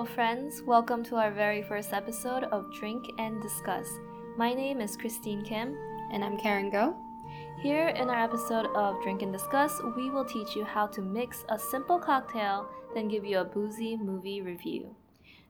Hello, 0.00 0.14
friends. 0.14 0.62
Welcome 0.62 1.04
to 1.04 1.16
our 1.16 1.30
very 1.30 1.62
first 1.62 1.92
episode 1.92 2.44
of 2.44 2.72
Drink 2.72 3.04
and 3.18 3.42
Discuss. 3.42 3.86
My 4.38 4.54
name 4.54 4.80
is 4.80 4.96
Christine 4.96 5.44
Kim. 5.44 5.76
And 6.10 6.24
I'm 6.24 6.38
Karen 6.38 6.70
Go. 6.70 6.96
Here 7.60 7.88
in 7.88 8.08
our 8.08 8.24
episode 8.24 8.64
of 8.74 9.02
Drink 9.02 9.20
and 9.20 9.30
Discuss, 9.30 9.78
we 9.98 10.08
will 10.08 10.24
teach 10.24 10.56
you 10.56 10.64
how 10.64 10.86
to 10.86 11.02
mix 11.02 11.44
a 11.50 11.58
simple 11.58 11.98
cocktail, 11.98 12.66
then 12.94 13.08
give 13.08 13.26
you 13.26 13.40
a 13.40 13.44
boozy 13.44 13.98
movie 13.98 14.40
review. 14.40 14.96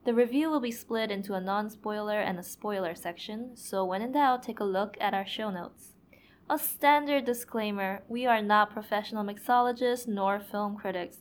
The 0.05 0.15
review 0.15 0.51
will 0.51 0.59
be 0.59 0.73
split 0.73 1.13
into 1.13 1.35
a 1.35 1.41
non 1.41 1.71
spoiler 1.71 2.19
and 2.19 2.37
a 2.37 2.43
spoiler 2.43 2.97
section, 2.97 3.53
so 3.55 3.85
when 3.85 4.03
in 4.03 4.11
doubt, 4.11 4.43
take 4.43 4.59
a 4.59 4.65
look 4.65 4.97
at 5.01 5.15
our 5.15 5.25
show 5.29 5.51
notes. 5.51 5.93
A 6.49 6.59
standard 6.59 7.25
disclaimer 7.25 8.03
we 8.09 8.27
are 8.27 8.43
not 8.43 8.73
professional 8.73 9.23
mixologists 9.23 10.09
nor 10.09 10.41
film 10.41 10.77
critics. 10.77 11.19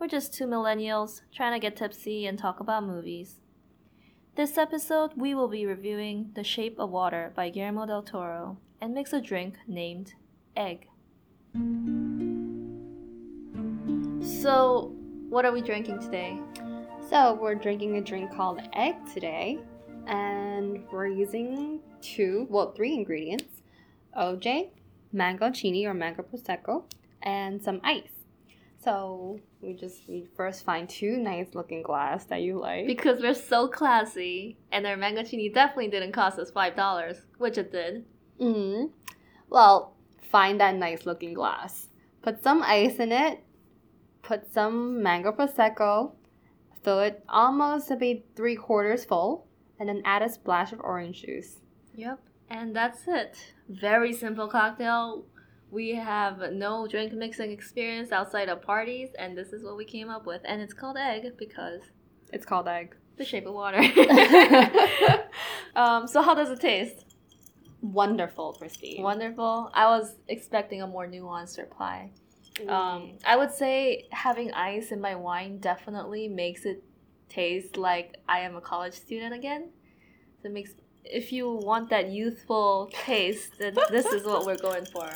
We're 0.00 0.06
just 0.06 0.32
two 0.32 0.46
millennials 0.46 1.22
trying 1.34 1.54
to 1.54 1.58
get 1.58 1.74
tipsy 1.74 2.26
and 2.26 2.38
talk 2.38 2.60
about 2.60 2.86
movies. 2.86 3.40
This 4.36 4.56
episode, 4.56 5.10
we 5.16 5.34
will 5.34 5.48
be 5.48 5.66
reviewing 5.66 6.30
The 6.36 6.44
Shape 6.44 6.78
of 6.78 6.90
Water 6.90 7.32
by 7.34 7.50
Guillermo 7.50 7.84
del 7.84 8.04
Toro 8.04 8.58
and 8.80 8.94
mix 8.94 9.12
a 9.12 9.20
drink 9.20 9.56
named 9.66 10.14
Egg. 10.56 10.86
So, 14.22 14.92
what 15.28 15.44
are 15.44 15.50
we 15.50 15.62
drinking 15.62 15.98
today? 15.98 16.38
So, 17.10 17.34
we're 17.34 17.56
drinking 17.56 17.96
a 17.96 18.00
drink 18.00 18.32
called 18.32 18.60
Egg 18.74 18.94
today, 19.12 19.58
and 20.06 20.84
we're 20.92 21.08
using 21.08 21.80
two, 22.00 22.46
well, 22.48 22.70
three 22.70 22.94
ingredients 22.94 23.62
OJ, 24.16 24.70
mango 25.12 25.50
chini 25.50 25.86
or 25.86 25.94
mango 25.94 26.22
prosecco, 26.22 26.84
and 27.22 27.60
some 27.60 27.80
ice. 27.82 28.17
So, 28.88 29.38
we 29.60 29.74
just 29.74 30.08
we 30.08 30.26
first 30.34 30.64
find 30.64 30.88
two 30.88 31.18
nice 31.18 31.48
looking 31.52 31.82
glass 31.82 32.24
that 32.24 32.40
you 32.40 32.58
like. 32.58 32.86
Because 32.86 33.20
we're 33.20 33.34
so 33.34 33.68
classy, 33.68 34.56
and 34.72 34.86
our 34.86 34.96
mangosini 34.96 35.52
definitely 35.52 35.88
didn't 35.88 36.12
cost 36.12 36.38
us 36.38 36.50
$5, 36.50 37.20
which 37.36 37.58
it 37.58 37.70
did. 37.70 38.06
hmm 38.40 38.86
Well, 39.50 39.94
find 40.30 40.58
that 40.62 40.76
nice 40.76 41.04
looking 41.04 41.34
glass. 41.34 41.88
Put 42.22 42.42
some 42.42 42.62
ice 42.62 42.96
in 42.96 43.12
it. 43.12 43.44
Put 44.22 44.50
some 44.50 45.02
mango 45.02 45.32
prosecco. 45.32 46.12
Fill 46.82 47.00
it 47.00 47.22
almost 47.28 47.88
to 47.88 47.96
be 47.96 48.24
three 48.36 48.56
quarters 48.56 49.04
full, 49.04 49.48
and 49.78 49.86
then 49.90 50.00
add 50.06 50.22
a 50.22 50.30
splash 50.30 50.72
of 50.72 50.80
orange 50.80 51.24
juice. 51.24 51.58
Yep. 51.94 52.20
And 52.48 52.74
that's 52.74 53.02
it. 53.06 53.52
Very 53.68 54.14
simple 54.14 54.48
cocktail. 54.48 55.26
We 55.70 55.94
have 55.94 56.52
no 56.52 56.86
drink 56.86 57.12
mixing 57.12 57.50
experience 57.50 58.10
outside 58.10 58.48
of 58.48 58.62
parties, 58.62 59.10
and 59.18 59.36
this 59.36 59.52
is 59.52 59.62
what 59.62 59.76
we 59.76 59.84
came 59.84 60.08
up 60.08 60.26
with. 60.26 60.40
And 60.44 60.62
it's 60.62 60.72
called 60.72 60.96
egg 60.96 61.32
because 61.38 61.82
It's 62.32 62.46
called 62.46 62.68
egg. 62.68 62.96
the 63.16 63.24
shape 63.24 63.46
of 63.46 63.54
water. 63.54 63.78
um, 65.76 66.06
so 66.06 66.22
how 66.22 66.34
does 66.34 66.50
it 66.50 66.60
taste? 66.60 67.04
Wonderful, 67.82 68.54
Christine. 68.54 69.02
Wonderful. 69.02 69.70
I 69.74 69.86
was 69.86 70.14
expecting 70.26 70.82
a 70.82 70.86
more 70.86 71.06
nuanced 71.06 71.58
reply. 71.58 72.10
Um, 72.66 73.12
I 73.24 73.36
would 73.36 73.52
say 73.52 74.06
having 74.10 74.52
ice 74.52 74.90
in 74.90 75.00
my 75.00 75.14
wine 75.14 75.58
definitely 75.58 76.26
makes 76.26 76.64
it 76.64 76.82
taste 77.28 77.76
like 77.76 78.16
I 78.28 78.40
am 78.40 78.56
a 78.56 78.60
college 78.60 78.94
student 78.94 79.32
again. 79.32 79.68
So 80.42 80.48
it 80.48 80.52
makes 80.52 80.72
if 81.04 81.32
you 81.32 81.50
want 81.50 81.90
that 81.90 82.10
youthful 82.10 82.90
taste, 82.92 83.58
then 83.58 83.76
this 83.90 84.06
is 84.06 84.24
what 84.24 84.44
we're 84.44 84.56
going 84.56 84.84
for. 84.86 85.08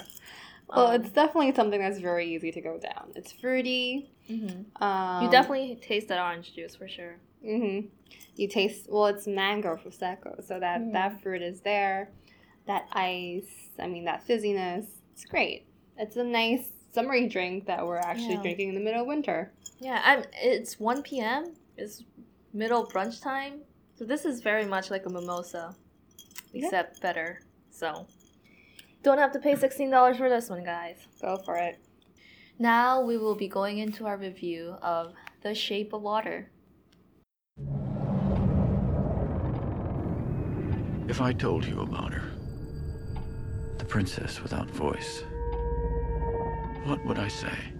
Well, 0.74 0.88
Um, 0.88 1.00
it's 1.00 1.10
definitely 1.10 1.54
something 1.54 1.80
that's 1.80 1.98
very 1.98 2.34
easy 2.34 2.50
to 2.52 2.60
go 2.60 2.78
down. 2.78 3.12
It's 3.14 3.32
fruity. 3.32 4.10
mhm. 4.28 4.64
Um, 4.80 5.22
you 5.24 5.30
definitely 5.30 5.76
taste 5.76 6.08
that 6.08 6.18
orange 6.20 6.54
juice 6.54 6.74
for 6.76 6.88
sure. 6.88 7.16
hmm 7.42 7.80
You 8.36 8.48
taste 8.48 8.86
well. 8.90 9.06
It's 9.06 9.26
mango 9.26 9.76
prosecco, 9.76 10.42
so 10.44 10.58
that 10.60 10.80
Mhm. 10.80 10.92
that 10.92 11.20
fruit 11.22 11.42
is 11.42 11.60
there. 11.60 12.10
That 12.66 12.86
ice, 12.92 13.70
I 13.78 13.86
mean 13.88 14.04
that 14.04 14.26
fizziness. 14.26 14.86
It's 15.12 15.24
great. 15.24 15.66
It's 15.98 16.16
a 16.16 16.24
nice 16.24 16.70
summery 16.92 17.28
drink 17.28 17.66
that 17.66 17.84
we're 17.86 17.96
actually 17.98 18.34
Yeah. 18.36 18.42
drinking 18.42 18.68
in 18.70 18.74
the 18.74 18.80
middle 18.80 19.02
of 19.02 19.06
winter. 19.06 19.52
Yeah, 19.80 20.00
I'm. 20.04 20.24
It's 20.40 20.78
one 20.80 21.02
p.m. 21.02 21.54
It's 21.76 22.04
middle 22.52 22.86
brunch 22.86 23.20
time, 23.20 23.62
so 23.96 24.04
this 24.04 24.24
is 24.24 24.40
very 24.40 24.64
much 24.64 24.90
like 24.90 25.04
a 25.06 25.10
mimosa, 25.10 25.74
Yeah. 26.52 26.64
except 26.66 27.00
better. 27.00 27.40
So, 27.70 28.06
don't 29.02 29.18
have 29.18 29.32
to 29.32 29.38
pay 29.38 29.56
sixteen 29.56 29.90
dollars 29.90 30.16
for 30.16 30.28
this 30.28 30.48
one, 30.48 30.64
guys. 30.64 30.96
Go 31.20 31.36
for 31.44 31.56
it. 31.56 31.78
Now 32.58 33.00
we 33.00 33.18
will 33.18 33.34
be 33.34 33.48
going 33.48 33.78
into 33.78 34.06
our 34.06 34.16
review 34.16 34.76
of 34.82 35.14
The 35.42 35.54
Shape 35.54 35.92
of 35.92 36.02
Water. 36.02 36.50
If 41.08 41.20
I 41.20 41.32
told 41.32 41.64
you 41.64 41.80
about 41.80 42.14
her, 42.14 42.30
the 43.78 43.84
princess 43.84 44.40
without 44.42 44.70
voice, 44.70 45.24
what 46.84 47.04
would 47.04 47.18
I 47.18 47.28
say? 47.28 47.71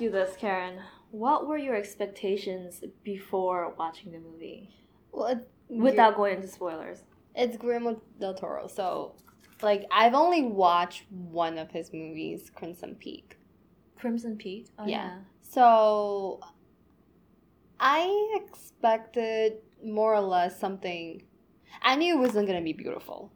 Ask 0.00 0.04
you 0.04 0.10
this, 0.10 0.34
Karen. 0.38 0.80
What 1.10 1.46
were 1.46 1.58
your 1.58 1.74
expectations 1.74 2.82
before 3.04 3.74
watching 3.78 4.12
the 4.12 4.18
movie? 4.18 4.70
Well, 5.12 5.26
it, 5.26 5.48
Without 5.68 6.16
going 6.16 6.36
into 6.36 6.48
spoilers. 6.48 7.02
it's 7.34 7.58
Guillermo 7.58 8.00
del 8.18 8.32
Toro, 8.32 8.66
so 8.66 9.14
like 9.60 9.84
I've 9.92 10.14
only 10.14 10.42
watched 10.42 11.04
one 11.10 11.58
of 11.58 11.70
his 11.70 11.92
movies, 11.92 12.50
Crimson 12.54 12.94
Peak. 12.94 13.36
Crimson 13.98 14.36
Peak? 14.38 14.68
Oh, 14.78 14.86
Yeah. 14.86 15.18
So 15.42 16.40
I 17.78 18.40
expected 18.42 19.58
more 19.84 20.14
or 20.14 20.20
less 20.20 20.58
something. 20.58 21.22
I 21.82 21.96
knew 21.96 22.16
it 22.16 22.20
wasn't 22.20 22.46
gonna 22.46 22.62
be 22.62 22.72
beautiful. 22.72 23.30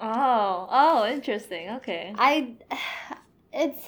Oh, 0.00 0.66
oh, 0.68 1.06
interesting. 1.06 1.70
Okay. 1.76 2.12
I, 2.18 2.56
it's. 3.52 3.86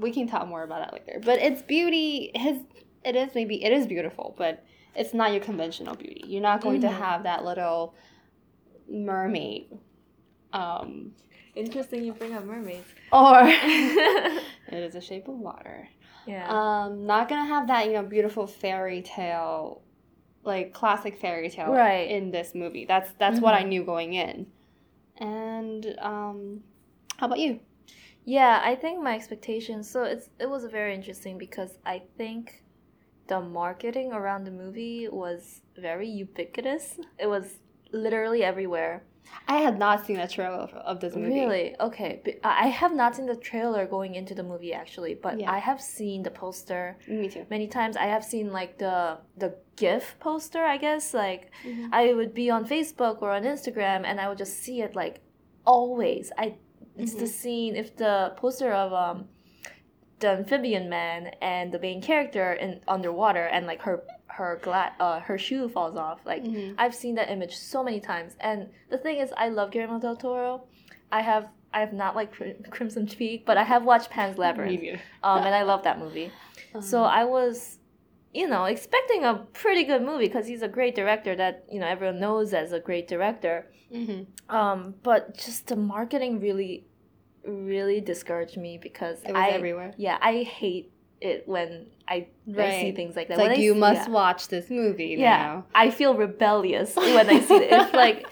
We 0.00 0.12
can 0.12 0.26
talk 0.26 0.48
more 0.48 0.62
about 0.62 0.80
that 0.80 0.92
later, 0.92 1.20
but 1.24 1.38
it's 1.38 1.62
beauty. 1.62 2.30
His 2.34 2.58
it 3.04 3.16
is 3.16 3.34
maybe 3.34 3.62
it 3.62 3.72
is 3.72 3.86
beautiful, 3.86 4.34
but 4.38 4.64
it's 4.94 5.14
not 5.14 5.32
your 5.32 5.40
conventional 5.40 5.94
beauty. 5.94 6.22
You're 6.26 6.42
not 6.42 6.60
going 6.62 6.78
Mhm. 6.78 6.88
to 6.88 6.88
have 6.90 7.22
that 7.24 7.44
little 7.44 7.94
mermaid, 8.88 9.66
um, 10.52 11.12
Interesting 11.54 12.04
you 12.04 12.12
bring 12.12 12.32
up 12.34 12.44
mermaids. 12.44 12.86
or 13.12 13.34
it 13.44 14.42
is 14.72 14.94
a 14.94 15.00
shape 15.00 15.28
of 15.28 15.34
water. 15.38 15.88
Yeah. 16.26 16.46
Um, 16.48 17.06
not 17.06 17.28
gonna 17.28 17.46
have 17.46 17.66
that 17.68 17.86
you 17.86 17.94
know 17.94 18.02
beautiful 18.02 18.46
fairy 18.46 19.02
tale, 19.02 19.82
like 20.44 20.72
classic 20.72 21.16
fairy 21.20 21.50
tale 21.50 21.72
Right. 21.72 22.10
in 22.10 22.30
this 22.30 22.54
movie. 22.54 22.84
That's 22.86 23.10
that's 23.18 23.40
what 23.40 23.54
I 23.54 23.62
Mhm. 23.64 23.68
knew 23.68 23.84
going 23.84 24.14
in. 24.14 24.46
And 25.18 25.94
um, 25.98 26.62
how 27.18 27.26
about 27.26 27.38
you? 27.38 27.60
Yeah, 28.24 28.60
I 28.64 28.74
think 28.76 29.02
my 29.02 29.14
expectations. 29.14 29.90
So 29.90 30.02
it's 30.04 30.28
it 30.38 30.48
was 30.48 30.64
very 30.64 30.94
interesting 30.94 31.38
because 31.38 31.78
I 31.86 32.02
think 32.18 32.62
the 33.26 33.40
marketing 33.40 34.12
around 34.12 34.44
the 34.44 34.50
movie 34.50 35.08
was 35.08 35.62
very 35.76 36.08
ubiquitous. 36.08 36.98
It 37.18 37.26
was 37.26 37.58
literally 37.92 38.42
everywhere. 38.44 39.02
I 39.46 39.58
had 39.58 39.78
not 39.78 40.06
seen 40.06 40.18
a 40.18 40.26
trailer 40.26 40.56
of, 40.56 40.72
of 40.74 40.98
this 41.00 41.14
movie. 41.14 41.34
Really? 41.40 41.76
Okay. 41.78 42.20
But 42.24 42.38
I 42.42 42.66
have 42.66 42.92
not 42.92 43.14
seen 43.14 43.26
the 43.26 43.36
trailer 43.36 43.86
going 43.86 44.16
into 44.16 44.34
the 44.34 44.42
movie 44.42 44.72
actually, 44.72 45.14
but 45.14 45.38
Yeah. 45.38 45.52
I 45.52 45.58
have 45.58 45.80
seen 45.80 46.22
the 46.24 46.30
poster 46.32 46.96
Me 47.06 47.28
too. 47.28 47.46
many 47.50 47.68
times. 47.68 47.96
I 47.96 48.06
have 48.06 48.24
seen 48.24 48.52
like 48.52 48.78
the 48.78 49.18
the 49.36 49.54
GIF 49.76 50.16
poster, 50.18 50.64
I 50.64 50.76
guess. 50.78 51.14
Like 51.14 51.52
Mhm. 51.64 51.88
I 51.92 52.12
would 52.12 52.34
be 52.34 52.50
on 52.50 52.66
Facebook 52.66 53.22
or 53.22 53.30
on 53.30 53.44
Instagram 53.44 54.04
and 54.04 54.20
I 54.20 54.28
would 54.28 54.38
just 54.38 54.58
see 54.64 54.82
it 54.82 54.96
like 54.96 55.20
always. 55.64 56.32
I 56.36 56.56
it's 57.00 57.14
the 57.14 57.24
Mhm. 57.24 57.28
scene 57.40 57.76
if 57.76 57.96
the 57.96 58.32
poster 58.36 58.72
of 58.72 58.92
um 58.92 59.28
the 60.20 60.28
amphibian 60.28 60.88
man 60.88 61.20
and 61.40 61.72
the 61.72 61.78
main 61.78 62.00
character 62.02 62.52
in 62.52 62.80
underwater 62.86 63.44
and 63.54 63.66
like 63.66 63.80
her 63.82 64.02
her 64.26 64.58
gla- 64.62 64.94
uh, 65.00 65.18
her 65.20 65.36
shoe 65.38 65.68
falls 65.68 65.96
off. 65.96 66.20
Like 66.24 66.44
Mhm. 66.44 66.74
I've 66.78 66.94
seen 66.94 67.14
that 67.16 67.30
image 67.30 67.56
so 67.56 67.82
many 67.82 68.00
times. 68.00 68.36
And 68.40 68.68
the 68.90 68.98
thing 68.98 69.16
is 69.18 69.32
I 69.36 69.48
love 69.48 69.70
Guillermo 69.72 69.98
del 69.98 70.16
Toro. 70.16 70.64
I 71.10 71.22
have 71.22 71.48
I 71.72 71.80
have 71.80 71.92
not 71.92 72.16
like 72.16 72.32
Crim- 72.32 72.64
Crimson 72.70 73.06
Peak, 73.06 73.46
but 73.46 73.56
I 73.56 73.62
have 73.72 73.84
watched 73.84 74.10
Pan's 74.10 74.38
Labyrinth. 74.44 75.00
Um, 75.22 75.42
and 75.46 75.54
I 75.54 75.62
love 75.62 75.82
that 75.84 75.98
movie. 75.98 76.30
So 76.80 76.98
Um, 77.04 77.10
I 77.20 77.24
was, 77.24 77.78
you 78.34 78.46
know, 78.48 78.64
expecting 78.64 79.24
a 79.24 79.34
pretty 79.62 79.84
good 79.84 80.02
movie 80.02 80.26
because 80.26 80.46
he's 80.46 80.62
a 80.62 80.68
great 80.68 80.94
director 80.94 81.34
that 81.36 81.64
you 81.72 81.78
know 81.80 81.86
everyone 81.86 82.18
knows 82.20 82.52
as 82.54 82.72
a 82.72 82.80
great 82.80 83.06
director. 83.08 83.56
mhm. 83.92 84.26
Um, 84.48 84.94
but 85.02 85.36
just 85.36 85.66
the 85.68 85.76
marketing 85.76 86.38
really, 86.40 86.86
really 87.46 88.00
discouraged 88.00 88.56
me 88.56 88.78
because 88.78 89.18
it 89.22 89.28
was 89.32 89.36
I 89.36 89.50
everywhere. 89.50 89.92
yeah 89.96 90.18
I 90.20 90.42
hate 90.42 90.92
it 91.20 91.46
when 91.46 91.86
I, 92.08 92.28
I 92.58 92.80
see 92.80 92.92
things 92.92 93.14
like 93.14 93.28
that. 93.28 93.34
It's 93.34 93.40
When 93.42 93.50
like 93.50 93.58
I 93.58 93.60
you 93.60 93.74
see- 93.74 93.78
must 93.78 94.08
yeah. 94.08 94.14
watch 94.14 94.48
this 94.48 94.70
movie 94.70 95.16
Yeah, 95.18 95.36
now. 95.36 95.66
I 95.74 95.90
feel 95.90 96.14
rebellious 96.14 96.96
when 97.16 97.28
I 97.28 97.40
see 97.40 97.54
it. 97.56 97.68
It's 97.70 97.92
like 97.94 98.26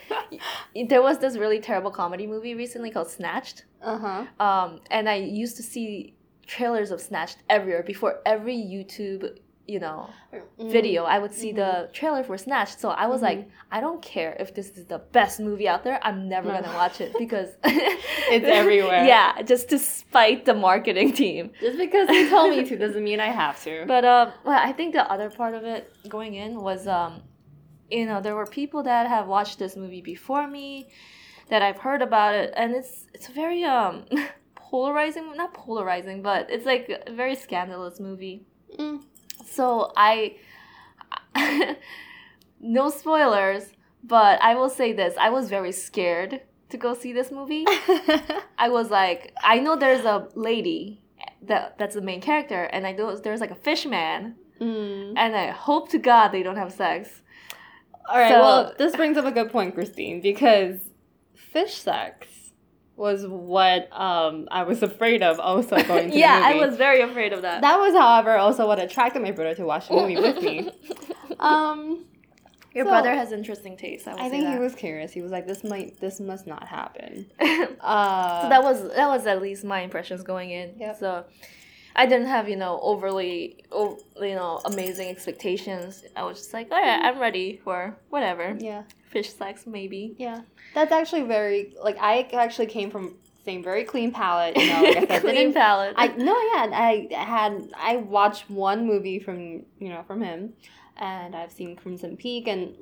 there 0.88 1.02
was 1.02 1.18
this 1.18 1.36
really 1.36 1.60
terrible 1.60 1.90
comedy 1.90 2.26
movie 2.26 2.54
recently 2.54 2.90
called 2.90 3.10
Snatched, 3.10 3.64
Uh 3.82 3.98
huh. 3.98 4.24
um, 4.44 4.80
and 4.90 5.08
I 5.08 5.16
used 5.16 5.56
to 5.58 5.62
see 5.62 6.14
trailers 6.46 6.90
of 6.90 7.00
Snatched 7.00 7.36
everywhere 7.50 7.82
before 7.82 8.20
every 8.24 8.56
YouTube, 8.56 9.36
you 9.68 9.78
know, 9.78 10.08
Mm. 10.32 10.72
video. 10.72 11.04
I 11.04 11.18
would 11.22 11.32
see 11.40 11.52
Mm-hmm. 11.52 11.56
the 11.86 11.90
trailer 11.98 12.22
for 12.24 12.36
Snatched, 12.38 12.80
so 12.80 12.88
I 12.88 13.06
was 13.06 13.20
like, 13.22 13.40
I 13.70 13.78
don't 13.80 14.02
care 14.02 14.32
if 14.40 14.48
this 14.54 14.68
is 14.78 14.86
the 14.86 14.98
best 14.98 15.38
movie 15.40 15.68
out 15.72 15.84
there. 15.84 15.98
I'm 16.02 16.28
never 16.28 16.48
No. 16.48 16.54
gonna 16.60 16.74
watch 16.82 17.00
it 17.00 17.12
because 17.24 17.50
It's 17.64 18.46
everywhere. 18.60 19.04
Yeah, 19.04 19.30
just 19.42 19.68
to 19.72 19.78
spite 19.78 20.44
the 20.50 20.54
marketing 20.54 21.12
team. 21.12 21.50
Just 21.60 21.78
because 21.78 22.06
they 22.08 22.28
told 22.28 22.50
me 22.56 22.64
to 22.64 22.76
doesn't 22.84 23.04
mean 23.10 23.20
I 23.20 23.30
have 23.42 23.56
to. 23.64 23.84
But 23.86 24.04
um, 24.04 24.32
well, 24.46 24.58
I 24.70 24.72
think 24.72 24.94
the 24.94 25.04
other 25.14 25.30
part 25.30 25.54
of 25.54 25.62
it 25.64 25.82
going 26.08 26.34
in 26.34 26.50
was 26.68 26.86
um, 26.88 27.22
you 27.90 28.04
know, 28.06 28.20
there 28.20 28.34
were 28.40 28.46
people 28.60 28.82
that 28.84 29.06
have 29.06 29.26
watched 29.28 29.58
this 29.58 29.76
movie 29.76 30.02
before 30.02 30.46
me, 30.48 30.88
that 31.50 31.62
I've 31.62 31.78
heard 31.86 32.02
about 32.02 32.32
it, 32.42 32.52
and 32.56 32.74
it's 32.74 33.06
it's 33.14 33.28
very 33.42 33.64
um 33.64 34.04
polarizing, 34.54 35.24
not 35.36 35.54
polarizing, 35.54 36.22
but 36.22 36.50
it's 36.50 36.66
like 36.66 36.84
a 37.06 37.12
very 37.12 37.34
scandalous 37.34 37.98
movie. 38.00 38.44
Mm. 38.78 39.00
So 39.50 39.92
I, 39.96 40.36
no 42.60 42.90
spoilers, 42.90 43.64
but 44.04 44.40
I 44.42 44.54
will 44.54 44.68
say 44.70 44.92
this: 44.92 45.14
I 45.18 45.30
was 45.30 45.48
very 45.48 45.72
scared 45.72 46.42
to 46.70 46.76
go 46.76 46.94
see 46.94 47.12
this 47.12 47.30
movie. 47.30 47.64
I 48.58 48.68
was 48.68 48.90
like, 48.90 49.32
I 49.42 49.58
know 49.60 49.76
there's 49.76 50.04
a 50.04 50.28
lady 50.34 51.00
that 51.42 51.78
that's 51.78 51.94
the 51.94 52.00
main 52.02 52.20
character, 52.20 52.64
and 52.64 52.86
I 52.86 52.92
know 52.92 53.14
there's 53.16 53.40
like 53.40 53.50
a 53.50 53.54
fish 53.56 53.86
man, 53.86 54.36
Mm. 54.60 55.14
and 55.16 55.36
I 55.36 55.50
hope 55.52 55.88
to 55.90 55.98
God 55.98 56.28
they 56.28 56.42
don't 56.42 56.56
have 56.56 56.72
sex. 56.72 57.22
All 58.08 58.18
right. 58.18 58.28
So- 58.32 58.40
well, 58.40 58.74
this 58.76 58.96
brings 58.96 59.16
up 59.16 59.24
a 59.24 59.30
good 59.30 59.50
point, 59.52 59.74
Christine, 59.74 60.20
because 60.20 60.80
fish 61.34 61.74
sex 61.74 62.26
was 62.98 63.26
what 63.26 63.88
um 63.92 64.48
I 64.50 64.64
was 64.64 64.82
afraid 64.82 65.22
of. 65.22 65.38
Also 65.40 65.76
going 65.84 66.08
to 66.08 66.10
the 66.14 66.18
yeah, 66.18 66.40
I 66.44 66.54
was 66.54 66.76
very 66.76 67.00
afraid 67.00 67.32
of 67.32 67.42
that. 67.42 67.60
That 67.62 67.78
was, 67.78 67.94
however, 67.94 68.36
also 68.36 68.66
what 68.66 68.78
attracted 68.80 69.22
my 69.22 69.30
brother 69.30 69.54
to 69.54 69.64
watch 69.64 69.88
the 69.88 69.94
movie 69.94 70.16
with 70.16 70.42
me. 70.42 70.70
Um, 71.40 72.04
Your 72.74 72.84
so- 72.84 72.90
brother 72.90 73.14
has 73.14 73.30
interesting 73.30 73.76
taste. 73.76 74.08
I, 74.08 74.26
I 74.26 74.28
think 74.28 74.48
he 74.48 74.58
was 74.58 74.74
curious. 74.74 75.12
He 75.12 75.22
was 75.22 75.30
like, 75.30 75.46
"This 75.46 75.62
might, 75.62 76.00
this 76.00 76.18
must 76.18 76.48
not 76.48 76.66
happen." 76.66 77.26
so 77.40 77.64
Uh, 77.80 78.48
that 78.48 78.62
was 78.64 78.82
that 78.96 79.06
was 79.06 79.24
at 79.26 79.40
least 79.40 79.62
my 79.64 79.80
impressions 79.82 80.24
going 80.24 80.50
in. 80.50 80.74
Yep. 80.78 80.96
So 80.98 81.24
I 81.96 82.06
didn't 82.06 82.28
have 82.28 82.48
you 82.48 82.56
know 82.56 82.78
overly 82.82 83.64
o- 83.72 83.98
you 84.20 84.34
know 84.34 84.60
amazing 84.64 85.08
expectations. 85.08 86.04
I 86.16 86.22
was 86.24 86.38
just 86.38 86.52
like, 86.52 86.70
all 86.70 86.80
right, 86.80 87.00
I'm 87.04 87.18
ready 87.18 87.60
for 87.64 87.96
whatever 88.10 88.56
yeah, 88.60 88.82
fish 89.10 89.32
sex 89.32 89.66
maybe. 89.66 90.14
yeah. 90.18 90.42
That's 90.74 90.92
actually 90.92 91.22
very 91.22 91.74
like 91.82 91.96
I 92.00 92.28
actually 92.32 92.66
came 92.66 92.90
from 92.90 93.16
same 93.44 93.62
very 93.64 93.84
clean 93.84 94.12
palette. 94.12 94.56
You 94.56 94.68
know, 94.68 94.82
like 94.82 95.10
I 95.10 95.18
Clean 95.20 95.52
palate. 95.52 95.94
I 95.96 96.08
no, 96.08 96.34
yeah. 96.52 96.68
I 96.72 97.08
had 97.14 97.70
I 97.76 97.96
watched 97.96 98.50
one 98.50 98.86
movie 98.86 99.18
from 99.18 99.38
you 99.78 99.88
know 99.88 100.02
from 100.06 100.20
him, 100.22 100.52
and 100.98 101.34
I've 101.34 101.50
seen 101.52 101.74
Crimson 101.74 102.16
Peak, 102.18 102.46
and 102.46 102.74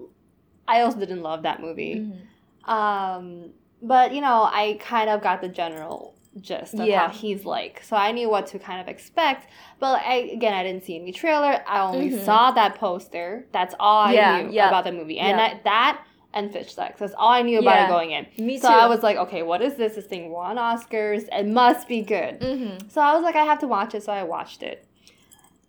I 0.66 0.80
also 0.80 0.98
didn't 0.98 1.22
love 1.22 1.44
that 1.44 1.60
movie. 1.62 1.94
Mhm. 1.94 2.68
Um, 2.68 3.50
but 3.80 4.12
you 4.12 4.20
know, 4.20 4.42
I 4.42 4.78
kind 4.80 5.08
of 5.08 5.22
got 5.22 5.40
the 5.40 5.48
general 5.48 6.15
gist 6.40 6.74
of 6.74 6.86
Yeah. 6.86 7.08
how 7.08 7.12
he's 7.12 7.44
like, 7.44 7.82
so 7.82 7.96
I 7.96 8.12
knew 8.12 8.28
what 8.28 8.46
to 8.48 8.58
kind 8.58 8.80
of 8.80 8.88
expect. 8.88 9.48
But 9.78 10.02
I 10.04 10.14
again, 10.32 10.52
I 10.54 10.62
didn't 10.62 10.84
see 10.84 10.96
any 11.00 11.12
trailer. 11.12 11.62
I 11.66 11.80
only 11.80 12.10
Mhm. 12.10 12.24
saw 12.24 12.50
that 12.52 12.74
poster. 12.76 13.46
That's 13.52 13.74
all 13.80 14.02
I 14.02 14.12
Yeah, 14.12 14.42
knew 14.42 14.52
yeah. 14.52 14.68
about 14.68 14.84
the 14.84 14.92
movie, 14.92 15.18
and. 15.18 15.40
I, 15.40 15.60
that 15.64 16.02
and 16.34 16.52
fish 16.52 16.74
sex. 16.74 16.98
That's 17.00 17.14
all 17.16 17.30
I 17.30 17.40
knew 17.40 17.58
about 17.60 17.86
it 17.86 17.88
going 17.88 18.10
in. 18.10 18.26
Me 18.36 18.58
so 18.58 18.68
too. 18.68 18.74
I 18.74 18.86
was 18.88 19.02
like, 19.02 19.16
okay, 19.16 19.42
what 19.42 19.62
is 19.62 19.76
this? 19.76 19.94
This 19.94 20.04
thing 20.04 20.30
won 20.30 20.56
Oscars. 20.58 21.26
It 21.32 21.46
must 21.46 21.88
be 21.88 22.02
good. 22.02 22.40
Mm-hmm. 22.40 22.88
So 22.90 23.00
I 23.00 23.14
was 23.14 23.22
like, 23.22 23.36
I 23.36 23.44
have 23.46 23.58
to 23.60 23.66
watch 23.66 23.94
it. 23.94 24.02
So 24.02 24.12
I 24.12 24.22
watched 24.22 24.62
it, 24.62 24.86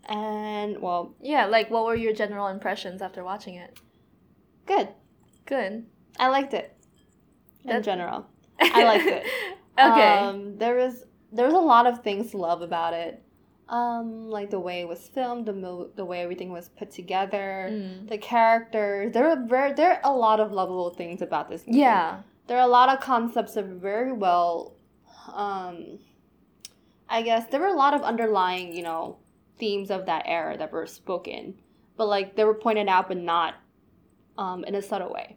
and 0.09 0.81
well, 0.81 1.15
Yeah, 1.21 1.45
like 1.45 1.69
what 1.69 1.85
were 1.85 1.95
your 1.95 2.11
general 2.13 2.47
impressions 2.47 3.01
after 3.01 3.23
watching 3.23 3.55
it? 3.55 3.79
good. 4.65 4.89
Good. 5.45 5.85
I 6.19 6.27
liked 6.27 6.53
it 6.53 6.75
in 7.63 7.81
general. 7.81 8.25
I 8.59 8.83
liked 8.83 9.05
it. 9.07 9.25
Okay. 9.79 10.17
Um, 10.19 10.57
there 10.57 10.75
was 10.75 11.03
there 11.31 11.45
was 11.45 11.53
a 11.53 11.59
lot 11.59 11.85
of 11.87 12.03
things 12.03 12.31
to 12.31 12.37
love 12.37 12.61
about 12.61 12.93
it. 12.93 13.21
Um, 13.69 14.29
like 14.29 14.49
the 14.49 14.59
way 14.61 14.79
it 14.79 14.87
was 14.87 15.09
filmed, 15.09 15.45
the 15.45 15.51
mo- 15.53 15.89
the 15.95 16.05
way 16.05 16.21
everything 16.21 16.51
was 16.51 16.69
put 16.69 16.89
together, 16.91 17.67
Mm. 17.69 18.07
the 18.07 18.17
characters. 18.17 19.11
There 19.13 19.29
are 19.29 19.35
very 19.45 19.73
there 19.73 19.91
are 19.95 20.01
a 20.03 20.15
lot 20.15 20.39
of 20.39 20.51
lovable 20.53 20.91
things 20.91 21.21
about 21.21 21.49
this. 21.49 21.65
Movie. 21.67 21.79
Yeah. 21.79 22.21
there 22.47 22.57
are 22.57 22.63
a 22.63 22.67
lot 22.79 22.87
of 22.87 23.01
concepts 23.01 23.55
that 23.55 23.67
were 23.67 23.75
very 23.75 24.13
well. 24.13 24.73
Um, 25.33 25.99
I 27.09 27.21
guess 27.21 27.45
there 27.51 27.59
were 27.59 27.67
a 27.67 27.73
lot 27.75 27.93
of 27.93 28.01
underlying, 28.03 28.73
you 28.73 28.83
know, 28.83 29.17
themes 29.59 29.91
of 29.91 30.05
that 30.05 30.23
era 30.25 30.55
that 30.57 30.71
were 30.71 30.85
spoken, 30.87 31.55
but 31.97 32.07
like 32.07 32.35
they 32.37 32.45
were 32.45 32.53
pointed 32.53 32.87
out, 32.87 33.09
but 33.09 33.17
not 33.17 33.55
um, 34.37 34.63
in 34.63 34.75
a 34.75 34.81
subtle 34.81 35.11
way. 35.11 35.35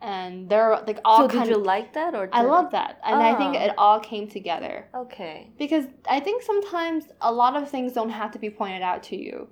And 0.00 0.48
they're 0.48 0.70
like 0.86 1.00
all 1.04 1.28
So 1.28 1.40
did 1.40 1.48
you 1.48 1.56
of 1.56 1.62
like 1.62 1.92
that 1.94 2.14
or? 2.14 2.28
I 2.32 2.42
love 2.42 2.70
that. 2.70 3.00
And 3.04 3.16
I 3.20 3.34
think 3.36 3.56
Oh. 3.56 3.64
it 3.64 3.72
all 3.76 3.98
came 4.00 4.28
together. 4.28 4.86
Okay. 4.94 5.50
Because 5.58 5.86
I 6.08 6.20
think 6.20 6.42
sometimes 6.42 7.06
a 7.20 7.32
lot 7.32 7.56
of 7.56 7.68
things 7.68 7.92
don't 7.94 8.10
have 8.10 8.30
to 8.32 8.38
be 8.38 8.48
pointed 8.48 8.82
out 8.82 9.02
to 9.04 9.16
you 9.16 9.48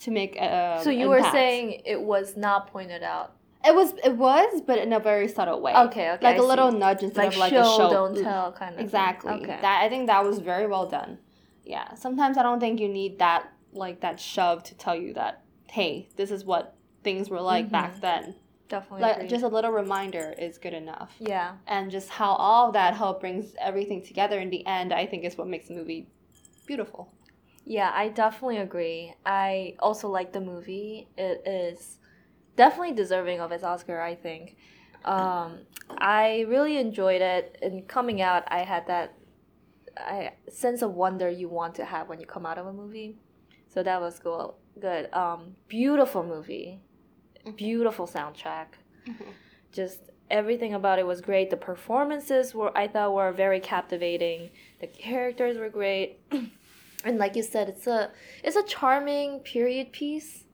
to 0.00 0.10
make 0.10 0.36
a 0.36 0.80
So 0.82 0.90
you 0.90 1.08
were 1.08 1.22
saying 1.30 1.82
it 1.84 2.00
was 2.00 2.36
not 2.36 2.68
pointed 2.68 3.02
out. 3.02 3.32
it 3.64 3.74
was 3.74 3.92
it 4.02 4.16
was, 4.16 4.62
but 4.62 4.78
in 4.78 4.92
a 4.94 4.98
very 4.98 5.28
subtle 5.28 5.60
way. 5.60 5.74
Okay, 5.74 6.10
okay. 6.12 6.24
Like 6.26 6.36
I 6.36 6.42
a 6.42 6.42
little 6.42 6.72
see. 6.72 6.78
nudge 6.78 7.02
instead 7.02 7.24
like 7.24 7.32
of 7.34 7.38
like 7.38 7.50
show, 7.52 7.60
a 7.60 7.76
show. 7.76 7.90
don't 7.90 8.16
tell 8.16 8.52
kind 8.52 8.70
of. 8.70 8.76
thing. 8.78 8.84
Exactly. 8.86 9.32
Okay. 9.34 9.58
That 9.60 9.82
I 9.84 9.88
think 9.90 10.06
that 10.06 10.24
was 10.24 10.38
very 10.38 10.66
well 10.66 10.86
done. 10.86 11.18
Yeah. 11.64 11.92
Sometimes 11.94 12.38
I 12.38 12.42
don't 12.42 12.60
think 12.60 12.80
you 12.80 12.88
need 12.88 13.18
that 13.18 13.52
like 13.74 14.00
that 14.00 14.18
shove 14.18 14.62
to 14.64 14.74
tell 14.74 14.96
you 14.96 15.12
that 15.14 15.42
hey, 15.70 16.08
this 16.16 16.30
is 16.30 16.44
what 16.44 16.74
things 17.04 17.30
were 17.30 17.40
like 17.40 17.70
back 17.70 17.96
Mhm. 17.96 18.00
then. 18.00 18.34
Definitely. 18.72 19.02
Like 19.02 19.16
agree. 19.16 19.28
just 19.28 19.44
a 19.44 19.52
little 19.56 19.70
reminder 19.82 20.26
is 20.46 20.56
good 20.64 20.72
enough. 20.84 21.10
yeah. 21.18 21.48
and 21.66 21.90
just 21.90 22.08
how 22.08 22.30
all 22.46 22.68
of 22.68 22.72
that 22.72 22.94
help 23.02 23.20
brings 23.20 23.46
everything 23.60 24.00
together 24.10 24.38
in 24.44 24.48
the 24.56 24.62
end 24.66 24.88
i 25.02 25.04
think 25.10 25.20
is 25.28 25.36
what 25.38 25.46
makes 25.54 25.66
the 25.68 25.74
movie 25.80 26.02
beautiful 26.66 27.02
Yeah, 27.64 27.90
I 27.94 28.08
definitely 28.08 28.58
agree. 28.58 29.14
I 29.24 29.76
also 29.86 30.06
like 30.18 30.32
the 30.32 30.40
movie. 30.52 31.08
It 31.16 31.36
is 31.46 31.98
definitely 32.56 32.94
deserving 33.02 33.38
of 33.40 33.52
its 33.52 33.64
Oscar, 33.72 33.98
I 34.00 34.14
think. 34.26 34.56
Um, 35.04 35.48
I 36.18 36.44
really 36.48 36.76
enjoyed 36.86 37.22
it. 37.34 37.44
And 37.62 37.86
coming 37.96 38.18
out, 38.28 38.42
I 38.48 38.60
had 38.72 38.84
that 38.88 39.14
I, 39.96 40.32
sense 40.62 40.82
of 40.82 40.90
wonder 41.04 41.28
you 41.30 41.48
want 41.48 41.72
to 41.80 41.84
have 41.84 42.08
when 42.08 42.18
you 42.22 42.26
come 42.26 42.44
out 42.50 42.58
of 42.58 42.66
a 42.66 42.72
movie. 42.72 43.10
So 43.72 43.82
that 43.88 44.00
was 44.00 44.18
cool. 44.18 44.58
Good. 44.80 45.04
Um, 45.22 45.40
beautiful 45.68 46.22
movie. 46.24 46.80
Beautiful 47.56 48.06
soundtrack. 48.06 48.66
Just 49.72 50.00
everything 50.30 50.74
about 50.74 50.98
it 50.98 51.06
was 51.06 51.20
great. 51.20 51.50
The 51.50 51.56
performances 51.56 52.54
were 52.54 52.76
I 52.76 52.88
thought 52.88 53.14
were 53.14 53.32
very 53.32 53.60
captivating. 53.60 54.50
The 54.80 54.86
characters 54.86 55.56
were 55.58 55.68
great. 55.68 56.20
and 57.04 57.18
like 57.18 57.36
you 57.36 57.42
said, 57.42 57.68
it's 57.68 57.86
a 57.86 58.10
it's 58.44 58.56
a 58.56 58.62
charming 58.62 59.40
period 59.40 59.92
piece. 59.92 60.44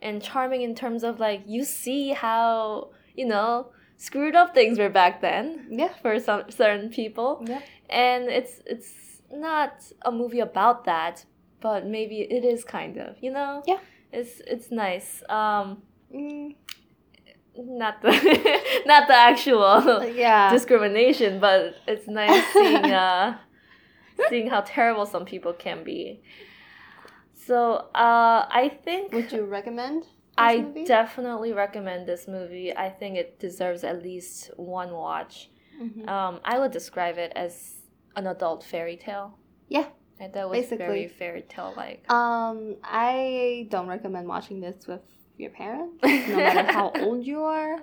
And 0.00 0.20
charming 0.22 0.62
in 0.62 0.74
terms 0.74 1.04
of 1.04 1.20
like 1.20 1.42
you 1.46 1.64
see 1.64 2.10
how, 2.10 2.90
you 3.14 3.26
know, 3.26 3.68
screwed 3.96 4.34
up 4.34 4.52
things 4.52 4.78
were 4.80 4.88
back 4.88 5.20
then 5.20 5.68
yeah 5.70 5.92
for 6.02 6.18
some 6.18 6.50
certain 6.50 6.88
people. 6.90 7.44
yeah 7.46 7.60
And 7.88 8.24
it's 8.24 8.60
it's 8.66 9.22
not 9.30 9.72
a 10.02 10.10
movie 10.10 10.40
about 10.40 10.84
that, 10.86 11.24
but 11.60 11.86
maybe 11.86 12.20
it 12.20 12.44
is 12.44 12.64
kind 12.64 12.96
of, 12.98 13.16
you 13.20 13.30
know? 13.30 13.62
Yeah. 13.66 13.78
It's 14.12 14.40
it's 14.46 14.70
nice. 14.70 15.22
Um 15.28 15.82
mm, 16.14 16.54
not 17.56 18.00
the 18.02 18.10
not 18.86 19.08
the 19.08 19.14
actual 19.14 20.04
yeah 20.14 20.50
discrimination, 20.52 21.40
but 21.40 21.74
it's 21.86 22.06
nice 22.08 22.44
seeing 22.52 22.84
uh 22.90 23.38
seeing 24.28 24.48
how 24.50 24.60
terrible 24.62 25.06
some 25.06 25.24
people 25.24 25.52
can 25.52 25.84
be. 25.84 26.22
So 27.34 27.88
uh 27.94 28.46
I 28.50 28.68
think 28.84 29.12
would 29.12 29.32
you 29.32 29.44
recommend 29.44 30.06
I 30.38 30.58
movie? 30.62 30.84
definitely 30.84 31.52
recommend 31.52 32.06
this 32.06 32.26
movie. 32.26 32.74
I 32.74 32.88
think 32.88 33.16
it 33.16 33.38
deserves 33.38 33.84
at 33.84 34.02
least 34.02 34.50
one 34.56 34.92
watch. 34.92 35.50
Mhm. 35.80 36.08
Um, 36.08 36.40
I 36.44 36.58
would 36.58 36.70
describe 36.70 37.18
it 37.18 37.32
as 37.36 37.74
an 38.16 38.26
adult 38.26 38.62
fairy 38.64 38.96
tale. 38.96 39.38
Yeah, 39.68 39.86
And 40.20 40.32
that 40.34 40.48
was 40.48 40.58
very 40.68 40.78
basically. 40.78 41.08
fairy 41.08 41.42
tale 41.42 41.74
like. 41.76 42.04
um 42.10 42.76
i 42.84 43.66
don't 43.70 43.88
recommend 43.88 44.26
watching 44.28 44.60
this 44.60 44.86
with 44.86 45.00
your 45.42 45.50
parents 45.50 45.96
no 46.02 46.36
matter 46.36 46.72
how 46.72 46.92
old 47.00 47.24
you 47.26 47.42
are 47.42 47.74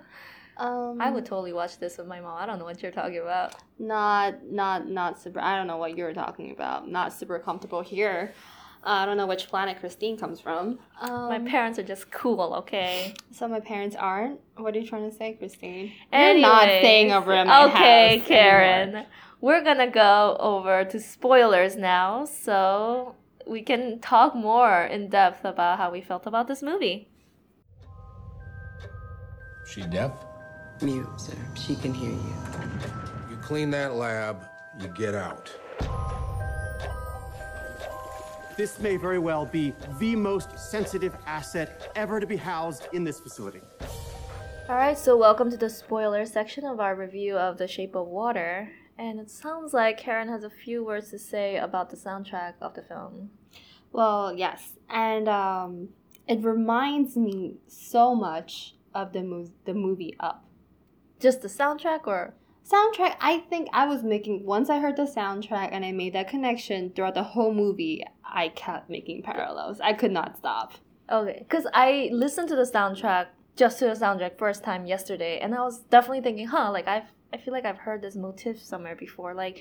um 0.58 0.98
I 1.00 1.10
would 1.10 1.26
totally 1.26 1.54
watch 1.54 1.78
this 1.80 1.98
with 1.98 2.08
my 2.08 2.20
mom. 2.20 2.36
I 2.42 2.46
don't 2.46 2.60
know 2.60 2.66
what 2.66 2.82
you're 2.84 2.92
talking 3.02 3.20
about. 3.20 3.56
not 3.78 4.44
not 4.62 4.80
not 5.00 5.12
super 5.22 5.40
i 5.40 5.56
don't 5.58 5.68
know 5.68 5.78
what 5.84 5.96
you're 5.98 6.14
talking 6.14 6.52
about 6.52 6.80
not 6.98 7.14
super 7.14 7.38
comfortable 7.40 7.82
here 7.82 8.34
I 8.82 9.06
don't 9.06 9.18
know 9.18 9.28
which 9.28 9.50
planet 9.50 9.78
Christine 9.82 10.18
comes 10.18 10.40
from. 10.40 10.80
Um, 11.02 11.28
My 11.28 11.40
parents 11.40 11.78
are 11.80 11.84
just 11.84 12.10
cool, 12.12 12.54
okay? 12.62 13.14
So 13.38 13.46
my 13.46 13.60
parents 13.60 13.94
aren't. 13.94 14.40
What 14.56 14.74
are 14.74 14.80
you 14.80 14.88
trying 14.88 15.10
to 15.12 15.14
say, 15.14 15.34
Christine? 15.34 15.92
You're 16.14 16.40
not 16.40 16.64
staying 16.64 17.12
over 17.12 17.34
at 17.34 17.46
my 17.46 17.66
Okay, 17.66 18.20
house 18.20 18.28
Karen. 18.30 18.90
anymore. 18.96 19.06
We're 19.42 19.64
gonna 19.66 19.92
go 19.92 20.38
over 20.40 20.86
to 20.86 20.98
spoilers 20.98 21.76
now, 21.76 22.24
so 22.24 23.16
we 23.46 23.62
can 23.64 24.00
talk 24.00 24.34
more 24.34 24.84
in 24.96 25.10
depth 25.10 25.44
about 25.44 25.78
how 25.78 25.92
we 25.92 26.00
felt 26.00 26.26
about 26.26 26.48
this 26.48 26.62
movie. 26.64 27.10
She 29.70 29.82
deaf? 29.82 30.12
Mute, 30.82 31.08
sir. 31.22 31.36
She 31.56 31.76
can 31.76 31.94
hear 31.94 32.10
you. 32.10 32.34
You 33.30 33.38
clean 33.38 33.70
that 33.70 33.94
lab, 33.94 34.44
you 34.82 34.88
get 34.88 35.14
out. 35.14 35.52
This 38.58 38.80
may 38.80 38.98
very 38.98 39.20
well 39.20 39.46
be 39.46 39.74
the 40.00 40.16
most 40.16 40.58
sensitive 40.58 41.16
asset 41.28 41.92
ever 41.96 42.20
to 42.20 42.26
be 42.26 42.36
housed 42.36 42.88
in 42.94 43.04
this 43.04 43.20
facility. 43.20 43.62
Alright, 44.68 44.98
so 44.98 45.16
welcome 45.16 45.52
to 45.52 45.58
the 45.58 45.70
spoiler 45.70 46.26
section 46.26 46.66
of 46.66 46.80
our 46.80 46.96
review 46.96 47.38
of 47.38 47.60
The 47.60 47.68
Shape 47.68 47.96
of 47.96 48.08
Water. 48.08 48.72
And 48.98 49.20
it 49.20 49.30
sounds 49.30 49.72
like 49.72 50.00
Karen 50.00 50.30
has 50.30 50.44
a 50.44 50.50
few 50.50 50.84
words 50.84 51.12
to 51.12 51.20
say 51.20 51.58
about 51.58 51.92
the 51.92 51.96
soundtrack 51.96 52.56
of 52.60 52.74
the 52.74 52.82
film. 52.82 53.30
Well, 53.92 54.34
yes, 54.36 54.80
and 54.90 55.30
um, 55.30 55.90
it 56.28 56.44
reminds 56.44 57.16
me 57.16 57.58
so 57.68 58.16
much 58.16 58.74
of 58.94 59.14
the 59.14 59.24
mo- 59.24 59.52
the 59.66 59.74
movie 59.74 60.16
Up. 60.20 60.46
Just 61.20 61.42
the 61.42 61.48
soundtrack, 61.48 62.08
or 62.08 62.34
Soundtrack. 62.64 63.16
I 63.20 63.40
think 63.50 63.68
I 63.74 63.88
was 63.88 64.04
making 64.04 64.46
once 64.46 64.70
I 64.70 64.80
heard 64.80 64.96
the 64.96 65.04
soundtrack 65.04 65.70
and 65.72 65.84
I 65.84 65.92
made 65.92 66.14
that 66.14 66.28
connection 66.30 66.92
throughout 66.92 67.16
the 67.16 67.24
whole 67.24 67.54
movie. 67.54 68.06
I 68.24 68.50
kept 68.50 68.90
making 68.92 69.24
parallels. 69.24 69.80
I 69.82 69.94
could 69.94 70.12
not 70.12 70.38
stop. 70.38 70.74
Okay, 71.12 71.38
because 71.40 71.66
I 71.74 72.10
listened 72.12 72.48
to 72.50 72.56
the 72.56 72.70
soundtrack 72.72 73.28
just 73.56 73.80
to 73.80 73.86
the 73.86 73.94
soundtrack 73.94 74.38
first 74.38 74.64
time 74.64 74.86
yesterday, 74.86 75.40
and 75.40 75.56
I 75.56 75.62
was 75.62 75.80
definitely 75.80 76.22
thinking, 76.22 76.48
huh, 76.48 76.72
like 76.72 76.88
I've 76.88 77.10
I 77.34 77.38
feel 77.38 77.54
like 77.54 77.66
I've 77.66 77.78
heard 77.80 78.02
this 78.02 78.16
motif 78.16 78.62
somewhere 78.62 78.96
before, 78.96 79.34
like, 79.36 79.60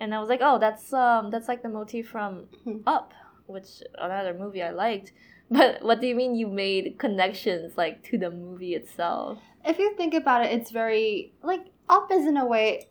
and 0.00 0.14
I 0.14 0.20
was 0.20 0.28
like, 0.28 0.40
oh, 0.42 0.58
that's 0.58 0.92
um 0.92 1.30
that's 1.30 1.48
like 1.48 1.62
the 1.62 1.68
motif 1.68 2.08
from 2.08 2.46
Mhm. 2.66 2.82
Up, 2.86 3.12
which 3.46 3.82
another 3.98 4.34
movie 4.34 4.62
I 4.62 4.70
liked. 4.70 5.12
But 5.50 5.82
what 5.82 6.00
do 6.00 6.06
you 6.06 6.14
mean 6.14 6.36
you 6.36 6.46
made 6.46 6.98
connections 6.98 7.76
like 7.76 8.04
to 8.10 8.18
the 8.18 8.30
movie 8.30 8.74
itself? 8.74 9.38
if 9.64 9.78
you 9.78 9.94
think 9.96 10.14
about 10.14 10.44
it, 10.44 10.52
it's 10.52 10.70
very 10.70 11.32
like 11.42 11.66
Up 11.88 12.10
is 12.12 12.26
in 12.26 12.36
a 12.36 12.46
way. 12.46 12.88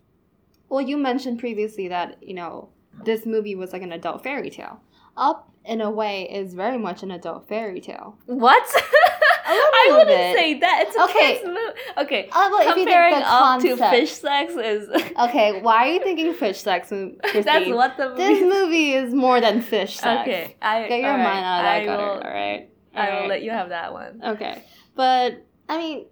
Well, 0.70 0.82
you 0.82 0.98
mentioned 0.98 1.40
previously 1.40 1.88
that 1.88 2.22
you 2.22 2.34
know 2.34 2.70
this 3.06 3.26
movie 3.26 3.56
was 3.56 3.74
like 3.74 3.82
an 3.82 3.92
adult 3.92 4.24
fairy 4.24 4.50
tale. 4.50 4.82
Up 5.18 5.52
in 5.66 5.82
a 5.82 5.90
way 5.90 6.30
is 6.30 6.54
very 6.54 6.78
much 6.78 7.04
an 7.04 7.12
adult 7.12 7.48
fairy 7.48 7.82
tale. 7.82 8.18
What? 8.26 8.66
I 9.52 9.88
wouldn't 9.92 10.08
bit. 10.08 10.36
say 10.38 10.60
that. 10.60 10.84
It's 10.88 10.96
a 10.96 11.04
Okay. 11.04 11.34
kids 11.36 11.46
movie. 11.46 11.60
Okay. 11.98 12.30
Uh, 12.32 12.50
well, 12.52 12.62
if 12.62 12.68
you 12.68 12.74
think 12.76 12.88
Comparing 12.90 13.14
up 13.24 13.62
to 13.62 13.78
fish 13.78 14.12
sex 14.14 14.54
is 14.54 14.90
Okay, 15.20 15.62
why 15.62 15.88
are 15.90 15.94
you 15.94 16.00
thinking 16.04 16.34
fish 16.34 16.60
sex? 16.60 16.90
Christine? 16.90 17.44
that's 17.44 17.70
what 17.70 17.98
the 17.98 18.10
movie. 18.10 18.18
This 18.24 18.42
movie 18.44 18.94
is 18.94 19.14
more 19.14 19.42
than 19.42 19.62
fish 19.62 19.98
sex. 19.98 20.22
Okay, 20.22 20.56
I 20.62 20.88
Get 20.88 21.00
your 21.02 21.12
all 21.12 21.18
right, 21.18 21.24
mind 21.24 21.46
out 21.46 21.60
of 21.60 21.64
that 21.66 21.82
I 21.82 21.86
gutter. 21.86 22.04
will- 22.04 22.24
all 22.24 22.34
right. 22.34 22.70
I 22.96 23.22
will 23.22 23.28
let 23.28 23.44
you 23.44 23.52
have 23.52 23.70
that 23.70 23.94
one. 23.94 24.22
Okay, 24.26 24.64
but 24.96 25.46
I 25.70 25.78
mean, 25.78 26.06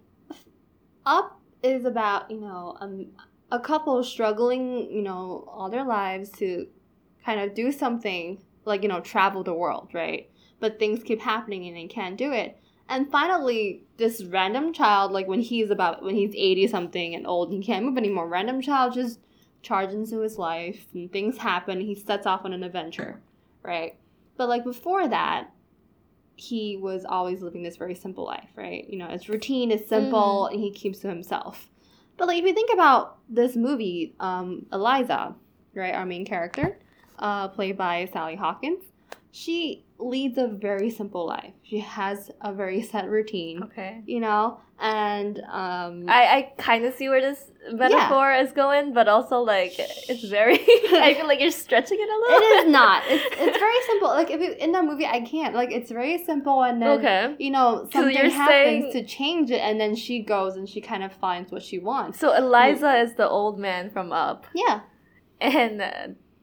Up 1.04 1.40
is 1.62 1.84
about 1.84 2.30
you 2.30 2.40
know 2.40 2.76
um, 2.80 3.06
a 3.50 3.58
couple 3.58 4.02
struggling 4.04 4.90
you 4.90 5.02
know 5.02 5.48
all 5.52 5.68
their 5.70 5.84
lives 5.84 6.30
to 6.38 6.66
kind 7.24 7.40
of 7.40 7.54
do 7.54 7.72
something 7.72 8.42
like 8.64 8.82
you 8.82 8.88
know 8.88 9.00
travel 9.00 9.42
the 9.42 9.54
world, 9.54 9.88
right? 9.92 10.30
But 10.60 10.78
things 10.78 11.02
keep 11.02 11.20
happening 11.20 11.66
and 11.66 11.76
they 11.76 11.86
can't 11.86 12.16
do 12.16 12.32
it. 12.32 12.58
And 12.88 13.10
finally, 13.10 13.84
this 13.98 14.24
random 14.24 14.72
child, 14.72 15.12
like 15.12 15.28
when 15.28 15.40
he's 15.40 15.70
about 15.70 16.02
when 16.02 16.14
he's 16.14 16.34
eighty 16.34 16.66
something 16.66 17.14
and 17.14 17.26
old 17.26 17.50
and 17.50 17.62
he 17.62 17.66
can't 17.66 17.84
move 17.84 17.98
anymore, 17.98 18.28
random 18.28 18.62
child 18.62 18.94
just 18.94 19.20
charges 19.60 19.94
into 19.94 20.20
his 20.20 20.38
life 20.38 20.86
and 20.94 21.12
things 21.12 21.36
happen. 21.36 21.80
He 21.80 21.94
sets 21.94 22.26
off 22.26 22.44
on 22.44 22.52
an 22.52 22.62
adventure, 22.62 23.20
right? 23.62 23.96
But 24.36 24.48
like 24.48 24.64
before 24.64 25.06
that, 25.08 25.50
he 26.36 26.76
was 26.76 27.04
always 27.04 27.42
living 27.42 27.62
this 27.62 27.76
very 27.76 27.94
simple 27.94 28.24
life, 28.24 28.48
right? 28.54 28.88
You 28.88 28.98
know, 28.98 29.08
his 29.08 29.28
routine 29.28 29.70
is 29.70 29.86
simple 29.86 30.46
and 30.46 30.60
he 30.60 30.70
keeps 30.70 31.00
to 31.00 31.08
himself. 31.08 31.68
But 32.16 32.28
like 32.28 32.38
if 32.38 32.44
you 32.44 32.54
think 32.54 32.70
about 32.72 33.18
this 33.28 33.56
movie, 33.56 34.14
um, 34.20 34.66
Eliza, 34.72 35.34
right, 35.74 35.94
our 35.94 36.06
main 36.06 36.24
character, 36.24 36.78
uh, 37.18 37.48
played 37.48 37.76
by 37.76 38.08
Sally 38.12 38.36
Hawkins, 38.36 38.84
she 39.32 39.84
leads 39.98 40.38
a 40.38 40.46
very 40.46 40.90
simple 40.90 41.26
life. 41.26 41.52
She 41.62 41.80
has 41.80 42.30
a 42.40 42.52
very 42.52 42.82
set 42.82 43.08
routine, 43.08 43.62
Okay. 43.64 44.02
you 44.06 44.20
know, 44.20 44.60
and 44.78 45.38
um, 45.50 46.04
I, 46.08 46.22
I 46.36 46.52
kind 46.56 46.84
of 46.84 46.94
see 46.94 47.08
where 47.08 47.20
this 47.20 47.50
metaphor 47.72 48.32
is 48.32 48.52
going, 48.52 48.92
but 48.94 49.08
also 49.08 49.38
like 49.40 49.72
it's 49.76 50.24
very. 50.24 50.54
I 51.08 51.14
feel 51.14 51.26
like 51.26 51.40
you're 51.40 51.50
stretching 51.50 51.98
it 52.00 52.08
a 52.08 52.18
little. 52.20 52.38
it 52.38 52.66
is 52.66 52.70
not. 52.72 53.02
It's 53.08 53.24
it's 53.40 53.58
very 53.58 53.82
simple. 53.86 54.08
Like 54.08 54.30
if 54.30 54.40
it, 54.40 54.58
in 54.58 54.70
that 54.72 54.84
movie, 54.84 55.04
I 55.04 55.20
can't. 55.20 55.54
Like 55.54 55.72
it's 55.72 55.90
very 55.90 56.22
simple, 56.24 56.62
and 56.62 56.80
then 56.80 56.90
Okay. 57.00 57.34
you 57.40 57.50
know 57.50 57.88
something 57.92 58.14
you're 58.14 58.30
happens 58.30 58.84
saying- 58.84 58.92
to 58.92 59.04
change 59.04 59.50
it, 59.50 59.58
and 59.60 59.80
then 59.80 59.96
she 59.96 60.22
goes 60.22 60.54
and 60.56 60.68
she 60.68 60.80
kind 60.80 61.02
of 61.02 61.12
finds 61.12 61.50
what 61.50 61.62
she 61.62 61.78
wants. 61.80 62.20
So 62.20 62.32
Eliza 62.34 62.98
is 63.00 63.14
the 63.14 63.28
old 63.28 63.58
man 63.58 63.90
from 63.90 64.12
Up, 64.12 64.46
Yeah. 64.54 64.80
and 65.40 65.82
uh, 65.82 65.90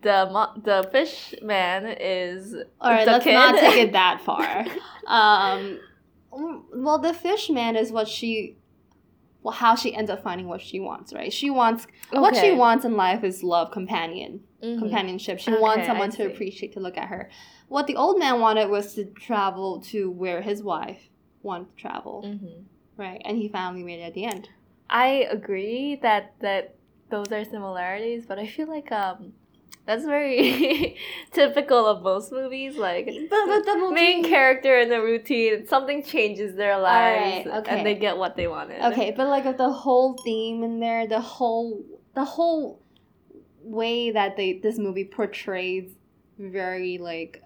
the 0.05 0.29
mo- 0.31 0.53
the 0.63 0.87
fish 0.91 1.33
man 1.41 1.87
is 1.99 2.53
All 2.79 2.91
right. 2.91 3.05
the 3.05 3.11
let's 3.13 3.23
kid. 3.23 3.33
not 3.33 3.59
take 3.59 3.77
it 3.87 3.91
that 3.93 4.21
far. 4.27 4.65
um, 5.07 5.79
well, 6.31 6.99
the 6.99 7.13
fish 7.13 7.49
man 7.49 7.75
is 7.75 7.91
what 7.91 8.07
she. 8.07 8.57
Well, 9.41 9.53
how 9.53 9.75
she 9.75 9.93
ends 9.93 10.09
up 10.09 10.23
finding 10.23 10.47
what 10.47 10.61
she 10.61 10.79
wants, 10.79 11.13
right? 11.13 11.31
She 11.31 11.49
wants 11.51 11.85
what 12.11 12.35
she 12.35 12.51
wants 12.51 12.83
in 12.85 12.95
life 12.97 13.23
is 13.23 13.43
love, 13.43 13.71
companion, 13.71 14.41
Mhm. 14.63 14.79
companionship. 14.79 15.39
She 15.39 15.51
Okay, 15.51 15.61
wants 15.61 15.85
someone 15.87 16.09
to 16.11 16.25
appreciate, 16.25 16.73
to 16.73 16.79
look 16.79 16.97
at 16.97 17.09
her. 17.09 17.29
What 17.67 17.85
the 17.87 17.95
old 17.95 18.17
man 18.17 18.39
wanted 18.41 18.69
was 18.69 18.95
to 18.95 19.05
travel 19.05 19.81
to 19.91 20.09
where 20.09 20.41
his 20.41 20.63
wife 20.63 21.09
wanted 21.43 21.69
to 21.69 21.75
travel, 21.75 22.23
Mhm. 22.25 22.63
right? 22.97 23.21
And 23.23 23.37
he 23.37 23.47
finally 23.47 23.83
made 23.83 23.99
it 23.99 24.03
at 24.03 24.13
the 24.15 24.25
end. 24.25 24.49
I 24.89 25.07
agree 25.37 25.95
that 26.01 26.33
that 26.41 26.75
those 27.09 27.31
are 27.31 27.43
similarities, 27.45 28.25
but 28.25 28.39
I 28.39 28.47
feel 28.47 28.67
like 28.67 28.91
um 28.91 29.33
that's 29.85 30.03
very 30.05 30.97
typical 31.31 31.85
of 31.85 32.01
most 32.01 32.31
movies. 32.31 32.75
Like 32.77 33.05
But 33.05 33.47
with 33.47 33.65
the 33.65 33.75
movie, 33.75 33.93
main 33.95 34.23
character 34.23 34.79
in 34.79 34.89
the 34.89 35.01
routine, 35.01 35.67
something 35.67 36.03
changes 36.03 36.55
their 36.55 36.77
lives, 36.79 37.45
Alright, 37.47 37.59
okay. 37.67 37.77
and 37.77 37.85
they 37.85 37.95
get 37.95 38.17
what 38.17 38.35
they 38.35 38.47
wanted. 38.47 38.81
okay, 38.91 39.11
but 39.15 39.27
like 39.27 39.45
with 39.45 39.57
the 39.57 39.71
whole 39.71 40.15
theme 40.23 40.63
in 40.63 40.79
there, 40.79 41.07
the 41.07 41.21
whole 41.21 41.83
the 42.15 42.25
whole 42.25 42.81
way 43.61 44.11
that 44.11 44.37
they 44.37 44.59
this 44.59 44.77
movie 44.77 45.05
portrays 45.05 45.91
very 46.39 46.97
like 46.97 47.41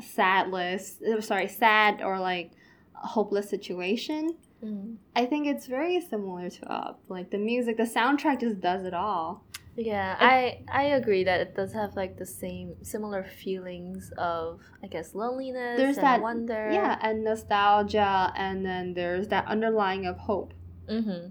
sadless, 0.00 1.00
uh, 1.02 1.20
sorry, 1.20 1.48
sad 1.48 2.02
or 2.02 2.18
like 2.18 2.50
hopeless 2.92 3.48
situation. 3.50 4.36
Mm. 4.64 4.96
I 5.14 5.26
think 5.26 5.46
it's 5.46 5.66
very 5.66 6.00
similar 6.00 6.48
to 6.48 6.72
Up. 6.72 7.00
Like 7.08 7.30
the 7.30 7.38
music, 7.38 7.76
the 7.76 7.84
soundtrack 7.84 8.40
just 8.40 8.60
does 8.60 8.84
it 8.84 8.94
all. 8.94 9.44
Yeah, 9.76 10.16
I 10.20 10.60
I 10.72 10.84
agree 10.84 11.24
that 11.24 11.40
it 11.40 11.56
does 11.56 11.72
have 11.72 11.96
like 11.96 12.16
the 12.16 12.26
same 12.26 12.76
similar 12.82 13.24
feelings 13.24 14.12
of 14.16 14.60
I 14.82 14.86
guess 14.86 15.14
loneliness 15.14 15.78
There's 15.78 15.96
and 15.96 16.06
that 16.06 16.20
wonder. 16.22 16.70
Yeah, 16.72 16.98
and 17.02 17.24
nostalgia, 17.24 18.32
and 18.36 18.64
then 18.64 18.94
there's 18.94 19.28
that 19.28 19.46
underlying 19.46 20.06
of 20.06 20.16
hope. 20.18 20.54
Mm-hmm. 20.88 21.28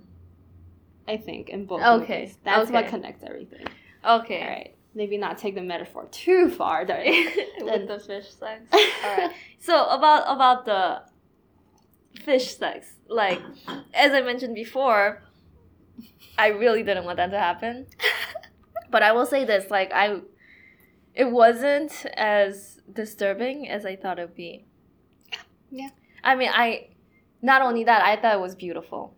I 1.07 1.17
think 1.17 1.49
in 1.49 1.65
both 1.65 1.81
Okay, 1.81 2.21
movies. 2.21 2.37
That's 2.43 2.69
what 2.69 2.87
connects 2.87 3.23
everything. 3.25 3.65
Okay. 4.05 4.41
All 4.41 4.49
right, 4.49 4.75
maybe 4.93 5.17
not 5.17 5.37
take 5.37 5.55
the 5.55 5.61
metaphor 5.61 6.07
too 6.11 6.49
far. 6.49 6.85
Though. 6.85 7.01
With 7.61 7.87
the 7.87 7.99
fish 8.05 8.29
sex. 8.33 8.63
Alright. 8.73 9.31
So 9.59 9.85
about 9.87 10.23
about 10.27 10.65
the 10.65 11.03
fish 12.21 12.57
sex. 12.57 12.87
Like 13.07 13.41
as 13.93 14.11
I 14.11 14.19
mentioned 14.21 14.55
before, 14.55 15.23
I 16.37 16.47
really 16.47 16.83
didn't 16.83 17.05
want 17.05 17.17
that 17.17 17.31
to 17.31 17.39
happen. 17.39 17.87
But 18.93 19.01
I 19.03 19.11
will 19.11 19.25
say 19.25 19.43
this, 19.43 19.69
like 19.69 19.91
I 19.93 20.21
it 21.13 21.29
wasn't 21.31 22.05
as 22.15 22.79
disturbing 23.01 23.67
as 23.67 23.85
I 23.85 23.95
thought 23.97 24.19
it 24.19 24.27
would 24.27 24.35
be. 24.35 24.65
Yeah. 25.71 25.89
I 26.23 26.35
mean 26.35 26.51
I 26.53 26.89
not 27.41 27.61
only 27.61 27.83
that, 27.83 28.01
I 28.05 28.15
thought 28.21 28.35
it 28.35 28.39
was 28.39 28.55
beautiful. 28.55 29.15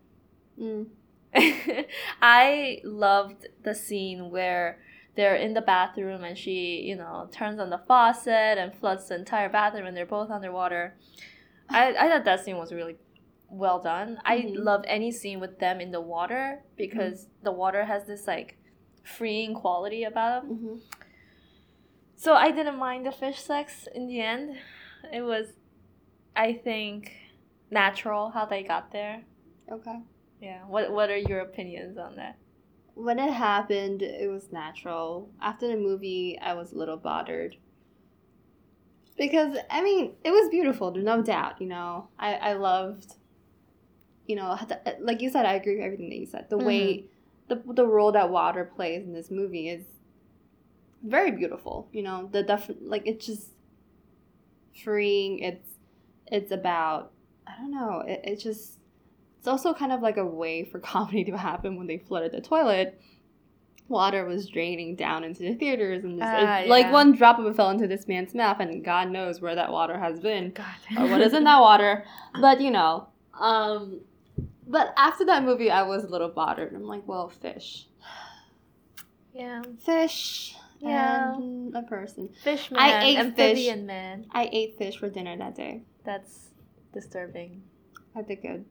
Mm. 0.60 0.86
I 2.22 2.80
loved 2.84 3.46
the 3.62 3.74
scene 3.74 4.30
where 4.30 4.78
they're 5.14 5.36
in 5.36 5.52
the 5.54 5.60
bathroom 5.60 6.24
and 6.24 6.36
she, 6.36 6.82
you 6.88 6.96
know, 6.96 7.28
turns 7.30 7.60
on 7.60 7.70
the 7.70 7.82
faucet 7.86 8.58
and 8.58 8.74
floods 8.74 9.08
the 9.08 9.14
entire 9.14 9.48
bathroom 9.48 9.86
and 9.86 9.96
they're 9.96 10.06
both 10.06 10.30
underwater. 10.30 10.96
I, 11.68 11.94
I 11.94 12.08
thought 12.08 12.24
that 12.24 12.44
scene 12.44 12.56
was 12.56 12.72
really 12.72 12.96
well 13.50 13.80
done. 13.80 14.18
I 14.24 14.38
Mhm. 14.38 14.64
love 14.64 14.82
any 14.88 15.12
scene 15.12 15.38
with 15.38 15.58
them 15.58 15.80
in 15.80 15.90
the 15.92 16.00
water 16.00 16.64
because 16.76 17.28
the 17.42 17.52
water 17.52 17.84
has 17.84 18.06
this 18.06 18.26
like 18.26 18.56
freeing 19.06 19.54
quality 19.54 20.04
about 20.04 20.48
them. 20.48 20.56
hmm 20.56 20.76
So 22.16 22.34
I 22.34 22.50
didn't 22.50 22.78
mind 22.78 23.06
the 23.06 23.12
fish 23.12 23.40
sex 23.40 23.88
in 23.94 24.08
the 24.08 24.20
end. 24.20 24.56
It 25.12 25.22
was, 25.22 25.46
I 26.34 26.54
think, 26.54 27.12
natural 27.70 28.30
how 28.30 28.46
they 28.46 28.62
got 28.62 28.90
there. 28.92 29.22
Okay. 29.70 30.00
Yeah. 30.40 30.60
What 30.66 30.92
What 30.92 31.10
are 31.10 31.16
your 31.16 31.40
opinions 31.40 31.98
on 31.98 32.16
that? 32.16 32.36
When 32.94 33.18
it 33.18 33.32
happened, 33.32 34.02
it 34.02 34.30
was 34.30 34.50
natural. 34.52 35.30
After 35.40 35.68
the 35.68 35.76
movie, 35.76 36.38
I 36.40 36.54
was 36.54 36.72
a 36.72 36.78
little 36.78 36.96
bothered. 36.96 37.56
Because, 39.18 39.56
I 39.70 39.82
mean, 39.82 40.12
it 40.24 40.30
was 40.30 40.48
beautiful, 40.50 40.92
no 40.94 41.22
doubt, 41.22 41.60
you 41.60 41.68
know. 41.68 42.08
I, 42.18 42.34
I 42.34 42.52
loved, 42.54 43.14
you 44.26 44.36
know, 44.36 44.58
like 45.00 45.20
you 45.22 45.30
said, 45.30 45.46
I 45.46 45.54
agree 45.54 45.76
with 45.76 45.84
everything 45.84 46.10
that 46.10 46.16
you 46.16 46.26
said. 46.26 46.48
The 46.50 46.58
way, 46.58 47.04
the, 47.48 47.62
the 47.74 47.86
role 47.86 48.12
that 48.12 48.30
water 48.30 48.64
plays 48.64 49.04
in 49.04 49.12
this 49.12 49.30
movie 49.30 49.68
is 49.68 49.84
very 51.02 51.30
beautiful, 51.30 51.88
you 51.92 52.02
know. 52.02 52.28
The 52.32 52.42
def- 52.42 52.70
like, 52.80 53.02
it's 53.06 53.26
just 53.26 53.48
freeing. 54.82 55.38
It's, 55.40 55.68
it's 56.26 56.50
about, 56.52 57.12
I 57.46 57.52
don't 57.58 57.70
know, 57.70 58.00
it, 58.06 58.20
it 58.24 58.36
just, 58.36 58.78
it's 59.38 59.48
also 59.48 59.72
kind 59.72 59.92
of 59.92 60.00
like 60.02 60.16
a 60.16 60.26
way 60.26 60.64
for 60.64 60.78
comedy 60.80 61.24
to 61.24 61.36
happen 61.36 61.76
when 61.76 61.86
they 61.86 61.98
flooded 61.98 62.32
the 62.32 62.40
toilet. 62.40 63.00
Water 63.88 64.24
was 64.24 64.48
draining 64.48 64.96
down 64.96 65.22
into 65.22 65.44
the 65.44 65.54
theaters, 65.54 66.02
and 66.02 66.18
just, 66.18 66.28
Ah, 66.32 66.58
it- 66.58 66.68
like 66.68 66.90
one 66.92 67.12
drop 67.12 67.38
of 67.38 67.46
it 67.46 67.54
fell 67.54 67.70
into 67.70 67.86
this 67.86 68.08
man's 68.08 68.34
mouth, 68.34 68.56
and 68.58 68.84
God 68.84 69.10
knows 69.10 69.40
where 69.40 69.54
that 69.54 69.70
water 69.70 69.96
has 69.96 70.18
been 70.18 70.50
God. 70.50 70.66
or 70.98 71.06
what 71.08 71.20
is 71.20 71.32
in 71.32 71.44
that 71.44 71.60
water. 71.60 72.04
But 72.40 72.60
you 72.60 72.72
know, 72.72 73.06
um, 73.40 74.00
but 74.66 74.92
after 74.96 75.24
that 75.26 75.44
movie, 75.44 75.70
I 75.70 75.82
was 75.82 76.04
a 76.04 76.08
little 76.08 76.28
bothered. 76.28 76.74
I'm 76.74 76.84
like, 76.84 77.06
well, 77.06 77.28
fish, 77.28 77.86
Yeah. 79.34 79.62
fish, 79.84 80.54
Yeah. 80.80 81.34
and 81.34 81.74
a 81.76 81.82
person. 81.82 82.30
Fish 82.42 82.70
man. 82.70 82.80
I 82.80 83.04
ate 83.04 83.18
amphibian 83.18 83.86
man. 83.86 84.26
I 84.32 84.48
ate 84.52 84.78
fish 84.78 84.96
for 84.98 85.08
dinner 85.10 85.36
that 85.36 85.54
day. 85.54 85.82
That's 86.04 86.50
disturbing. 86.92 87.62
I 88.14 88.22
did 88.22 88.40
good. 88.42 88.64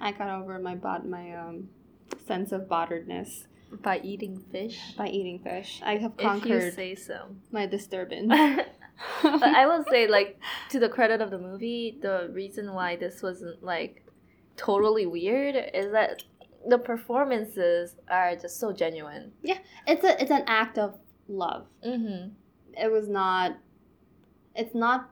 I 0.00 0.12
got 0.12 0.28
over 0.28 0.58
my 0.58 0.74
bot 0.76 1.06
my 1.08 1.34
um 1.34 1.68
sense 2.26 2.52
of 2.52 2.62
botheredness 2.68 3.46
By 3.82 3.98
eating 4.04 4.38
fish. 4.52 4.78
by 4.96 5.08
eating 5.08 5.40
fish. 5.40 5.80
I 5.84 5.96
have 5.96 6.12
If 6.18 6.22
you 6.22 6.28
conquered 6.28 6.74
say 6.74 6.94
so. 6.94 7.34
my 7.50 7.66
disturbance. 7.66 8.28
but 9.22 9.42
I 9.42 9.66
will 9.66 9.84
say, 9.90 10.06
like, 10.06 10.38
to 10.70 10.78
the 10.78 10.88
credit 10.88 11.20
of 11.20 11.30
the 11.30 11.38
movie, 11.38 11.98
the 12.00 12.28
reason 12.32 12.72
why 12.74 12.94
this 12.96 13.20
wasn't 13.22 13.64
like 13.64 14.03
totally 14.56 15.06
weird 15.06 15.56
is 15.74 15.92
that 15.92 16.22
the 16.66 16.78
performances 16.78 17.96
are 18.08 18.34
just 18.36 18.58
so 18.58 18.72
genuine. 18.72 19.32
Yeah, 19.42 19.58
it's 19.86 20.04
a 20.04 20.20
it's 20.20 20.30
an 20.30 20.44
act 20.46 20.78
of 20.78 20.98
love. 21.28 21.66
Mm-hmm. 21.86 22.28
it 22.76 22.90
was 22.92 23.08
not 23.08 23.56
it's 24.54 24.74
not 24.74 25.10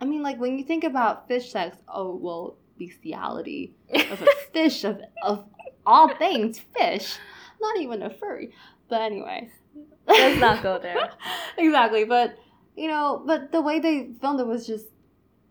i 0.00 0.04
mean 0.04 0.22
like 0.22 0.38
when 0.40 0.58
you 0.58 0.64
think 0.64 0.82
about 0.84 1.28
fish 1.28 1.50
sex 1.52 1.76
oh 1.88 2.16
well 2.16 2.56
bestiality 2.78 3.74
of 4.10 4.22
a 4.22 4.26
fish 4.52 4.84
of, 4.84 5.00
of 5.22 5.44
all 5.86 6.14
things 6.16 6.58
fish 6.76 7.16
not 7.60 7.78
even 7.78 8.02
a 8.02 8.10
furry 8.10 8.50
but 8.88 9.00
anyway 9.00 9.48
Let's 10.06 10.40
not 10.40 10.62
go 10.62 10.78
there. 10.80 11.10
exactly 11.58 12.04
but 12.04 12.36
you 12.76 12.88
know 12.88 13.22
but 13.24 13.52
the 13.52 13.60
way 13.62 13.78
they 13.78 14.10
filmed 14.20 14.40
it 14.40 14.46
was 14.46 14.66
just 14.66 14.86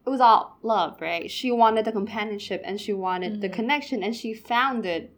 it 0.06 0.10
was 0.10 0.20
all 0.22 0.58
love 0.64 1.00
right 1.02 1.30
she 1.30 1.52
wanted 1.52 1.86
the 1.86 1.92
companionship 1.92 2.62
and 2.66 2.80
she 2.82 2.94
wanted 2.94 3.40
the 3.42 3.50
Mhm. 3.50 3.54
connection 3.54 4.04
and 4.04 4.16
she 4.16 4.34
found 4.34 4.86
it 4.86 5.14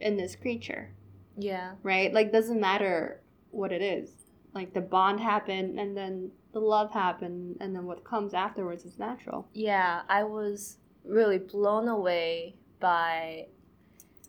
in 0.00 0.16
this 0.16 0.36
creature 0.36 0.92
Yeah. 1.38 1.74
right? 1.82 2.12
Like 2.12 2.32
doesn't 2.32 2.60
matter 2.60 3.20
what 3.50 3.72
it 3.72 3.82
is. 3.82 4.10
Like 4.54 4.72
the 4.74 4.80
bond 4.80 5.20
happened 5.20 5.78
and 5.78 5.96
then 5.96 6.30
the 6.52 6.60
love 6.60 6.90
happened 6.90 7.56
and 7.60 7.74
then 7.74 7.84
what 7.86 8.04
comes 8.04 8.32
afterwards 8.34 8.84
is 8.84 8.98
natural. 8.98 9.48
Yeah, 9.52 10.02
I 10.08 10.24
was 10.24 10.78
really 11.04 11.38
blown 11.38 11.88
away 11.88 12.56
by 12.80 13.48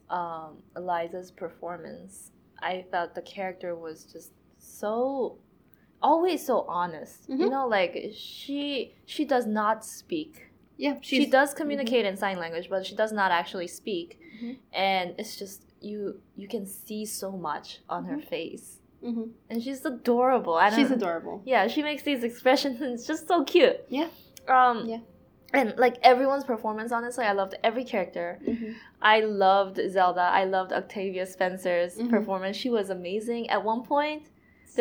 um, 0.10 0.58
Eliza's 0.76 1.32
performance. 1.32 2.32
I 2.62 2.86
thought 2.92 3.14
the 3.16 3.22
character 3.22 3.76
was 3.76 4.06
just 4.06 4.32
so 4.58 5.38
always 6.02 6.46
so 6.46 6.66
honest. 6.68 7.28
You 7.30 7.36
Mhm. 7.38 7.50
know, 7.52 7.68
like 7.68 8.12
she 8.14 8.94
she 9.06 9.26
does 9.26 9.46
not 9.46 9.84
speak. 9.86 10.52
Yeah, 10.78 10.98
she 11.02 11.26
does 11.26 11.54
communicate 11.54 12.06
in 12.06 12.16
sign 12.18 12.38
language, 12.38 12.70
but 12.70 12.86
she 12.86 12.96
does 12.96 13.12
not 13.12 13.32
actually 13.32 13.68
speak. 13.68 14.20
Mhm. 14.42 14.58
And 14.74 15.16
it's 15.18 15.36
just 15.38 15.64
you 15.82 16.22
you 16.36 16.48
can 16.48 16.66
see 16.66 17.06
so 17.06 17.32
much 17.32 17.80
on 17.90 18.06
her 18.06 18.18
Mhm. 18.18 18.26
face, 18.28 18.80
hmm 19.02 19.24
and 19.50 19.62
she's 19.64 19.86
adorable. 19.86 20.56
I 20.56 20.70
don't, 20.70 20.80
She's 20.80 20.92
adorable. 20.92 21.42
Yeah, 21.46 21.68
she 21.68 21.82
makes 21.84 22.04
these 22.04 22.24
expressions, 22.24 22.80
and 22.82 22.94
it's 22.94 23.08
just 23.08 23.28
so 23.28 23.44
cute. 23.44 23.78
Yeah. 23.90 24.10
Um. 24.48 24.86
Yeah. 24.88 25.00
And 25.54 25.74
like 25.78 25.98
everyone's 26.04 26.44
performance, 26.44 26.92
honestly, 26.92 27.24
I 27.26 27.32
loved 27.32 27.56
every 27.64 27.86
character. 27.86 28.40
I 29.02 29.22
loved 29.22 29.80
Zelda. 29.90 30.22
I 30.22 30.44
loved 30.44 30.74
Octavia 30.74 31.26
Spencer's 31.26 31.96
performance. 32.10 32.58
She 32.58 32.70
was 32.70 32.90
amazing. 32.90 33.50
At 33.50 33.64
one 33.64 33.84
point, 33.84 34.24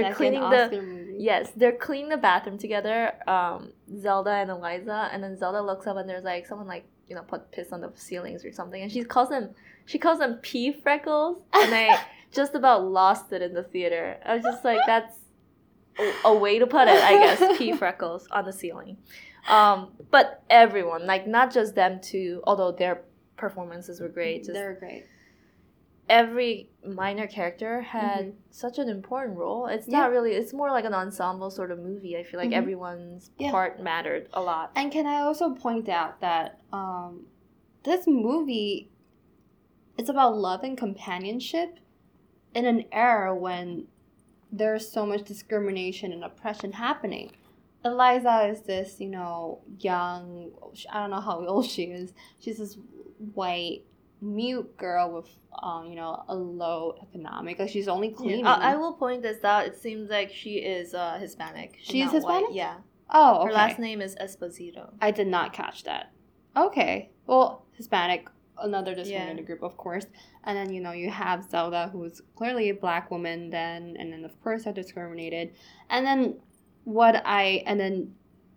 They're 0.02 0.14
cleaning 0.14 0.40
the- 0.40 0.70
movie. 0.70 1.16
yes, 1.18 1.50
they're 1.56 1.72
cleaning 1.76 2.10
the 2.10 2.16
bathroom 2.16 2.58
together. 2.58 3.12
Um, 3.28 3.72
Zelda 3.98 4.30
and 4.30 4.50
Eliza, 4.50 5.08
and 5.12 5.22
then 5.22 5.36
Zelda 5.36 5.60
looks 5.62 5.86
up 5.86 5.96
and 5.96 6.08
there's 6.08 6.24
like 6.24 6.46
someone 6.46 6.66
like 6.66 6.84
you 7.08 7.14
know 7.16 7.22
put 7.22 7.50
piss 7.52 7.72
on 7.72 7.80
the 7.80 7.92
ceilings 7.94 8.44
or 8.44 8.52
something, 8.52 8.82
and 8.82 8.90
she 8.92 9.02
calls 9.02 9.28
them 9.28 9.50
she 9.86 9.98
calls 9.98 10.18
them 10.18 10.34
pee 10.42 10.72
freckles, 10.72 11.42
and 11.54 11.74
I 11.74 12.00
just 12.32 12.54
about 12.54 12.84
lost 12.84 13.32
it 13.32 13.40
in 13.42 13.54
the 13.54 13.62
theater. 13.62 14.18
I 14.24 14.34
was 14.34 14.42
just 14.42 14.64
like, 14.64 14.80
that's 14.86 15.16
a, 15.98 16.12
a 16.26 16.34
way 16.36 16.58
to 16.58 16.66
put 16.66 16.88
it, 16.88 17.02
I 17.02 17.12
guess. 17.12 17.58
Pee 17.58 17.72
freckles 17.72 18.26
on 18.30 18.44
the 18.44 18.52
ceiling. 18.52 18.98
Um, 19.48 19.92
but 20.10 20.42
everyone, 20.50 21.06
like 21.06 21.26
not 21.26 21.52
just 21.52 21.74
them 21.74 22.00
two, 22.02 22.42
although 22.44 22.72
their 22.72 23.02
performances 23.36 24.00
were 24.00 24.08
great. 24.08 24.40
Just 24.40 24.54
They're 24.54 24.74
great. 24.74 25.06
Every 26.08 26.68
minor 26.86 27.26
character 27.26 27.80
had 27.80 28.26
Mhm. 28.26 28.34
such 28.50 28.78
an 28.78 28.88
important 28.88 29.36
role. 29.36 29.66
It's 29.66 29.88
Yeah. 29.88 30.00
not 30.02 30.10
really. 30.12 30.32
It's 30.32 30.52
more 30.52 30.70
like 30.70 30.84
an 30.84 30.94
ensemble 30.94 31.50
sort 31.50 31.70
of 31.70 31.78
movie. 31.80 32.16
I 32.16 32.22
feel 32.22 32.38
like 32.38 32.50
Mhm. 32.50 32.54
everyone's 32.56 33.30
Yeah. 33.38 33.50
part 33.50 33.80
mattered 33.82 34.28
a 34.32 34.40
lot. 34.40 34.70
And 34.76 34.92
can 34.92 35.06
I 35.06 35.20
also 35.20 35.54
point 35.54 35.88
out 35.88 36.20
that 36.20 36.60
um, 36.72 37.26
this 37.84 38.06
movie 38.06 38.90
it's 39.98 40.10
about 40.10 40.36
love 40.36 40.62
and 40.62 40.76
companionship 40.76 41.78
in 42.54 42.66
an 42.66 42.84
era 42.92 43.34
when 43.34 43.86
there's 44.52 44.90
so 44.90 45.06
much 45.06 45.22
discrimination 45.24 46.12
and 46.12 46.22
oppression 46.22 46.72
happening. 46.72 47.32
Eliza 47.84 48.46
is 48.48 48.62
this, 48.62 49.00
you 49.00 49.08
know, 49.08 49.60
young, 49.78 50.50
I 50.90 51.00
don't 51.00 51.10
know 51.10 51.20
how 51.20 51.44
old 51.46 51.64
she 51.66 51.84
is. 51.84 52.12
She's 52.38 52.58
this 52.58 52.76
white, 53.34 53.84
mute 54.20 54.76
girl 54.76 55.12
with, 55.12 55.28
um, 55.62 55.86
you 55.86 55.96
know, 55.96 56.24
a 56.28 56.34
low 56.34 56.94
economic. 57.02 57.58
Like 57.58 57.68
she's 57.68 57.88
only 57.88 58.10
cleaning. 58.10 58.40
Yeah, 58.44 58.54
I, 58.54 58.72
I 58.72 58.76
will 58.76 58.94
point 58.94 59.22
this 59.22 59.42
out. 59.44 59.66
It 59.66 59.76
seems 59.76 60.10
like 60.10 60.32
she 60.32 60.54
is 60.56 60.94
uh, 60.94 61.18
Hispanic. 61.20 61.78
She's 61.82 62.12
not 62.12 62.22
white. 62.22 62.34
Hispanic? 62.40 62.48
Yeah. 62.56 62.76
oh, 63.10 63.38
okay. 63.40 63.48
Her 63.48 63.52
last 63.52 63.78
name 63.78 64.00
is 64.00 64.16
Esposito. 64.16 64.92
I 65.00 65.10
did 65.10 65.26
not 65.26 65.52
catch 65.52 65.84
that. 65.84 66.12
Okay. 66.56 67.10
Well, 67.26 67.66
Hispanic, 67.72 68.28
another 68.58 68.94
discriminated 68.94 69.40
Yeah. 69.40 69.44
group, 69.46 69.62
of 69.62 69.76
course. 69.76 70.06
And 70.44 70.56
then, 70.56 70.72
you 70.72 70.80
know, 70.80 70.92
you 70.92 71.10
have 71.10 71.44
Zelda, 71.50 71.90
who's 71.92 72.22
clearly 72.36 72.70
a 72.70 72.74
black 72.74 73.10
woman, 73.10 73.50
then, 73.50 73.96
and 73.98 74.12
then, 74.12 74.24
of 74.24 74.40
course, 74.42 74.64
they're 74.64 74.72
discriminated. 74.72 75.52
And 75.90 76.06
then, 76.06 76.40
what 76.84 77.20
I, 77.26 77.64
and 77.66 77.78
then, 77.78 78.14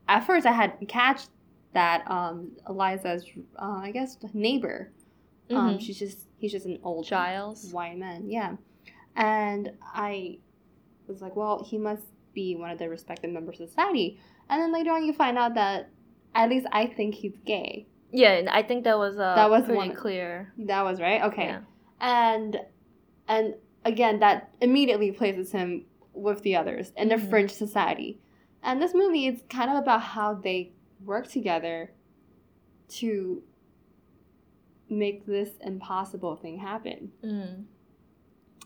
at 0.07 0.25
first, 0.25 0.45
I 0.45 0.51
had 0.51 0.73
catch 0.87 1.23
that 1.73 2.09
um, 2.09 2.51
Eliza's, 2.67 3.25
uh, 3.57 3.79
I 3.83 3.91
guess, 3.91 4.17
neighbor. 4.33 4.91
Um, 5.49 5.77
Mhm. 5.77 5.81
she's 5.81 5.97
just, 5.99 6.27
he's 6.37 6.51
just 6.51 6.65
an 6.65 6.79
old 6.83 7.05
Giles. 7.05 7.71
white 7.73 7.97
man, 7.97 8.29
yeah. 8.29 8.55
And 9.15 9.71
I 9.93 10.37
was 11.07 11.21
like, 11.21 11.35
well, 11.35 11.63
he 11.63 11.77
must 11.77 12.03
be 12.33 12.55
one 12.55 12.69
of 12.69 12.77
the 12.79 12.87
respected 12.87 13.31
members 13.33 13.59
of 13.59 13.69
society. 13.69 14.19
And 14.49 14.61
then 14.61 14.71
later 14.71 14.91
on, 14.91 15.03
you 15.03 15.13
find 15.13 15.37
out 15.37 15.55
that 15.55 15.89
at 16.35 16.49
least 16.49 16.67
I 16.71 16.85
think 16.85 17.15
he's 17.15 17.35
gay. 17.45 17.87
Yeah, 18.11 18.33
and 18.33 18.49
I 18.49 18.63
think 18.63 18.83
that 18.85 18.97
was 18.97 19.15
uh, 19.17 19.35
That 19.35 19.49
was 19.49 19.63
pretty 19.65 19.77
one- 19.77 19.95
clear. 19.95 20.53
That 20.57 20.83
was 20.83 20.99
right. 21.01 21.23
Okay. 21.23 21.45
Yeah. 21.45 21.61
And 21.99 22.59
and 23.27 23.55
again, 23.85 24.19
that 24.19 24.51
immediately 24.61 25.11
places 25.11 25.51
him 25.51 25.85
with 26.13 26.41
the 26.41 26.55
others 26.55 26.91
in 26.97 27.09
the 27.09 27.15
Mhm. 27.15 27.29
fringe 27.29 27.51
society. 27.51 28.19
And 28.63 28.81
this 28.81 28.93
movie 28.93 29.27
is 29.27 29.43
kind 29.49 29.69
of 29.69 29.77
about 29.77 30.01
how 30.01 30.33
they 30.33 30.71
work 31.05 31.27
together 31.27 31.91
to 32.89 33.43
make 34.89 35.25
this 35.25 35.49
impossible 35.61 36.35
thing 36.35 36.57
happen. 36.59 37.11
Mm. 37.23 37.65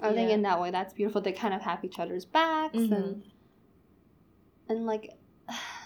I 0.02 0.14
think 0.14 0.32
in 0.32 0.42
that 0.44 0.60
way 0.60 0.72
that's 0.72 0.94
beautiful. 0.94 1.22
They 1.22 1.32
kind 1.34 1.54
of 1.54 1.62
have 1.62 1.84
each 1.84 2.00
other's 2.00 2.26
backs 2.26 2.76
Mhm. 2.78 2.92
and 2.92 3.24
and 4.70 4.86
like 4.86 5.12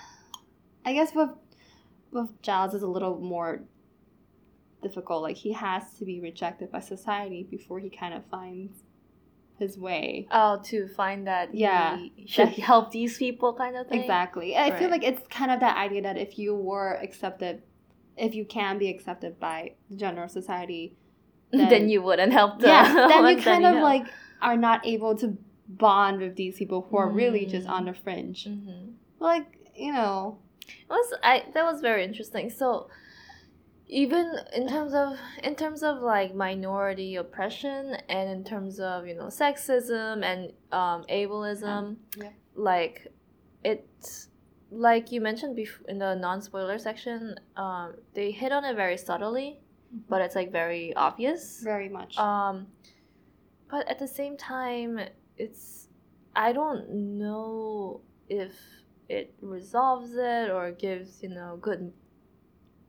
I 0.86 0.94
guess 0.94 1.14
with 1.14 1.32
with 2.12 2.42
Giles 2.42 2.74
is 2.74 2.84
a 2.84 2.88
little 2.88 3.20
more 3.20 3.64
difficult. 4.82 5.24
Like 5.24 5.36
he 5.36 5.52
has 5.54 5.94
to 5.96 6.06
be 6.06 6.20
rejected 6.22 6.72
by 6.72 6.80
society 6.80 7.44
before 7.50 7.80
he 7.80 7.90
kind 7.90 8.14
of 8.14 8.26
finds 8.28 8.84
his 9.60 9.78
way. 9.78 10.28
Oh, 10.32 10.62
to 10.66 10.88
find 10.88 11.28
that 11.28 11.54
Yeah, 11.54 11.98
he 11.98 12.26
should 12.28 12.50
help 12.50 12.92
these 12.92 13.18
people, 13.18 13.54
kind 13.56 13.76
of 13.76 13.88
thing. 13.88 14.02
Exactly. 14.02 14.56
I 14.56 14.78
feel 14.78 14.90
like 14.90 15.04
it's 15.04 15.28
kind 15.30 15.52
of 15.52 15.60
that 15.62 15.76
idea 15.78 16.04
that 16.04 16.18
if 16.18 16.38
you 16.40 16.56
were 16.56 16.94
accepted, 17.02 17.64
if 18.18 18.34
you 18.36 18.46
can 18.46 18.78
be 18.78 18.90
accepted 18.90 19.40
by 19.40 19.74
the 19.90 19.96
general 19.96 20.28
society, 20.30 20.96
Then, 21.52 21.70
Then- 21.70 21.90
you 21.90 22.02
wouldn't 22.02 22.34
help 22.34 22.60
them. 22.60 22.70
yeah, 22.70 23.08
then 23.08 23.28
you 23.38 23.42
kind 23.44 23.66
of 23.66 23.74
help. 23.76 23.84
like 23.84 24.06
are 24.42 24.58
not 24.58 24.86
able 24.86 25.16
to 25.18 25.38
bond 25.70 26.20
with 26.20 26.36
these 26.36 26.58
people 26.58 26.88
who 26.90 26.98
are 26.98 27.10
really 27.10 27.46
just 27.46 27.68
Mm. 27.68 27.72
on 27.72 27.86
the 27.86 27.94
fringe. 27.94 28.46
Mhm. 28.46 28.94
Like 29.20 29.48
you 29.76 29.94
know, 29.94 30.40
It 30.68 30.90
was 30.90 31.14
I 31.24 31.46
that 31.54 31.64
was 31.64 31.80
very 31.82 32.04
interesting. 32.04 32.50
So 32.50 32.90
even 33.88 34.34
in 34.54 34.68
terms 34.68 34.94
of 34.94 35.18
in 35.44 35.56
terms 35.56 35.82
of 35.84 36.02
like 36.02 36.36
minority 36.36 37.16
oppression 37.16 37.96
and 38.10 38.30
in 38.30 38.44
terms 38.44 38.80
of 38.80 39.08
you 39.08 39.16
know 39.16 39.28
sexism 39.28 40.24
and 40.26 40.52
um, 40.74 41.04
ableism, 41.10 41.96
yeah. 42.18 42.30
like 42.56 43.08
it's 43.64 44.28
like 44.72 45.12
you 45.12 45.22
mentioned 45.22 45.56
before 45.56 45.86
in 45.88 46.00
the 46.00 46.16
non 46.16 46.42
spoiler 46.42 46.78
section, 46.78 47.36
um, 47.56 47.96
they 48.14 48.32
hit 48.32 48.52
on 48.52 48.66
it 48.66 48.76
very 48.76 48.98
subtly, 48.98 49.60
but 50.10 50.22
it's 50.22 50.36
like 50.36 50.52
very 50.52 50.94
obvious. 50.96 51.62
very 51.64 51.90
much. 51.90 52.18
Um, 52.18 52.68
but 53.70 53.88
at 53.90 54.00
the 54.00 54.08
same 54.08 54.38
time, 54.38 55.00
it's 55.38 55.88
I 56.36 56.52
don't 56.54 56.90
know 57.18 58.02
if 58.30 58.54
it 59.10 59.34
resolves 59.42 60.12
it 60.16 60.50
or 60.50 60.72
gives 60.72 61.24
you 61.24 61.30
know 61.30 61.58
good 61.62 61.94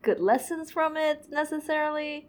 good 0.03 0.21
lessons 0.21 0.71
from 0.71 0.97
it 0.97 1.27
necessarily. 1.31 2.29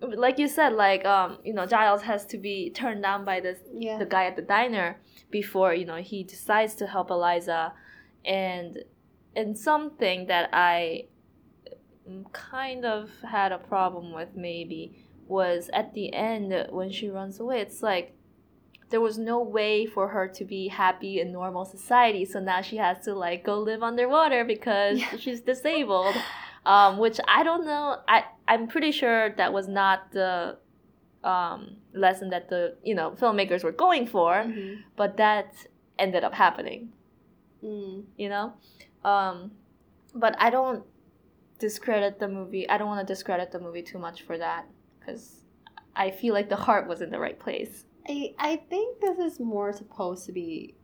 Like 0.00 0.38
you 0.38 0.48
said, 0.48 0.72
like 0.72 1.04
um, 1.04 1.38
you 1.44 1.54
know, 1.54 1.66
Giles 1.66 2.02
has 2.02 2.26
to 2.26 2.38
be 2.38 2.70
turned 2.70 3.02
down 3.02 3.24
by 3.24 3.40
this 3.40 3.58
yeah. 3.72 3.98
the 3.98 4.06
guy 4.06 4.26
at 4.26 4.36
the 4.36 4.42
diner 4.42 5.00
before 5.30 5.74
you 5.74 5.86
know 5.86 5.96
he 5.96 6.24
decides 6.24 6.74
to 6.76 6.86
help 6.86 7.10
Eliza, 7.10 7.72
and 8.24 8.78
and 9.36 9.58
something 9.58 10.26
that 10.26 10.50
I 10.52 11.06
kind 12.32 12.84
of 12.84 13.10
had 13.28 13.52
a 13.52 13.58
problem 13.58 14.12
with 14.12 14.28
maybe 14.36 14.94
was 15.26 15.70
at 15.72 15.94
the 15.94 16.12
end 16.12 16.54
when 16.70 16.90
she 16.90 17.08
runs 17.08 17.40
away. 17.40 17.60
It's 17.60 17.82
like 17.82 18.14
there 18.90 19.00
was 19.00 19.16
no 19.18 19.42
way 19.42 19.86
for 19.86 20.08
her 20.08 20.28
to 20.28 20.44
be 20.44 20.68
happy 20.68 21.18
in 21.20 21.32
normal 21.32 21.64
society, 21.64 22.24
so 22.24 22.38
now 22.40 22.60
she 22.60 22.76
has 22.76 23.02
to 23.06 23.14
like 23.14 23.42
go 23.44 23.58
live 23.58 23.82
underwater 23.82 24.44
because 24.44 24.98
Yeah. 25.00 25.16
she's 25.16 25.40
disabled. 25.40 26.14
Um, 26.66 26.96
which 26.98 27.20
I 27.28 27.42
don't 27.42 27.66
know. 27.66 27.98
I 28.08 28.24
I'm 28.48 28.68
pretty 28.68 28.90
sure 28.92 29.30
that 29.36 29.52
was 29.52 29.68
not 29.68 30.12
the 30.12 30.56
um, 31.22 31.76
lesson 31.94 32.30
that 32.30 32.48
the 32.48 32.76
you 32.82 32.94
know 32.94 33.10
filmmakers 33.12 33.62
were 33.64 33.72
going 33.72 34.06
for, 34.06 34.32
Mhm. 34.34 34.82
but 34.96 35.16
that 35.18 35.54
ended 35.98 36.24
up 36.24 36.34
happening. 36.34 36.92
Mm. 37.64 38.04
You 38.16 38.28
know, 38.28 38.54
um, 39.04 39.50
but 40.14 40.36
I 40.38 40.50
don't 40.50 40.84
discredit 41.58 42.18
the 42.18 42.28
movie. 42.28 42.68
I 42.68 42.76
don't 42.78 42.88
want 42.88 43.06
to 43.06 43.10
discredit 43.14 43.50
the 43.52 43.60
movie 43.60 43.82
too 43.82 43.98
much 43.98 44.22
for 44.22 44.36
that 44.38 44.66
because 44.98 45.40
I 45.96 46.10
feel 46.10 46.34
like 46.34 46.48
the 46.48 46.56
heart 46.56 46.88
was 46.88 47.00
in 47.00 47.10
the 47.10 47.18
right 47.18 47.38
place. 47.38 47.84
I 48.08 48.34
I 48.38 48.56
think 48.68 49.00
this 49.00 49.18
is 49.18 49.40
more 49.40 49.72
supposed 49.72 50.26
to 50.26 50.32
be, 50.32 50.74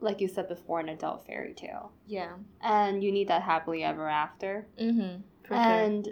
like 0.00 0.20
you 0.20 0.28
said 0.28 0.48
before, 0.48 0.80
an 0.80 0.88
adult 0.88 1.26
fairy 1.26 1.54
tale, 1.54 1.92
Yeah. 2.06 2.32
and 2.62 3.02
you 3.02 3.12
need 3.12 3.28
that 3.28 3.42
happily 3.42 3.84
ever 3.84 4.08
after. 4.08 4.66
Mm-hmm. 4.80 5.52
And 5.54 6.08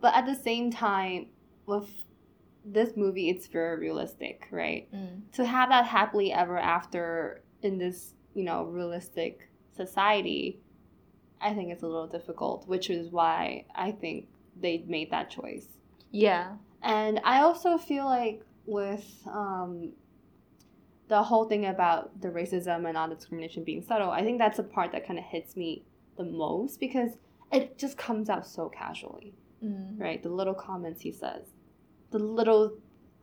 but 0.00 0.14
at 0.14 0.26
the 0.26 0.34
same 0.34 0.70
time, 0.70 1.26
with 1.66 1.88
this 2.64 2.96
movie, 2.96 3.28
it's 3.30 3.46
very 3.48 3.78
realistic, 3.78 4.46
right? 4.50 4.88
Mm. 4.94 5.22
to 5.32 5.44
have 5.44 5.68
that 5.70 5.86
happily 5.86 6.32
ever 6.32 6.58
after 6.58 7.42
in 7.62 7.78
this 7.78 8.14
you 8.34 8.44
know 8.44 8.64
realistic 8.64 9.48
society 9.76 10.58
i 11.40 11.52
think 11.54 11.70
it's 11.72 11.82
a 11.82 11.86
little 11.86 12.06
difficult 12.06 12.66
which 12.68 12.90
is 12.90 13.10
why 13.10 13.64
i 13.74 13.90
think 13.90 14.26
they 14.60 14.84
made 14.86 15.10
that 15.10 15.30
choice 15.30 15.66
Yeah. 16.10 16.56
and 16.82 17.20
i 17.24 17.40
also 17.40 17.78
feel 17.78 18.04
like 18.04 18.42
with 18.66 19.04
um, 19.26 19.92
the 21.08 21.22
whole 21.22 21.46
thing 21.46 21.66
about 21.66 22.20
the 22.20 22.28
racism 22.28 22.84
and 22.84 22.94
non-discrimination 22.94 23.64
being 23.64 23.82
subtle 23.82 24.10
i 24.10 24.22
think 24.22 24.38
that's 24.38 24.56
the 24.58 24.62
part 24.62 24.92
that 24.92 25.06
kind 25.06 25.18
of 25.18 25.24
hits 25.24 25.56
me 25.56 25.82
the 26.16 26.24
most 26.24 26.78
because 26.80 27.12
it 27.52 27.76
just 27.78 27.96
comes 27.98 28.28
out 28.30 28.46
so 28.46 28.68
casually 28.68 29.34
Mm. 29.64 30.00
right? 30.00 30.20
The 30.20 30.28
little 30.28 30.54
comments 30.54 31.02
he 31.02 31.12
says, 31.12 31.44
the 32.10 32.18
little, 32.18 32.72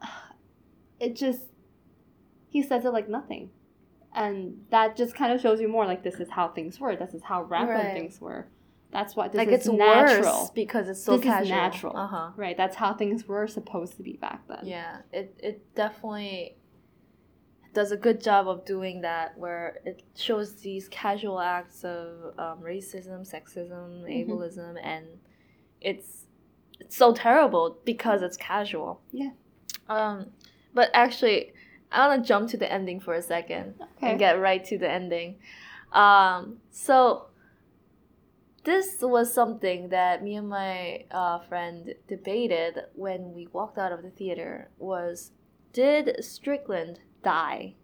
it 1.01 1.13
just, 1.13 1.41
he 2.47 2.63
says 2.63 2.85
it 2.85 2.93
like 2.93 3.09
nothing. 3.09 3.49
And 4.13 4.65
that 4.71 4.97
just 4.97 5.13
kind 5.15 5.31
of 5.33 5.39
shows 5.41 5.61
you 5.61 5.67
more 5.67 5.85
like 5.85 6.03
this 6.03 6.15
is 6.15 6.29
how 6.29 6.47
things 6.49 6.79
were. 6.79 6.95
This 6.95 7.13
is 7.13 7.21
how 7.23 7.43
rampant 7.43 7.77
Right. 7.79 7.93
things 7.93 8.19
were. 8.19 8.47
That's 8.91 9.15
what 9.15 9.31
this 9.31 9.37
like 9.37 9.49
is 9.49 9.53
it's 9.53 9.67
natural. 9.67 10.51
because 10.55 10.89
it's 10.89 11.03
so 11.03 11.15
this 11.17 11.25
casual. 11.25 11.43
is 11.43 11.49
natural, 11.51 11.95
Uh 11.97 12.07
huh. 12.07 12.31
right? 12.35 12.57
That's 12.57 12.75
how 12.75 12.93
things 12.95 13.27
were 13.27 13.45
supposed 13.47 13.97
to 13.97 14.03
be 14.03 14.13
back 14.13 14.47
then. 14.47 14.61
Yeah, 14.63 15.01
it 15.13 15.35
it 15.43 15.75
definitely 15.75 16.55
does 17.71 17.91
a 17.91 17.97
good 17.97 18.19
job 18.19 18.47
of 18.47 18.65
doing 18.65 19.01
that, 19.01 19.37
where 19.37 19.79
it 19.85 20.01
shows 20.15 20.55
these 20.55 20.89
casual 20.89 21.39
acts 21.39 21.83
of 21.83 22.33
um, 22.39 22.61
racism, 22.63 23.19
sexism, 23.31 24.03
Mhm. 24.05 24.27
ableism, 24.27 24.79
and 24.83 25.05
it's 25.79 26.25
it's 26.79 26.95
so 26.97 27.13
terrible 27.13 27.77
because 27.85 28.23
it's 28.23 28.37
casual. 28.37 29.01
Yeah. 29.11 29.31
Um, 29.87 30.31
but 30.73 30.89
actually, 30.95 31.51
I 31.91 32.07
want 32.07 32.23
to 32.23 32.27
jump 32.27 32.49
to 32.51 32.57
the 32.57 32.71
ending 32.71 32.99
for 32.99 33.13
a 33.13 33.21
second 33.21 33.75
Okay. 33.81 34.11
and 34.11 34.19
get 34.19 34.39
right 34.39 34.63
to 34.65 34.77
the 34.77 34.89
ending. 34.89 35.39
Um, 35.91 36.59
so 36.71 37.27
this 38.63 38.97
was 39.01 39.33
something 39.33 39.89
that 39.89 40.23
me 40.23 40.35
and 40.35 40.49
my 40.49 41.05
uh, 41.11 41.39
friend 41.39 41.95
debated 42.07 42.85
when 42.93 43.33
we 43.33 43.47
walked 43.47 43.77
out 43.77 43.91
of 43.91 44.03
the 44.03 44.09
theater 44.11 44.69
was 44.77 45.31
did 45.73 46.23
strickland 46.23 46.99
die 47.23 47.75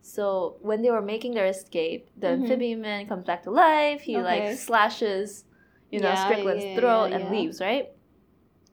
so 0.00 0.56
when 0.60 0.82
they 0.82 0.90
were 0.90 1.02
making 1.02 1.34
their 1.34 1.46
escape 1.46 2.10
the 2.16 2.28
Mhm. 2.28 2.42
amphibian 2.42 2.80
man 2.80 3.06
comes 3.06 3.24
back 3.24 3.42
to 3.42 3.50
life 3.50 4.00
he 4.02 4.16
Okay. 4.16 4.22
like 4.22 4.58
slashes 4.58 5.44
you 5.90 6.00
know 6.00 6.10
Yeah, 6.10 6.14
strickland's 6.14 6.64
yeah, 6.64 6.74
throat 6.80 7.10
yeah, 7.10 7.16
and 7.18 7.30
leaves 7.30 7.60
right 7.60 7.88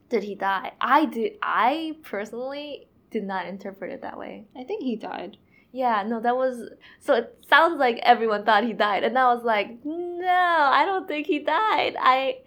did 0.10 0.24
he 0.24 0.36
die 0.36 0.74
i 0.82 1.06
did 1.06 1.34
i 1.44 1.96
personally 2.04 2.89
did 3.12 3.24
not 3.24 3.48
interpret 3.48 3.92
it 3.92 4.02
that 4.02 4.18
way 4.18 4.46
I 4.56 4.64
think 4.64 4.84
he 4.84 4.96
died. 4.96 5.38
yeah, 5.72 6.04
no, 6.06 6.20
that 6.20 6.36
was 6.36 6.70
so 7.00 7.14
it 7.16 7.46
sounds 7.50 7.80
like 7.80 8.00
everyone 8.04 8.44
thought 8.46 8.64
he 8.64 8.74
died 8.74 9.04
and 9.04 9.18
I 9.18 9.34
was 9.34 9.44
like, 9.44 9.70
"No, 9.86 10.28
I 10.28 10.84
don't 10.86 11.08
think 11.08 11.28
he 11.28 11.40
died." 11.40 11.96
I 12.00 12.40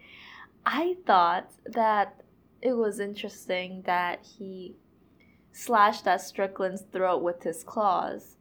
I 0.66 0.96
thought 1.06 1.50
that 1.66 2.22
it 2.60 2.74
was 2.74 3.00
interesting 3.00 3.82
that 3.86 4.24
he 4.38 4.76
slashed 5.52 6.06
at 6.06 6.20
Strickland's 6.20 6.82
throat 6.92 7.22
with 7.22 7.42
his 7.42 7.62
claws. 7.64 8.36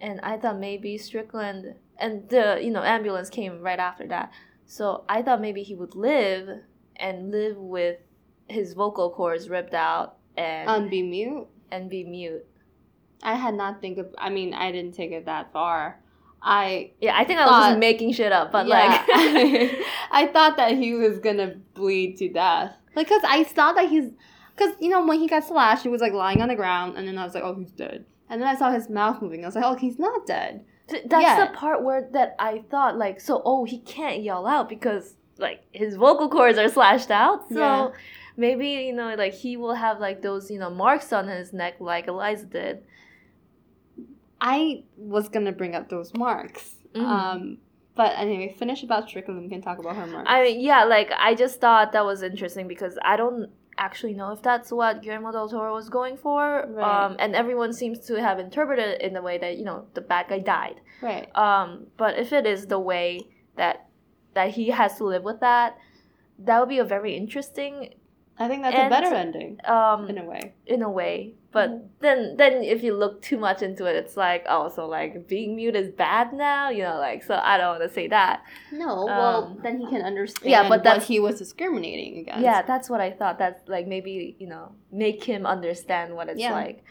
And 0.00 0.20
I 0.22 0.36
thought 0.36 0.58
maybe 0.58 0.98
Strickland 0.98 1.74
and 1.98 2.28
the, 2.28 2.58
you 2.62 2.70
know, 2.70 2.82
ambulance 2.82 3.30
came 3.30 3.60
right 3.62 3.78
after 3.78 4.06
that. 4.08 4.30
So 4.66 5.04
I 5.08 5.22
thought 5.22 5.40
maybe 5.40 5.62
he 5.62 5.74
would 5.74 5.94
live 5.94 6.48
and 6.96 7.30
live 7.30 7.56
with 7.56 7.98
his 8.48 8.74
vocal 8.74 9.10
cords 9.10 9.48
ripped 9.48 9.74
out 9.74 10.16
and 10.36 10.68
And 10.70 10.90
be 10.90 11.02
mute. 11.02 11.46
And 11.70 11.88
be 11.90 12.04
mute. 12.04 12.44
I 13.22 13.34
had 13.34 13.54
not 13.54 13.80
think 13.80 13.98
of. 13.98 14.14
I 14.18 14.30
mean, 14.30 14.54
I 14.54 14.70
didn't 14.72 14.92
take 14.92 15.12
it 15.12 15.26
that 15.26 15.52
far. 15.52 16.00
I 16.42 16.92
Yeah, 17.00 17.16
I 17.16 17.24
think 17.24 17.40
I 17.40 17.46
was 17.46 17.66
just 17.68 17.78
making 17.78 18.12
shit 18.12 18.30
up, 18.32 18.52
but 18.52 18.66
Yeah. 18.66 18.78
like, 18.78 19.06
I 20.12 20.28
thought 20.32 20.56
that 20.58 20.72
he 20.72 20.94
was 20.94 21.18
gonna 21.18 21.56
bleed 21.74 22.18
to 22.18 22.28
death. 22.28 22.76
Like, 22.94 23.08
cause 23.08 23.22
I 23.26 23.42
saw 23.44 23.72
that 23.72 23.88
he's, 23.88 24.10
cause 24.56 24.72
you 24.80 24.88
know 24.88 25.04
when 25.04 25.18
he 25.18 25.26
got 25.28 25.44
slashed, 25.44 25.82
he 25.82 25.88
was 25.88 26.00
like 26.00 26.12
lying 26.12 26.40
on 26.42 26.48
the 26.48 26.54
ground, 26.54 26.96
and 26.96 27.06
then 27.08 27.18
I 27.18 27.24
was 27.24 27.34
like, 27.34 27.42
oh, 27.42 27.54
he's 27.54 27.72
dead. 27.72 28.04
And 28.28 28.40
then 28.40 28.48
I 28.48 28.54
saw 28.56 28.70
his 28.70 28.88
mouth 28.88 29.22
moving. 29.22 29.44
I 29.44 29.48
was 29.48 29.54
like, 29.54 29.64
oh, 29.64 29.74
he's 29.74 29.98
not 29.98 30.26
dead. 30.26 30.64
th- 30.88 31.04
that's 31.08 31.22
Yeah. 31.22 31.46
the 31.46 31.52
part 31.52 31.82
where 31.82 32.08
that 32.12 32.36
I 32.38 32.64
thought 32.70 32.96
like, 32.96 33.20
so 33.20 33.42
oh, 33.44 33.64
he 33.64 33.78
can't 33.78 34.22
yell 34.22 34.46
out 34.46 34.68
because 34.68 35.14
like 35.38 35.62
his 35.72 35.96
vocal 35.96 36.28
cords 36.28 36.58
are 36.58 36.68
slashed 36.68 37.10
out. 37.10 37.48
So 37.48 37.58
Yeah. 37.58 37.88
Maybe 38.36 38.68
you 38.68 38.92
know 38.92 39.14
like 39.16 39.34
he 39.34 39.56
will 39.56 39.74
have 39.74 39.98
like 40.00 40.22
those 40.22 40.50
you 40.50 40.58
know 40.58 40.70
marks 40.70 41.12
on 41.12 41.26
his 41.28 41.52
neck 41.52 41.74
like 41.80 42.06
Eliza 42.06 42.46
did. 42.46 42.82
I 44.40 44.84
was 44.96 45.28
gonna 45.28 45.52
bring 45.52 45.74
up 45.74 45.88
those 45.88 46.12
marks. 46.14 46.76
Mhm. 46.94 47.02
Um, 47.04 47.58
but 47.94 48.12
anyway, 48.18 48.54
finish 48.58 48.82
about 48.82 49.08
Strickland. 49.08 49.40
We 49.42 49.48
can 49.48 49.62
talk 49.62 49.78
about 49.78 49.96
her 49.96 50.06
marks. 50.06 50.28
I 50.30 50.42
mean, 50.42 50.60
yeah, 50.60 50.84
like 50.84 51.10
I 51.16 51.34
just 51.34 51.60
thought 51.60 51.92
that 51.92 52.04
was 52.04 52.22
interesting 52.22 52.68
because 52.68 52.98
I 53.02 53.16
don't 53.16 53.50
actually 53.78 54.14
know 54.14 54.32
if 54.32 54.42
that's 54.42 54.70
what 54.72 55.02
Guillermo 55.02 55.32
del 55.32 55.48
Toro 55.48 55.74
was 55.74 55.88
going 55.88 56.16
for. 56.16 56.66
Right. 56.68 57.04
Um, 57.04 57.16
and 57.18 57.34
everyone 57.34 57.72
seems 57.72 57.98
to 58.06 58.20
have 58.20 58.38
interpreted 58.38 58.86
it 58.86 59.00
in 59.02 59.12
the 59.14 59.22
way 59.22 59.38
that 59.38 59.56
you 59.56 59.64
know 59.64 59.86
the 59.94 60.00
bad 60.02 60.28
guy 60.28 60.38
died. 60.40 60.80
right. 61.00 61.34
Um, 61.36 61.86
but 61.96 62.18
if 62.18 62.32
it 62.32 62.46
is 62.46 62.66
the 62.66 62.78
way 62.78 63.20
that 63.56 63.88
that 64.34 64.50
he 64.50 64.68
has 64.68 64.96
to 64.98 65.04
live 65.04 65.22
with 65.24 65.40
that, 65.40 65.78
that 66.38 66.60
would 66.60 66.68
be 66.68 66.78
a 66.78 66.84
very 66.84 67.16
interesting 67.16 67.94
I 68.38 68.48
think 68.48 68.62
that's 68.62 68.76
and- 68.76 68.86
a 68.86 68.90
better 69.00 69.14
ending 69.14 69.58
um 69.64 70.08
in 70.10 70.18
a 70.18 70.24
way. 70.24 70.54
in 70.66 70.82
a 70.82 70.90
way. 70.90 71.34
But 71.52 71.70
Mhm. 71.70 71.88
then 72.00 72.36
then 72.36 72.52
if 72.62 72.82
you 72.82 72.92
look 72.94 73.22
too 73.22 73.38
much 73.38 73.62
into 73.62 73.86
it, 73.86 73.96
it's 73.96 74.14
like 74.16 74.44
oh, 74.48 74.68
so 74.68 74.86
like 74.86 75.26
being 75.26 75.56
mute 75.56 75.74
is 75.74 75.90
bad 75.90 76.32
now, 76.34 76.68
you 76.68 76.82
know, 76.82 76.98
like 76.98 77.22
so 77.22 77.34
I 77.42 77.56
don't 77.56 77.78
want 77.78 77.82
to 77.88 77.94
say 77.98 78.08
that. 78.08 78.42
No, 78.72 79.06
well, 79.06 79.44
Um, 79.44 79.58
then 79.62 79.78
he 79.80 79.86
can 79.86 80.02
understand 80.02 80.50
yeah, 80.50 80.68
but 80.68 80.84
that 80.84 81.02
he 81.04 81.18
was 81.18 81.38
discriminating 81.38 82.18
against. 82.18 82.42
Yeah, 82.42 82.60
that's 82.62 82.90
what 82.90 83.00
I 83.00 83.10
thought. 83.10 83.38
That's 83.38 83.66
like 83.68 83.86
maybe 83.86 84.36
you 84.38 84.48
know 84.48 84.72
make 84.92 85.24
him 85.24 85.46
understand 85.46 86.14
what 86.14 86.28
it's 86.28 86.40
Yeah. 86.40 86.52
like. 86.52 86.84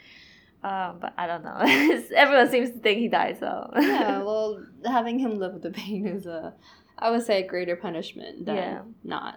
Um, 0.63 0.97
but 0.99 1.13
I 1.15 1.27
don't 1.27 1.43
know. 1.43 1.60
Everyone 2.15 2.49
seems 2.49 2.71
to 2.71 2.79
think 2.79 2.97
he 2.97 3.08
died, 3.08 3.38
so 3.39 3.69
yeah, 3.79 4.23
well, 4.27 4.65
having 4.84 5.19
him 5.19 5.38
live 5.38 5.53
with 5.53 5.62
the 5.62 5.69
pain 5.69 6.08
is 6.08 6.25
a, 6.25 6.55
I 6.97 7.12
would 7.12 7.21
say, 7.23 7.43
a 7.43 7.47
greater 7.47 7.75
punishment 7.75 8.47
than 8.47 8.55
Yeah. 8.55 8.81
not. 9.03 9.36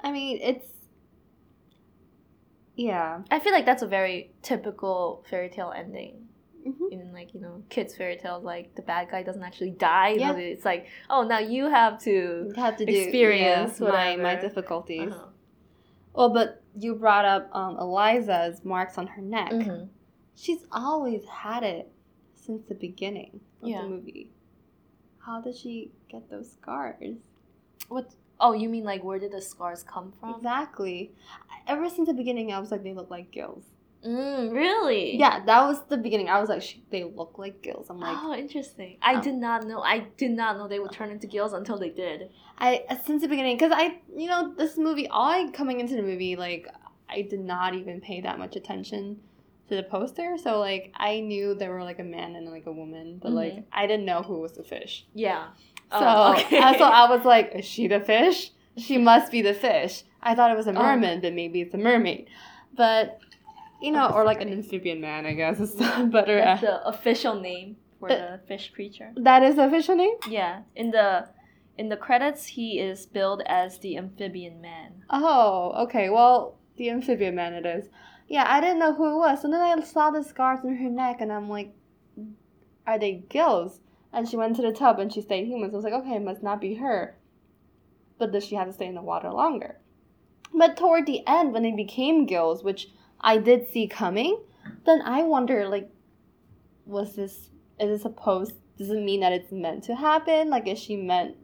I 0.00 0.10
mean, 0.10 0.40
it's, 0.42 0.66
yeah. 2.76 3.22
I 3.30 3.38
feel 3.40 3.52
like 3.52 3.66
that's 3.66 3.82
a 3.82 3.86
very 3.86 4.32
typical 4.42 5.24
fairy 5.28 5.48
tale 5.48 5.72
ending. 5.74 6.28
Mhm. 6.66 6.90
In 6.92 7.12
like 7.12 7.32
you 7.32 7.40
know 7.40 7.62
kids 7.68 7.96
fairy 7.96 8.16
tales, 8.16 8.42
like 8.44 8.74
the 8.74 8.82
bad 8.82 9.08
guy 9.10 9.22
doesn't 9.22 9.42
actually 9.42 9.70
die. 9.70 10.10
Yeah. 10.18 10.34
it's 10.36 10.64
like 10.64 10.86
oh 11.08 11.22
now 11.22 11.38
you 11.38 11.66
have 11.70 11.98
to 12.00 12.10
You 12.10 12.52
have 12.56 12.76
to 12.78 12.84
do 12.86 12.92
Experience, 12.92 13.78
yeah, 13.80 13.88
my, 13.88 14.16
my 14.16 14.34
difficulties. 14.36 15.12
Uh-huh. 15.12 15.26
Well, 16.12 16.30
but 16.30 16.62
you 16.78 16.94
brought 16.94 17.24
up 17.24 17.48
um, 17.54 17.76
Eliza's 17.78 18.64
marks 18.64 18.98
on 18.98 19.06
her 19.06 19.22
neck. 19.22 19.52
Mhm. 19.52 19.88
She's 20.34 20.66
always 20.72 21.24
had 21.26 21.62
it 21.62 21.90
since 22.34 22.62
the 22.68 22.74
beginning 22.74 23.40
of 23.62 23.68
Yeah. 23.68 23.82
the 23.82 23.88
movie. 23.88 24.30
How 25.18 25.40
did 25.40 25.56
she 25.56 25.92
get 26.08 26.28
those 26.30 26.50
scars? 26.52 27.16
What? 27.88 28.12
Oh, 28.38 28.52
you 28.52 28.68
mean 28.68 28.84
like 28.84 29.02
where 29.02 29.18
did 29.18 29.32
the 29.32 29.40
scars 29.42 29.82
come 29.82 30.12
from? 30.20 30.34
Exactly. 30.36 31.12
Ever 31.66 31.88
since 31.88 32.06
the 32.08 32.14
beginning, 32.14 32.52
I 32.52 32.58
was 32.60 32.70
like, 32.70 32.82
they 32.82 32.92
look 32.94 33.10
like 33.10 33.30
gills. 33.30 33.64
Mm, 34.06 34.52
really? 34.52 35.16
Yeah, 35.16 35.44
that 35.44 35.66
was 35.66 35.82
the 35.88 35.96
beginning. 35.96 36.28
I 36.28 36.38
was 36.38 36.48
like, 36.48 36.62
they 36.90 37.02
look 37.02 37.38
like 37.38 37.60
gills. 37.62 37.88
I'm 37.90 37.98
like, 37.98 38.16
oh, 38.20 38.34
interesting. 38.34 38.98
I 39.02 39.16
Oh. 39.16 39.20
did 39.22 39.34
not 39.34 39.66
know. 39.66 39.80
I 39.82 40.06
did 40.16 40.30
not 40.30 40.58
know 40.58 40.68
they 40.68 40.78
would 40.78 40.92
turn 40.92 41.10
into 41.10 41.26
gills 41.26 41.52
until 41.54 41.76
they 41.78 41.90
did. 41.90 42.30
I 42.58 42.84
since 43.04 43.22
the 43.22 43.28
beginning 43.28 43.56
because 43.56 43.72
I 43.74 44.00
you 44.14 44.28
know 44.28 44.54
this 44.56 44.78
movie 44.78 45.08
all 45.08 45.28
I 45.30 45.50
coming 45.50 45.80
into 45.80 45.94
the 45.96 46.02
movie 46.02 46.36
like 46.36 46.68
I 47.08 47.22
did 47.22 47.40
not 47.40 47.74
even 47.74 48.00
pay 48.00 48.20
that 48.22 48.38
much 48.38 48.54
attention 48.56 49.18
to 49.68 49.74
the 49.76 49.82
poster 49.82 50.36
so 50.42 50.58
like 50.60 50.92
I 50.96 51.20
knew 51.20 51.54
there 51.54 51.70
were 51.72 51.82
like 51.82 51.98
a 51.98 52.04
man 52.04 52.34
and 52.36 52.48
like 52.48 52.64
a 52.66 52.72
woman 52.72 53.18
but 53.20 53.32
Mhm. 53.32 53.34
like 53.34 53.64
I 53.72 53.86
didn't 53.86 54.06
know 54.06 54.22
who 54.22 54.40
was 54.40 54.52
the 54.52 54.62
fish 54.64 55.04
Yeah. 55.12 55.48
So 55.90 55.98
Oh, 56.00 56.32
okay. 56.34 56.58
uh, 56.66 56.76
so 56.78 56.84
I 56.84 57.08
was 57.08 57.24
like 57.24 57.52
is 57.54 57.64
she 57.64 57.86
the 57.88 58.00
fish 58.00 58.50
she 58.76 58.98
must 58.98 59.30
be 59.32 59.42
the 59.42 59.54
fish 59.54 60.02
I 60.22 60.34
thought 60.34 60.50
it 60.50 60.56
was 60.56 60.66
a 60.66 60.70
Oh. 60.70 60.82
merman 60.82 61.20
but 61.20 61.32
maybe 61.34 61.60
it's 61.60 61.74
a 61.74 61.78
mermaid 61.78 62.28
but 62.76 63.18
you 63.80 63.92
know 63.92 64.08
or 64.10 64.24
like 64.24 64.40
an 64.40 64.52
amphibian 64.52 65.00
man 65.00 65.26
I 65.26 65.32
guess 65.34 65.60
is 65.66 65.74
better 65.74 66.36
That's 66.38 66.62
at, 66.62 66.68
the 66.68 66.86
official 66.86 67.40
name 67.40 67.76
for 68.00 68.08
the 68.08 68.40
fish 68.46 68.72
creature. 68.74 69.12
that 69.16 69.42
is 69.42 69.56
the 69.56 69.64
official 69.66 69.96
name 69.96 70.16
Yeah. 70.28 70.62
In 70.74 70.90
the 70.90 71.28
in 71.78 71.90
the 71.90 71.96
credits, 71.96 72.46
he 72.46 72.78
is 72.80 73.04
billed 73.04 73.42
as 73.44 73.78
the 73.80 73.98
amphibian 73.98 74.62
man. 74.62 75.04
Oh, 75.10 75.72
okay. 75.84 76.08
Well, 76.08 76.56
the 76.78 76.88
amphibian 76.88 77.34
man 77.34 77.52
it 77.52 77.66
is. 77.66 77.90
Yeah, 78.28 78.46
I 78.48 78.62
didn't 78.62 78.78
know 78.78 78.94
who 78.94 79.12
it 79.12 79.18
was. 79.18 79.42
So 79.42 79.50
then 79.50 79.60
I 79.60 79.78
saw 79.84 80.10
the 80.10 80.24
scars 80.24 80.60
on 80.64 80.74
her 80.74 80.88
neck, 80.88 81.20
and 81.20 81.30
I'm 81.30 81.50
like, 81.50 81.74
are 82.86 82.98
they 82.98 83.24
gills? 83.28 83.80
And 84.16 84.26
she 84.26 84.38
went 84.38 84.56
to 84.56 84.62
the 84.62 84.72
tub 84.72 84.98
and 84.98 85.12
she 85.12 85.20
stayed 85.20 85.46
human. 85.46 85.70
So 85.70 85.74
I 85.74 85.76
was 85.76 85.84
like, 85.84 85.92
okay, 85.92 86.16
it 86.16 86.22
must 86.22 86.42
not 86.42 86.58
be 86.58 86.76
her. 86.76 87.18
But 88.18 88.32
does 88.32 88.46
she 88.46 88.54
have 88.54 88.66
to 88.66 88.72
stay 88.72 88.86
in 88.86 88.94
the 88.94 89.02
water 89.02 89.30
longer? 89.30 89.78
But 90.54 90.78
toward 90.78 91.04
the 91.04 91.22
end, 91.26 91.52
when 91.52 91.62
they 91.62 91.72
became 91.72 92.24
gills, 92.24 92.64
which 92.64 92.88
I 93.20 93.36
did 93.36 93.68
see 93.68 93.86
coming, 93.86 94.40
then 94.86 95.02
I 95.02 95.22
wonder, 95.22 95.68
like, 95.68 95.90
was 96.86 97.14
this 97.14 97.50
is 97.78 97.90
it 97.90 98.00
supposed? 98.00 98.54
Does 98.78 98.88
it 98.88 99.02
mean 99.02 99.20
that 99.20 99.32
it's 99.32 99.52
meant 99.52 99.84
to 99.84 99.94
happen? 99.94 100.48
Like, 100.48 100.66
is 100.66 100.78
she 100.78 100.96
meant 100.96 101.36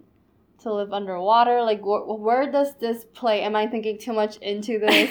to 0.62 0.72
live 0.72 0.92
underwater? 0.92 1.62
Like, 1.62 1.80
wh- 1.80 2.20
where 2.20 2.50
does 2.50 2.74
this 2.76 3.04
play? 3.04 3.42
Am 3.42 3.54
I 3.56 3.66
thinking 3.66 3.98
too 3.98 4.12
much 4.12 4.36
into 4.38 4.78
this? 4.78 5.10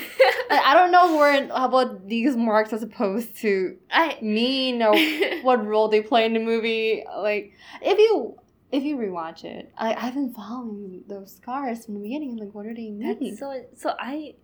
Like, 0.49 0.61
I 0.65 0.73
don't 0.73 0.91
know 0.91 1.15
where 1.15 1.45
about 1.51 2.07
these 2.07 2.35
marks 2.35 2.73
as 2.73 2.83
opposed 2.83 3.35
to 3.37 3.77
I 3.89 4.17
mean 4.21 4.81
or 4.83 4.95
what 5.43 5.65
role 5.65 5.87
they 5.87 6.01
play 6.01 6.25
in 6.25 6.33
the 6.33 6.39
movie. 6.39 7.03
Like, 7.17 7.53
if 7.81 7.97
you 7.97 8.37
if 8.71 8.83
you 8.83 8.97
rewatch 8.97 9.43
it, 9.43 9.71
I 9.77 9.93
I've 9.93 10.13
been 10.13 10.33
following 10.33 11.03
those 11.07 11.35
scars 11.35 11.85
from 11.85 11.95
the 11.95 12.01
beginning. 12.01 12.37
Like, 12.37 12.53
what 12.53 12.65
are 12.65 12.73
they 12.73 12.89
mean? 12.89 13.21
That's 13.21 13.39
so 13.39 13.63
so 13.75 13.93
I 13.99 14.35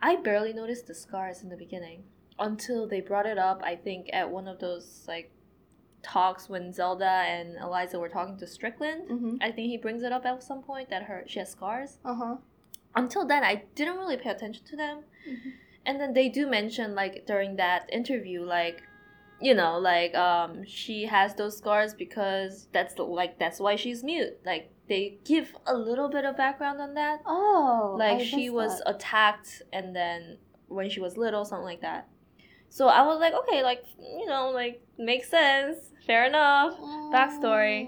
I 0.00 0.16
barely 0.16 0.52
noticed 0.52 0.86
the 0.86 0.94
scars 0.94 1.42
in 1.42 1.48
the 1.48 1.56
beginning 1.56 2.04
until 2.38 2.88
they 2.88 3.00
brought 3.00 3.26
it 3.26 3.38
up 3.38 3.60
I 3.62 3.76
think 3.76 4.08
at 4.12 4.30
one 4.30 4.48
of 4.48 4.58
those 4.58 5.04
like 5.06 5.30
talks 6.02 6.48
when 6.48 6.72
Zelda 6.72 7.04
and 7.26 7.56
Eliza 7.58 7.98
were 7.98 8.08
talking 8.08 8.36
to 8.38 8.46
Strickland. 8.46 9.08
mm-hmm. 9.08 9.36
I 9.40 9.52
think 9.52 9.68
he 9.70 9.76
brings 9.78 10.02
it 10.02 10.12
up 10.12 10.24
at 10.26 10.42
some 10.42 10.62
point 10.62 10.90
that 10.90 11.04
her 11.04 11.24
she 11.26 11.38
has 11.38 11.50
scars. 11.50 11.98
Uh 12.04 12.14
huh. 12.14 12.36
Until 12.94 13.26
then 13.26 13.42
I 13.44 13.64
didn't 13.74 13.96
really 13.96 14.16
pay 14.16 14.30
attention 14.30 14.64
to 14.66 14.76
them. 14.76 15.04
Mhm. 15.28 15.52
And 15.86 16.00
then 16.00 16.12
they 16.12 16.28
do 16.28 16.46
mention 16.48 16.94
like 16.94 17.24
during 17.26 17.56
that 17.56 17.88
interview 17.92 18.44
like 18.44 18.82
you 19.40 19.54
know 19.54 19.78
like 19.78 20.14
um 20.14 20.64
she 20.66 21.04
has 21.06 21.34
those 21.34 21.56
scars 21.58 21.94
because 21.94 22.68
that's 22.72 22.94
the, 22.94 23.02
like 23.02 23.38
that's 23.38 23.58
why 23.60 23.76
she's 23.76 24.04
mute. 24.04 24.38
Like 24.44 24.70
they 24.88 25.18
give 25.24 25.54
a 25.66 25.74
little 25.74 26.08
bit 26.08 26.24
of 26.24 26.36
background 26.36 26.80
on 26.80 26.94
that 26.94 27.20
Oh, 27.26 27.96
like 27.98 28.20
I 28.20 28.24
she 28.24 28.50
was 28.50 28.78
that. 28.80 28.96
attacked 28.96 29.62
and 29.72 29.94
then 29.96 30.38
when 30.68 30.90
she 30.90 31.00
was 31.00 31.16
little 31.16 31.44
something 31.44 31.64
like 31.64 31.80
that 31.82 32.08
so 32.76 32.82
i 32.88 33.02
was 33.08 33.18
like 33.24 33.34
okay 33.40 33.62
like 33.70 33.82
you 34.20 34.26
know 34.32 34.44
like 34.50 34.80
makes 34.98 35.28
sense 35.28 35.76
fair 36.06 36.22
enough 36.26 36.72
backstory. 37.16 37.78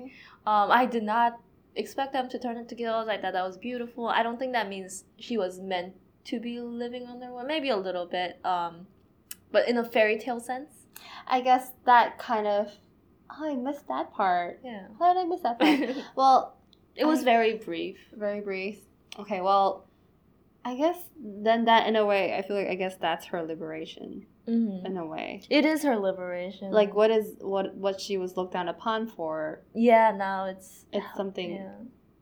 um 0.47 0.67
i 0.81 0.85
did 0.95 1.03
not 1.03 1.33
expect 1.77 2.13
them 2.13 2.29
to 2.29 2.39
turn 2.39 2.57
into 2.63 2.75
girls. 2.75 3.09
i 3.09 3.17
thought 3.21 3.33
that 3.33 3.47
was 3.51 3.57
beautiful 3.57 4.07
i 4.09 4.23
don't 4.23 4.39
think 4.39 4.53
that 4.53 4.69
means 4.69 5.05
she 5.19 5.37
was 5.45 5.59
meant 5.59 5.93
to 6.25 6.39
be 6.39 6.61
living 6.61 7.05
underwater 7.07 7.49
maybe 7.49 7.71
a 7.71 7.77
little 7.77 8.07
bit 8.07 8.39
um 8.45 8.87
but 9.51 9.67
in 9.69 9.77
a 9.79 9.85
fairy 9.85 10.19
tale 10.19 10.41
sense 10.41 10.71
I 11.27 11.41
guess 11.41 11.73
that 11.87 12.19
kind 12.19 12.47
of. 12.47 12.71
Oh, 13.31 13.51
I 13.51 13.57
missed 13.57 13.87
that 13.89 14.13
part. 14.13 14.61
yeah 14.65 14.87
How 14.99 15.13
did 15.13 15.21
I 15.23 15.25
miss 15.25 15.41
that 15.41 15.59
part? 15.59 15.79
well, 16.17 16.57
it 16.95 17.05
was 17.05 17.21
I- 17.21 17.25
very 17.25 17.55
brief 17.59 17.99
very 18.17 18.41
brief. 18.41 18.79
Okay, 19.19 19.41
well, 19.41 19.87
I 20.65 20.77
guess 20.77 20.97
then 21.19 21.65
that 21.67 21.87
in 21.89 21.97
a 21.97 22.07
way, 22.07 22.37
I 22.37 22.43
feel 22.43 22.57
like 22.57 22.69
I 22.69 22.77
guess 22.77 22.97
that's 22.97 23.27
her 23.27 23.43
liberation 23.43 24.27
mm-hmm. 24.49 24.87
in 24.87 24.97
a 24.97 25.07
way. 25.07 25.43
it 25.51 25.65
is 25.65 25.83
her 25.83 25.97
liberation 25.97 26.71
Like 26.71 26.95
what 26.95 27.11
is 27.11 27.35
what 27.41 27.75
what 27.75 28.01
she 28.01 28.19
was 28.19 28.37
looked 28.37 28.53
down 28.53 28.69
upon 28.69 29.07
for? 29.09 29.63
yeah 29.75 30.11
now 30.17 30.47
it's 30.47 30.87
It's 30.93 31.07
something 31.17 31.53
yeah 31.55 31.73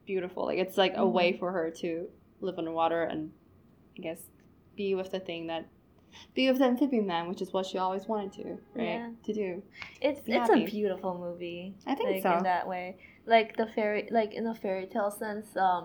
beautiful. 0.07 0.45
Like 0.47 0.59
it's 0.59 0.77
like 0.77 0.95
a 0.95 0.99
Mhm. 1.07 1.13
way 1.13 1.33
for 1.39 1.53
her 1.53 1.71
to 1.83 2.09
live 2.41 2.59
underwater 2.59 3.05
and 3.05 3.31
I 3.97 4.01
guess 4.03 4.21
be 4.77 4.95
with 4.95 5.11
the 5.13 5.21
thing 5.21 5.47
that 5.47 5.67
be 6.35 6.49
with 6.51 6.59
the 6.59 6.65
amphibian 6.67 7.07
man, 7.07 7.29
which 7.29 7.41
is 7.41 7.53
what 7.53 7.65
she 7.67 7.79
always 7.79 8.07
wanted 8.07 8.33
to, 8.35 8.45
right? 8.75 8.85
Yeah. 9.01 9.11
To 9.25 9.33
do. 9.33 9.63
It's 10.01 10.21
Be 10.21 10.33
it's 10.33 10.49
happy. 10.51 10.65
a 10.65 10.67
beautiful 10.67 11.17
movie. 11.17 11.75
I 11.87 11.95
think 11.95 12.11
like, 12.11 12.23
so. 12.23 12.37
In 12.39 12.43
that 12.45 12.69
way, 12.69 12.97
like 13.27 13.57
the 13.57 13.67
fairy, 13.67 14.09
like 14.11 14.35
in 14.35 14.47
a 14.47 14.55
fairy 14.55 14.87
tale 14.87 15.11
sense. 15.11 15.57
Um, 15.57 15.85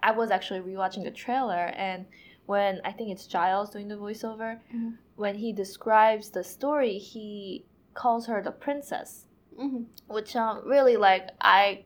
I 0.00 0.12
was 0.12 0.30
actually 0.30 0.60
rewatching 0.60 1.02
the 1.02 1.10
trailer, 1.10 1.72
and 1.88 2.06
when 2.46 2.80
I 2.84 2.92
think 2.92 3.10
it's 3.10 3.26
Giles 3.26 3.70
doing 3.70 3.88
the 3.88 3.96
voiceover, 3.96 4.60
Mhm. 4.72 4.96
When 5.18 5.34
he 5.34 5.52
describes 5.52 6.30
the 6.30 6.44
story, 6.44 6.96
he 6.98 7.64
calls 7.94 8.26
her 8.26 8.40
the 8.42 8.52
princess, 8.52 9.26
Mm-hmm. 9.58 9.82
which 10.14 10.36
um 10.36 10.62
really 10.64 10.96
like 10.96 11.30
I, 11.40 11.84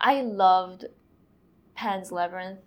I 0.00 0.22
loved 0.22 0.84
Pan's 1.74 2.10
Labyrinth. 2.12 2.60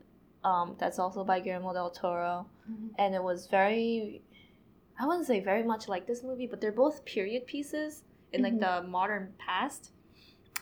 Um, 0.44 0.76
that's 0.80 1.00
also 1.00 1.24
by 1.24 1.40
Guillermo 1.40 1.74
del 1.74 1.90
Toro 1.92 2.48
Mhm. 2.70 2.90
and 3.00 3.16
it 3.16 3.24
was 3.24 3.48
very 3.48 4.22
i 5.00 5.06
wouldn't 5.06 5.26
say 5.28 5.40
very 5.40 5.64
much 5.64 5.88
like 5.88 6.06
this 6.08 6.22
movie 6.24 6.48
but 6.48 6.60
they're 6.62 6.80
both 6.86 7.04
period 7.06 7.46
pieces 7.48 8.04
in 8.34 8.42
like 8.44 8.54
Mhm. 8.56 8.60
the 8.66 8.88
modern 8.88 9.34
past 9.46 9.92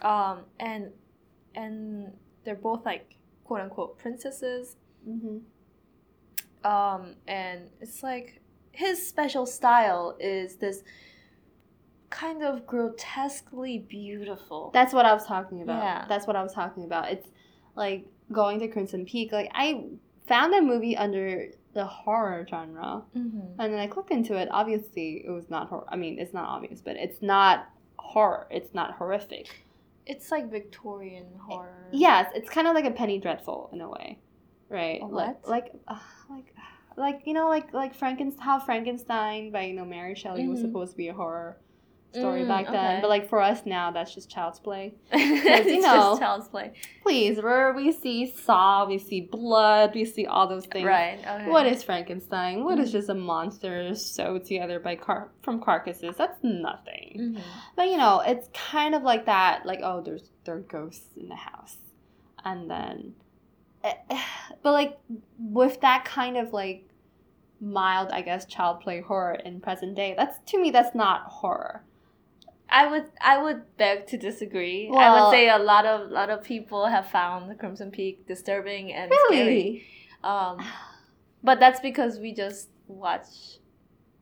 um 0.02 0.46
and 0.60 0.92
and 1.56 2.14
they're 2.44 2.62
both 2.70 2.86
like 2.86 3.06
quote 3.46 3.62
unquote 3.62 3.98
princesses 3.98 4.78
Mm-hmm. 5.08 5.38
um 6.74 7.16
and 7.28 7.70
it's 7.82 8.02
like 8.04 8.42
his 8.76 9.06
special 9.06 9.46
style 9.46 10.16
is 10.20 10.58
this 10.58 10.84
kind 12.10 12.44
of 12.44 12.66
grotesquely 12.66 13.80
beautiful 13.80 14.72
That's 14.74 14.94
what 14.94 15.06
I 15.06 15.14
was 15.14 15.26
talking 15.26 15.62
about. 15.62 15.84
Yeah. 15.84 16.06
That's 16.08 16.28
what 16.28 16.36
I 16.36 16.44
was 16.44 16.54
talking 16.54 16.86
about. 16.86 17.12
It's 17.12 17.28
like 17.76 18.06
going 18.32 18.60
to 18.60 18.68
Crimson 18.68 19.06
Peak. 19.06 19.32
Like 19.32 19.52
I 19.54 19.86
found 20.28 20.54
that 20.54 20.64
movie 20.64 20.96
under 20.96 21.50
the 21.74 21.86
horror 21.86 22.48
genre, 22.50 23.04
mm-hmm. 23.16 23.60
and 23.60 23.74
then 23.74 23.80
I 23.80 23.88
clicked 23.88 24.12
into 24.12 24.36
it. 24.36 24.48
Obviously, 24.50 25.24
it 25.26 25.30
was 25.30 25.50
not 25.50 25.68
horror. 25.68 25.86
I 25.90 25.98
mean, 25.98 26.20
it's 26.20 26.34
not 26.34 26.48
obvious, 26.48 26.82
but 26.82 26.96
it's 26.96 27.22
not 27.22 27.70
horror. 27.98 28.48
It's 28.50 28.74
not 28.74 28.94
horrific. 28.94 29.66
it's 30.06 30.32
like 30.32 30.50
victorian 30.50 31.26
horror 31.42 31.90
Yes, 31.92 32.32
it's 32.36 32.50
kind 32.50 32.68
of 32.68 32.76
like 32.76 32.86
a 32.86 32.92
Penny 32.92 33.20
Dreadful 33.20 33.70
in 33.74 33.82
a 33.82 33.90
way, 33.90 34.20
right? 34.70 35.02
A 35.02 35.06
what? 35.06 35.42
like 35.48 35.72
uh, 35.88 36.00
like 36.30 36.54
like 36.98 37.22
you 37.26 37.34
know, 37.34 37.50
like 37.50 37.74
like 37.74 37.96
Frankenstein, 37.96 38.44
how 38.46 38.60
Frankenstein 38.60 39.52
by 39.52 39.64
you 39.64 39.74
know 39.74 39.86
Mary 39.86 40.16
Shelley 40.16 40.48
was 40.48 40.60
Mhm. 40.60 40.64
supposed 40.64 40.92
to 40.92 40.98
be 40.98 41.08
a 41.10 41.14
horror 41.14 41.58
story 42.14 42.44
Mm, 42.44 42.48
back 42.48 42.66
then, 42.72 42.76
okay. 42.94 43.02
but 43.02 43.10
like 43.10 43.28
for 43.28 43.42
us 43.42 43.66
now, 43.66 43.92
that's 43.92 44.16
just 44.16 44.30
child's 44.30 44.58
play. 44.58 44.94
it's 45.12 45.68
you 45.70 45.82
just 45.82 46.22
child's 46.22 46.48
play. 46.48 46.72
Please, 47.04 47.42
where 47.42 47.74
we 47.74 47.92
see 47.92 48.26
saw, 48.32 48.86
we 48.88 48.98
see 48.98 49.20
blood, 49.20 49.94
we 49.94 50.06
see 50.06 50.26
all 50.26 50.48
those 50.48 50.66
things. 50.66 50.86
Right. 50.86 51.20
Okay. 51.20 51.50
What 51.50 51.68
is 51.68 51.84
Frankenstein? 51.84 52.64
What 52.64 52.80
is 52.80 52.90
Mhm. 52.90 52.94
just 52.94 53.10
a 53.10 53.14
monster 53.16 53.94
sewed 53.96 54.46
together 54.46 54.80
by 54.80 54.96
car- 54.96 55.32
from 55.42 55.60
carcasses? 55.60 56.16
That's 56.16 56.42
nothing. 56.42 57.18
Mhm. 57.36 57.42
But 57.76 57.90
you 57.90 57.98
know, 57.98 58.22
it's 58.26 58.48
kind 58.54 58.96
of 58.96 59.04
like 59.04 59.26
that. 59.26 59.66
Like, 59.66 59.82
oh, 59.84 60.00
there's 60.00 60.32
there 60.46 60.56
are 60.56 60.60
ghosts 60.62 61.10
in 61.18 61.28
the 61.28 61.36
house, 61.36 61.76
and 62.46 62.72
then, 62.72 63.16
but 64.64 64.72
like 64.72 64.98
with 65.38 65.82
that 65.82 66.06
kind 66.06 66.38
of 66.38 66.54
like 66.54 66.88
mild, 67.60 68.10
I 68.12 68.22
guess, 68.22 68.46
child 68.46 68.82
play 68.82 69.02
horror 69.02 69.38
in 69.46 69.60
present 69.62 69.96
day. 69.96 70.14
That's 70.18 70.40
to 70.52 70.62
me, 70.62 70.72
that's 70.72 70.96
not 70.96 71.24
horror. 71.24 71.84
I 72.70 72.88
would 72.88 73.06
I 73.22 73.42
would 73.42 73.78
beg 73.78 74.08
to 74.08 74.18
disagree. 74.18 74.90
I 74.94 75.22
would 75.22 75.32
say 75.32 75.50
a 75.50 75.58
lot 75.58 75.86
of 75.86 76.10
lot 76.10 76.30
of 76.30 76.44
people 76.44 76.88
have 76.88 77.10
found 77.10 77.50
the 77.50 77.56
Crimson 77.56 77.92
Peak 77.92 78.28
disturbing 78.28 78.92
and 78.92 79.12
scary. 79.28 79.46
Really? 79.46 79.86
Um, 80.24 80.66
but 81.44 81.60
that's 81.60 81.80
because 81.80 82.18
we 82.18 82.34
just 82.34 82.70
watch 82.88 83.60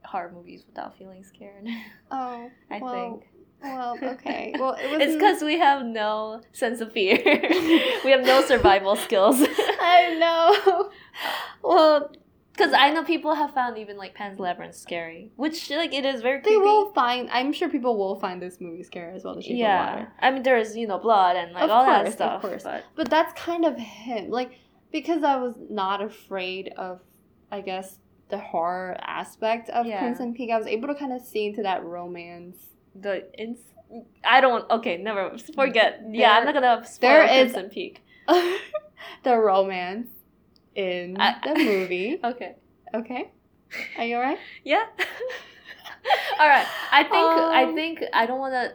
horror 0.04 0.32
movies 0.34 0.64
without 0.68 0.98
feeling 0.98 1.24
scared. 1.24 1.68
Oh, 2.16 2.52
I 2.70 2.80
well, 2.80 2.94
think 2.94 3.24
Well, 3.64 3.98
okay. 4.02 4.54
Well, 4.60 4.74
it 4.74 4.92
was. 4.92 5.02
it's 5.02 5.14
because 5.14 5.42
we 5.42 5.58
have 5.60 5.86
no 5.86 6.42
sense 6.52 6.82
of 6.82 6.92
fear. 6.92 7.18
we 8.04 8.12
have 8.12 8.26
no 8.26 8.44
survival 8.46 8.96
skills. 8.96 9.38
I 9.42 10.16
know. 10.20 10.90
well, 11.64 12.12
Because 12.52 12.74
I 12.74 12.92
know 12.92 13.04
people 13.04 13.34
have 13.36 13.52
found 13.54 13.78
even 13.78 13.98
like 13.98 14.14
Pan's 14.14 14.40
Labyrinth 14.40 14.76
scary, 14.76 15.32
which 15.38 15.70
like 15.72 15.94
it 15.94 16.06
is 16.06 16.22
very 16.22 16.38
they 16.40 16.44
creepy. 16.52 16.58
will 16.58 16.92
find. 16.94 17.30
I'm 17.32 17.52
sure 17.54 17.68
people 17.70 17.98
will 17.98 18.20
find 18.20 18.40
this 18.42 18.60
movie 18.62 18.84
scary 18.84 19.16
as 19.16 19.24
well. 19.24 19.36
The 19.36 19.42
Shape 19.42 19.54
of 19.54 19.58
yeah, 19.58 19.94
Water. 19.96 20.08
I 20.20 20.32
mean 20.32 20.44
there's 20.44 20.76
you 20.78 20.86
know 20.88 21.00
blood 21.00 21.36
and 21.36 21.52
like 21.54 21.64
Of 21.64 21.70
all 21.72 21.86
course, 21.86 21.98
that 21.98 22.08
of 22.08 22.14
stuff. 22.14 22.42
course. 22.42 22.64
But 22.64 22.84
But 22.96 23.10
that's 23.10 23.34
kind 23.42 23.66
of 23.66 23.78
him. 23.78 24.30
Like 24.30 24.52
because 24.92 25.24
I 25.24 25.38
was 25.38 25.56
not 25.72 26.04
afraid 26.04 26.72
of, 26.78 27.02
I 27.52 27.62
guess, 27.62 27.98
the 28.30 28.38
horror 28.38 28.96
aspect 29.02 29.70
of 29.70 29.88
Yeah. 29.88 30.00
Crimson 30.00 30.34
Peak. 30.36 30.52
I 30.52 30.58
was 30.58 30.68
able 30.68 30.90
to 30.90 30.96
kind 30.96 31.12
of 31.14 31.22
see 31.24 31.48
into 31.48 31.64
that 31.64 31.84
romance. 31.84 32.58
The 32.96 33.32
ins- 33.40 33.60
I 34.24 34.42
don't. 34.42 34.70
Okay, 34.72 34.98
never 34.98 35.38
forget. 35.56 36.02
yeah, 36.10 36.32
I'm 36.38 36.46
not 36.46 36.54
gonna 36.54 36.86
spoil 36.86 37.10
there 37.10 37.24
is- 37.24 37.52
Crimson 37.54 37.70
Peak. 37.70 38.02
the 39.24 39.38
romance 39.38 40.08
in 40.76 41.18
I- 41.20 41.40
the 41.44 41.56
movie. 41.56 42.20
Okay. 42.24 42.56
Okay, 42.96 43.32
are 43.98 44.06
you 44.06 44.16
alright? 44.18 44.38
Yeah. 44.64 44.84
All 46.40 46.48
right. 46.48 46.68
I 46.92 47.04
think 47.04 47.14
I 47.16 47.64
Um, 47.64 47.76
think 47.76 48.04
I 48.14 48.26
don't 48.26 48.40
want 48.40 48.54
to. 48.54 48.74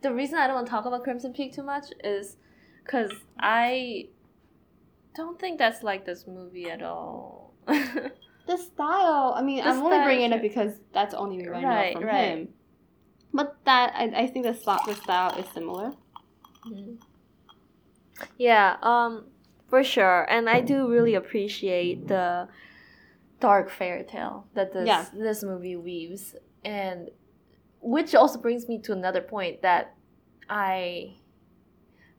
The 0.00 0.12
reason 0.12 0.38
I 0.38 0.46
don't 0.46 0.56
want 0.56 0.66
to 0.66 0.70
talk 0.70 0.84
about 0.86 1.04
Crimson 1.04 1.32
Peak 1.32 1.54
too 1.54 1.62
much 1.62 1.86
is 2.02 2.36
because 2.84 3.12
I 3.38 4.08
don't 5.14 5.38
think 5.38 5.58
that's 5.58 5.82
like 5.84 6.04
this 6.04 6.26
movie 6.26 6.68
at 6.70 6.82
all. 6.82 7.54
The 7.66 8.56
style. 8.56 9.34
I 9.36 9.42
mean, 9.42 9.62
The 9.62 9.70
I'm 9.70 9.82
only 9.82 9.98
bringing 10.02 10.32
it 10.32 10.40
sure. 10.40 10.48
because 10.48 10.72
that's 10.92 11.14
only 11.14 11.46
I 11.46 11.48
Right, 11.50 11.94
know 11.94 12.00
from 12.00 12.08
right. 12.08 12.28
him. 12.38 12.48
But 13.32 13.56
that 13.64 13.92
I, 13.96 14.22
I 14.22 14.26
think 14.26 14.44
the 14.46 14.52
the 14.86 14.94
style 14.94 15.36
is 15.38 15.46
similar. 15.52 15.92
yeah. 18.38 18.76
Um. 18.82 19.24
For 19.68 19.82
sure, 19.82 20.26
and 20.30 20.50
I 20.50 20.60
do 20.60 20.86
really 20.86 21.14
appreciate 21.14 22.06
the 22.06 22.46
dark 23.40 23.70
fairy 23.70 24.04
tale 24.04 24.46
that 24.52 24.72
this 24.74 24.86
Yeah. 24.86 25.06
this 25.14 25.42
movie 25.42 25.76
weaves, 25.76 26.34
and 26.62 27.08
which 27.80 28.14
also 28.14 28.38
brings 28.38 28.68
me 28.68 28.78
to 28.80 28.92
another 28.92 29.22
point 29.22 29.62
that 29.62 29.94
I 30.50 31.16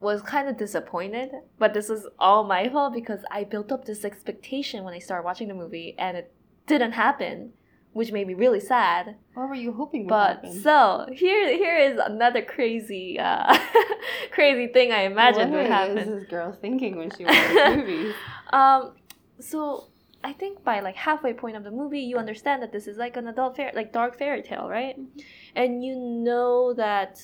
was 0.01 0.23
kind 0.23 0.49
of 0.49 0.57
disappointed, 0.57 1.29
but 1.59 1.75
this 1.75 1.91
is 1.91 2.07
all 2.17 2.43
my 2.43 2.67
fault 2.69 2.93
because 2.93 3.23
I 3.29 3.43
built 3.43 3.71
up 3.71 3.85
this 3.85 4.03
expectation 4.03 4.83
when 4.83 4.95
I 4.95 4.99
started 4.99 5.23
watching 5.23 5.47
the 5.47 5.53
movie 5.53 5.95
and 5.99 6.17
it 6.17 6.33
didn't 6.65 6.93
happen, 6.93 7.53
which 7.93 8.11
made 8.11 8.27
me 8.27 8.33
really 8.33 8.59
sad. 8.59 9.15
What 9.33 9.49
were 9.49 9.55
you 9.55 9.71
hoping 9.71 10.07
But 10.07 10.35
happen? 10.37 10.61
so 10.61 11.05
here 11.13 11.47
here 11.57 11.77
is 11.77 11.97
another 12.03 12.41
crazy 12.41 13.19
uh 13.19 13.57
crazy 14.31 14.67
thing 14.73 14.91
I 14.91 15.01
imagined 15.03 15.51
what 15.51 15.57
would 15.59 15.65
is 15.67 15.71
happen. 15.71 15.95
this 16.19 16.29
girl 16.29 16.51
thinking 16.51 16.97
when 16.97 17.09
she 17.15 17.25
watches 17.27 17.77
movies? 17.77 18.13
Um, 18.51 18.93
so 19.39 19.87
I 20.23 20.33
think 20.33 20.63
by 20.63 20.79
like 20.79 20.95
halfway 20.95 21.33
point 21.33 21.55
of 21.57 21.63
the 21.63 21.71
movie, 21.71 21.99
you 21.99 22.17
understand 22.17 22.61
that 22.63 22.71
this 22.71 22.87
is 22.87 22.97
like 22.97 23.17
an 23.17 23.27
adult 23.27 23.57
fair, 23.57 23.71
like 23.75 23.91
dark 23.91 24.17
fairy 24.17 24.41
tale, 24.41 24.67
right? 24.69 24.97
Mm-hmm. 24.99 25.19
And 25.55 25.83
you 25.83 25.95
know 25.97 26.73
that 26.75 27.21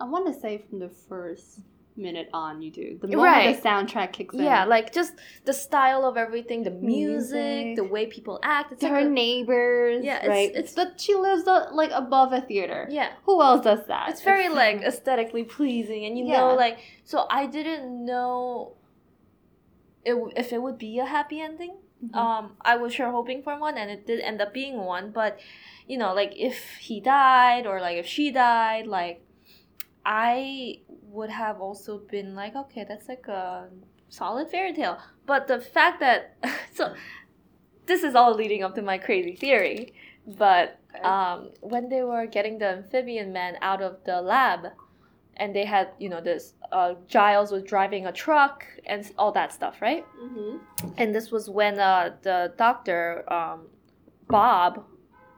I 0.00 0.04
want 0.04 0.26
to 0.32 0.40
say 0.40 0.58
from 0.68 0.78
the 0.78 0.88
first 0.88 1.60
minute 1.96 2.28
on, 2.32 2.62
you 2.62 2.70
do 2.70 2.98
the 3.00 3.06
moment 3.08 3.22
Right. 3.32 3.62
the 3.62 3.68
soundtrack 3.68 4.12
kicks 4.12 4.34
in. 4.34 4.42
yeah, 4.44 4.64
like 4.64 4.92
just 4.94 5.12
the 5.44 5.52
style 5.52 6.04
of 6.06 6.16
everything, 6.16 6.62
the 6.62 6.70
music, 6.70 7.34
Music. 7.64 7.76
the 7.76 7.84
way 7.84 8.06
people 8.06 8.38
act. 8.42 8.72
It's 8.72 8.80
to 8.80 8.86
like 8.86 8.94
her 9.02 9.06
a- 9.06 9.10
neighbors. 9.10 10.02
Yeah, 10.04 10.16
it's- 10.16 10.28
right. 10.28 10.50
it's- 10.50 10.74
but 10.74 11.00
she 11.00 11.14
lives 11.14 11.46
uh, 11.46 11.68
like 11.72 11.90
above 11.92 12.32
a 12.32 12.40
theater. 12.40 12.86
yeah. 12.90 13.10
Who 13.24 13.42
else 13.42 13.62
does 13.64 13.86
that? 13.88 14.08
It's 14.10 14.22
very 14.22 14.48
like 14.48 14.80
aesthetically 14.90 15.44
pleasing, 15.44 16.04
and 16.06 16.16
you 16.18 16.24
know, 16.24 16.54
like 16.54 16.78
so. 17.04 17.26
I 17.30 17.46
didn't 17.46 18.04
know 18.06 18.72
it, 20.04 20.16
if 20.36 20.52
it 20.52 20.62
would 20.62 20.78
be 20.78 20.98
a 20.98 21.04
happy 21.06 21.40
ending. 21.40 21.76
Mhm. 22.04 22.16
Um, 22.16 22.56
I 22.62 22.76
was 22.76 22.92
sure 22.94 23.10
hoping 23.12 23.42
for 23.42 23.56
one, 23.58 23.78
and 23.78 23.88
it 23.90 24.06
did 24.06 24.18
end 24.20 24.40
up 24.40 24.52
being 24.52 24.78
one. 24.78 25.10
But 25.12 25.38
you 25.86 25.96
know, 25.98 26.12
like 26.14 26.32
if 26.36 26.76
he 26.80 27.00
died 27.00 27.66
or 27.66 27.80
like 27.80 27.96
if 27.96 28.06
she 28.06 28.30
died, 28.32 28.86
like 28.86 29.22
I 30.04 30.80
would 30.88 31.30
have 31.30 31.60
also 31.60 31.98
been 31.98 32.34
like, 32.34 32.56
okay, 32.56 32.84
that's 32.88 33.08
like 33.08 33.28
a 33.28 33.68
solid 34.08 34.50
fairy 34.50 34.72
tale. 34.72 34.98
But 35.26 35.46
the 35.46 35.60
fact 35.60 36.00
that 36.00 36.36
so 36.74 36.94
this 37.86 38.02
is 38.02 38.14
all 38.14 38.34
leading 38.34 38.62
up 38.62 38.74
to 38.76 38.82
my 38.82 38.98
crazy 38.98 39.36
theory, 39.36 39.94
but 40.26 40.78
um, 41.02 41.50
when 41.60 41.88
they 41.88 42.02
were 42.02 42.26
getting 42.26 42.58
the 42.58 42.66
amphibian 42.68 43.32
man 43.32 43.56
out 43.60 43.82
of 43.82 43.96
the 44.04 44.20
lab, 44.20 44.66
and 45.38 45.54
they 45.56 45.64
had 45.64 45.88
you 45.98 46.08
know 46.08 46.20
this 46.20 46.54
uh, 46.72 46.94
Giles 47.08 47.50
was 47.50 47.62
driving 47.62 48.06
a 48.06 48.12
truck 48.12 48.64
and 48.86 49.10
all 49.18 49.32
that 49.32 49.52
stuff, 49.52 49.80
right? 49.80 50.04
Mhm. 50.22 50.60
And 50.98 51.14
this 51.14 51.30
was 51.30 51.48
when 51.48 51.78
uh, 51.80 52.14
the 52.22 52.52
doctor, 52.56 53.24
um, 53.32 53.68
Bob, 54.28 54.84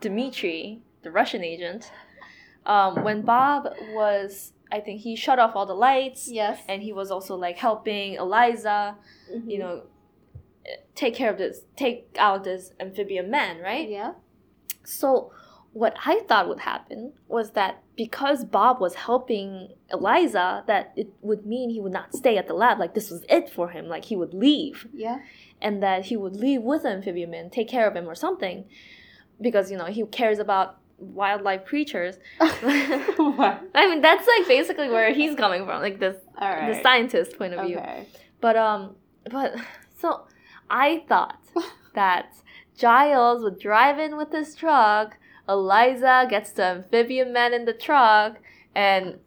Dmitri, 0.01 0.83
the 1.03 1.11
Russian 1.11 1.43
agent, 1.45 1.91
um, 2.67 3.05
when 3.05 3.23
Bob 3.23 3.69
was, 3.93 4.53
I 4.73 4.81
think 4.81 5.01
he 5.03 5.17
shut 5.17 5.39
off 5.39 5.55
all 5.55 5.67
the 5.67 5.75
lights, 5.75 6.31
Yes. 6.31 6.61
and 6.69 6.83
he 6.83 6.93
was 6.93 7.11
also 7.11 7.37
like 7.37 7.59
helping 7.59 8.15
Eliza, 8.15 8.97
Mhm. 9.33 9.51
you 9.51 9.59
know, 9.59 9.83
take 10.95 11.15
care 11.15 11.31
of 11.31 11.39
this, 11.39 11.61
take 11.77 12.15
out 12.19 12.45
this 12.45 12.73
amphibian 12.81 13.31
man, 13.31 13.61
right? 13.61 13.89
Yeah. 13.89 14.13
So, 14.85 15.31
what 15.73 15.97
I 16.07 16.21
thought 16.29 16.49
would 16.49 16.61
happen 16.61 17.13
was 17.27 17.51
that 17.53 17.83
because 17.97 18.45
Bob 18.45 18.81
was 18.81 18.95
helping 18.95 19.71
Eliza, 19.93 20.63
that 20.69 20.93
it 20.97 21.09
would 21.21 21.45
mean 21.45 21.71
he 21.71 21.81
would 21.81 21.93
not 21.93 22.15
stay 22.15 22.37
at 22.39 22.47
the 22.47 22.55
lab. 22.55 22.79
Like 22.79 22.95
this 22.95 23.11
was 23.11 23.25
it 23.29 23.51
for 23.51 23.71
him. 23.71 23.89
Like 23.89 24.05
he 24.05 24.15
would 24.17 24.33
leave, 24.35 24.87
Yeah. 24.95 25.19
and 25.61 25.83
that 25.83 26.05
he 26.07 26.17
would 26.17 26.37
leave 26.37 26.63
with 26.63 26.83
the 26.85 26.91
amphibian 26.91 27.31
man, 27.31 27.51
take 27.51 27.69
care 27.69 27.89
of 27.89 27.97
him 27.97 28.09
or 28.09 28.15
something, 28.15 28.67
because 29.41 29.71
you 29.71 29.77
know 29.77 29.87
he 29.87 30.05
cares 30.07 30.39
about 30.39 30.77
wildlife 31.13 31.65
creatures. 31.65 32.17
what? 32.39 33.63
I 33.75 33.89
mean, 33.89 34.01
that's 34.01 34.27
like 34.27 34.49
basically 34.49 34.89
where 34.89 35.13
he's 35.13 35.35
coming 35.37 35.65
from, 35.65 35.81
like 35.83 35.99
this 35.99 36.17
right. 36.41 36.73
the 36.73 36.83
scientist 36.83 37.39
point 37.39 37.55
of 37.55 37.67
view. 37.67 37.79
Okay. 37.79 38.07
But 38.41 38.57
um, 38.57 38.97
but 39.31 39.55
so 39.99 40.27
I 40.71 41.05
thought 41.09 41.39
that 41.95 42.35
Giles 42.77 43.43
would 43.43 43.59
drive 43.59 43.99
in 43.99 44.17
with 44.17 44.33
his 44.33 44.55
truck. 44.55 45.17
Eliza 45.49 46.27
gets 46.29 46.53
the 46.53 46.65
amphibian 46.65 47.33
man 47.33 47.53
in 47.53 47.65
the 47.65 47.75
truck, 47.75 48.39
and 48.75 49.19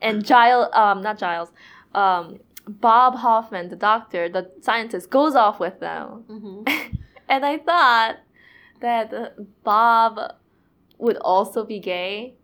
and 0.00 0.24
Giles, 0.24 0.68
um, 0.72 1.02
not 1.02 1.18
Giles, 1.18 1.52
um, 1.94 2.38
Bob 2.66 3.16
Hoffman, 3.16 3.68
the 3.68 3.76
doctor, 3.76 4.28
the 4.28 4.50
scientist, 4.60 5.10
goes 5.10 5.34
off 5.34 5.60
with 5.60 5.80
them. 5.80 6.24
Mm-hmm. 6.28 6.96
And 7.28 7.44
I 7.44 7.58
thought 7.58 8.16
that 8.80 9.34
Bob 9.64 10.34
would 10.98 11.16
also 11.18 11.64
be 11.64 11.78
gay, 11.78 12.34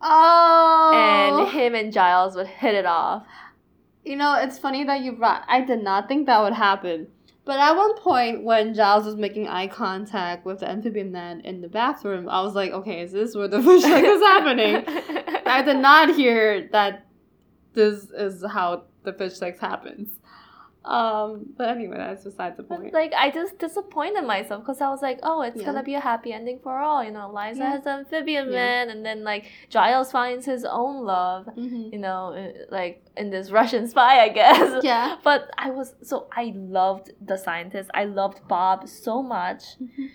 Oh. 0.00 0.92
and 0.94 1.48
him 1.50 1.74
and 1.74 1.92
Giles 1.92 2.36
would 2.36 2.46
hit 2.46 2.74
it 2.74 2.86
off. 2.86 3.26
You 4.04 4.16
know, 4.16 4.34
it's 4.36 4.58
funny 4.58 4.84
that 4.84 5.00
you 5.02 5.12
brought. 5.12 5.44
I 5.48 5.60
did 5.60 5.82
not 5.82 6.08
think 6.08 6.26
that 6.26 6.42
would 6.42 6.52
happen. 6.54 7.08
But 7.44 7.58
at 7.60 7.72
one 7.76 7.96
point, 7.96 8.44
when 8.44 8.74
Giles 8.74 9.06
was 9.06 9.16
making 9.16 9.48
eye 9.48 9.68
contact 9.68 10.44
with 10.44 10.60
the 10.60 10.68
amphibian 10.70 11.10
man 11.10 11.40
in 11.40 11.60
the 11.62 11.68
bathroom, 11.68 12.28
I 12.28 12.42
was 12.42 12.54
like, 12.54 12.72
okay, 12.72 13.00
is 13.00 13.12
this 13.12 13.34
where 13.34 13.48
the 13.48 13.62
fish 13.62 13.82
like 13.84 14.04
is 14.04 14.20
happening? 14.32 14.84
I 15.46 15.62
did 15.62 15.78
not 15.78 16.14
hear 16.14 16.68
that 16.72 17.06
this 17.72 18.04
is 18.10 18.44
how 18.50 18.84
the 19.04 19.12
fish 19.14 19.34
sex 19.34 19.58
happens. 19.60 20.10
Um, 20.88 21.46
but 21.56 21.68
anyway, 21.68 21.98
that's 21.98 22.24
besides 22.24 22.56
the 22.56 22.62
But, 22.62 22.78
point. 22.80 22.94
like 22.94 23.12
I 23.14 23.30
just 23.30 23.58
disappointed 23.58 24.24
myself 24.24 24.62
because 24.62 24.80
I 24.80 24.88
was 24.88 25.02
like, 25.02 25.18
oh, 25.22 25.42
it's 25.42 25.58
Yeah. 25.60 25.66
gonna 25.66 25.82
be 25.82 25.94
a 25.94 26.00
happy 26.00 26.32
ending 26.32 26.58
for 26.62 26.78
all. 26.78 27.04
You 27.04 27.10
know, 27.10 27.30
Liza 27.30 27.58
Yeah. 27.60 27.70
has 27.72 27.86
an 27.86 27.98
amphibian 28.00 28.46
Yeah. 28.46 28.52
man, 28.62 28.90
and 28.90 29.04
then 29.04 29.22
like 29.22 29.44
Giles 29.68 30.10
finds 30.10 30.46
his 30.46 30.64
own 30.64 31.04
love. 31.04 31.46
Mhm. 31.56 31.92
You 31.92 31.98
know, 31.98 32.32
uh, 32.32 32.52
like 32.70 33.04
in 33.16 33.28
this 33.30 33.50
Russian 33.58 33.86
spy, 33.86 34.20
I 34.20 34.30
guess. 34.30 34.82
Yeah. 34.82 35.16
But 35.22 35.50
I 35.58 35.70
was 35.70 35.94
so 36.02 36.26
I 36.34 36.52
loved 36.56 37.10
the 37.20 37.36
scientist. 37.36 37.90
I 37.92 38.04
loved 38.04 38.48
Bob 38.48 38.88
so 38.88 39.22
much, 39.22 39.62
Mhm. 39.82 40.08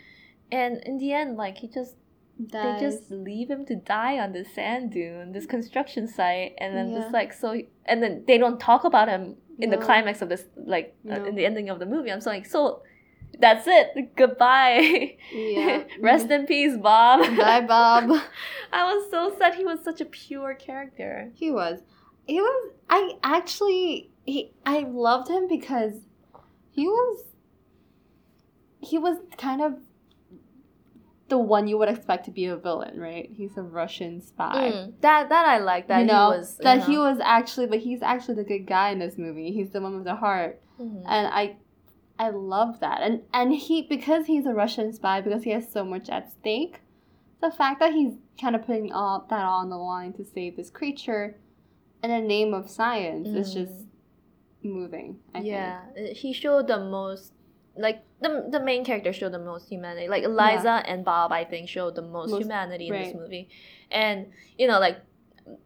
and 0.52 0.78
in 0.90 0.98
the 0.98 1.14
end, 1.14 1.38
like 1.38 1.58
he 1.60 1.68
just 1.68 1.96
they 2.40 2.78
just 2.80 3.12
leave 3.12 3.48
him 3.48 3.64
to 3.64 3.76
die 3.76 4.18
on 4.18 4.32
this 4.34 4.52
sand 4.56 4.92
dune, 4.92 5.34
this 5.34 5.46
construction 5.46 6.08
site, 6.08 6.54
and 6.58 6.76
then 6.76 6.90
Yeah. 6.90 7.00
just 7.02 7.14
like 7.14 7.32
so, 7.32 7.62
and 7.86 8.02
then 8.02 8.24
they 8.28 8.40
don't 8.40 8.60
talk 8.60 8.84
about 8.86 9.08
him 9.08 9.38
in 9.60 9.70
the 9.70 9.78
climax 9.78 10.22
of 10.22 10.30
this, 10.30 10.46
like 10.56 10.96
uh, 11.10 11.24
in 11.24 11.36
the 11.36 11.46
ending 11.46 11.70
of 11.70 11.80
the 11.80 11.86
movie. 11.86 12.12
I'm 12.12 12.22
so 12.22 12.30
like, 12.30 12.46
so 12.46 12.84
that's 13.40 13.66
it, 13.68 14.16
goodbye, 14.16 15.18
yeah. 15.34 15.84
rest 16.00 16.30
in 16.30 16.46
peace, 16.46 16.78
Bob. 16.78 17.22
Bye, 17.38 17.62
Bob. 17.62 18.10
I 18.74 18.94
was 18.94 19.10
so 19.10 19.36
sad. 19.38 19.56
He 19.56 19.66
was 19.66 19.84
such 19.84 20.02
a 20.02 20.06
pure 20.06 20.54
character. 20.56 21.32
He 21.36 21.52
was. 21.52 21.80
He 22.26 22.42
was. 22.42 22.72
I 22.90 23.14
actually. 23.24 24.12
He. 24.26 24.54
I 24.66 24.80
loved 24.80 25.30
him 25.30 25.48
because 25.48 25.94
he 26.72 26.88
was. 26.88 27.26
He 28.80 28.98
was 28.98 29.18
kind 29.38 29.62
of 29.62 29.78
the 31.34 31.40
one 31.56 31.68
you 31.68 31.78
would 31.80 31.90
expect 31.90 32.26
to 32.26 32.32
be 32.32 32.46
a 32.46 32.56
villain, 32.56 33.00
right? 33.00 33.28
He's 33.40 33.58
a 33.58 33.64
Russian 33.64 34.22
spy. 34.22 34.72
Mm, 34.72 34.94
that 35.02 35.30
that 35.30 35.46
I 35.48 35.58
like. 35.58 35.88
That 35.88 36.02
you 36.02 36.06
know 36.06 36.32
he 36.32 36.38
was 36.38 36.58
that 36.58 36.80
you 36.88 36.94
he 36.94 36.98
was 37.10 37.18
actually, 37.38 37.68
but 37.74 37.80
he's 37.80 38.02
actually 38.04 38.36
the 38.36 38.44
good 38.54 38.66
guy 38.68 38.88
in 38.92 39.00
this 39.00 39.18
movie. 39.18 39.52
He's 39.52 39.72
the 39.72 39.82
one 39.82 39.96
with 39.96 40.04
the 40.06 40.16
heart, 40.16 40.62
Mhm. 40.80 41.04
and 41.08 41.26
I, 41.42 41.56
I 42.20 42.30
love 42.30 42.80
that. 42.82 43.02
And 43.02 43.16
and 43.34 43.48
he 43.66 43.76
because 43.96 44.28
he's 44.28 44.46
a 44.46 44.54
Russian 44.54 44.94
spy 44.94 45.22
because 45.22 45.44
he 45.44 45.50
has 45.58 45.66
so 45.72 45.84
much 45.84 46.08
at 46.10 46.32
stake. 46.32 46.82
The 47.42 47.52
fact 47.52 47.80
that 47.80 47.94
he's 47.94 48.14
kind 48.40 48.56
of 48.56 48.62
putting 48.68 48.92
all 48.94 49.26
that 49.32 49.46
on 49.46 49.70
the 49.70 49.78
line 49.78 50.14
to 50.14 50.24
save 50.24 50.56
this 50.56 50.70
creature, 50.70 51.26
in 52.04 52.10
the 52.12 52.22
name 52.22 52.54
of 52.54 52.70
science, 52.70 53.28
is 53.42 53.50
Mm. 53.50 53.54
just 53.60 53.78
moving. 54.64 55.20
I 55.34 55.40
yeah, 55.42 55.80
uh, 55.98 56.14
he 56.14 56.32
showed 56.34 56.68
the 56.68 56.80
most. 56.80 57.34
Like 57.76 58.04
the 58.24 58.48
the 58.50 58.60
main 58.60 58.84
character 58.84 59.14
showed 59.14 59.34
the 59.34 59.40
most 59.52 59.70
humanity. 59.70 60.08
Like 60.08 60.24
Eliza 60.24 60.76
and 60.86 61.04
Bob, 61.06 61.32
I 61.32 61.44
think, 61.44 61.70
showed 61.70 61.96
the 61.96 62.02
most, 62.02 62.32
Most- 62.32 62.42
humanity 62.44 62.88
in 62.88 62.94
this 62.94 63.14
movie, 63.14 63.50
and 63.92 64.28
you 64.58 64.68
know, 64.68 64.80
like 64.80 64.98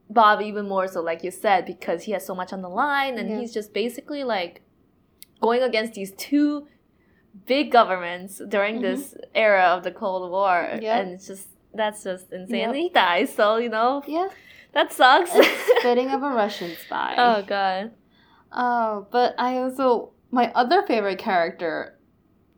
Bob 0.10 0.41
even 0.41 0.68
more 0.68 0.88
so, 0.88 1.01
like 1.01 1.24
you 1.24 1.32
said, 1.32 1.66
because 1.66 2.03
he 2.03 2.12
has 2.14 2.26
so 2.26 2.34
much 2.36 2.51
on 2.51 2.62
the 2.62 2.70
line, 2.70 3.18
and 3.20 3.30
Yeah. 3.30 3.39
he's 3.39 3.53
just 3.53 3.74
basically 3.74 4.24
like 4.24 4.62
going 5.41 5.62
against 5.62 5.93
these 5.93 6.12
two 6.14 6.68
big 7.45 7.72
governments 7.72 8.41
during 8.49 8.78
Mhm. 8.78 8.82
this 8.82 9.16
era 9.36 9.66
of 9.76 9.84
the 9.84 9.91
Cold 9.91 10.32
War, 10.32 10.68
Yep. 10.82 10.84
and 10.99 11.14
it's 11.14 11.28
just 11.28 11.47
that's 11.74 12.03
just 12.03 12.32
insane. 12.34 12.60
Yep. 12.60 12.68
And 12.70 12.78
he 12.78 12.89
dies, 12.89 13.34
so 13.34 13.58
you 13.58 13.70
know. 13.70 14.01
Yeah, 14.08 14.30
that 14.74 14.91
sucks. 14.91 15.32
it's 15.36 15.82
fitting 15.84 16.10
of 16.10 16.24
a 16.24 16.30
Russian 16.30 16.72
spy. 16.76 17.14
oh 17.18 17.43
god. 17.43 17.91
Oh, 18.51 19.05
but 19.12 19.36
I 19.38 19.58
also 19.58 20.12
my 20.32 20.51
other 20.55 20.82
favorite 20.88 21.20
character 21.20 21.97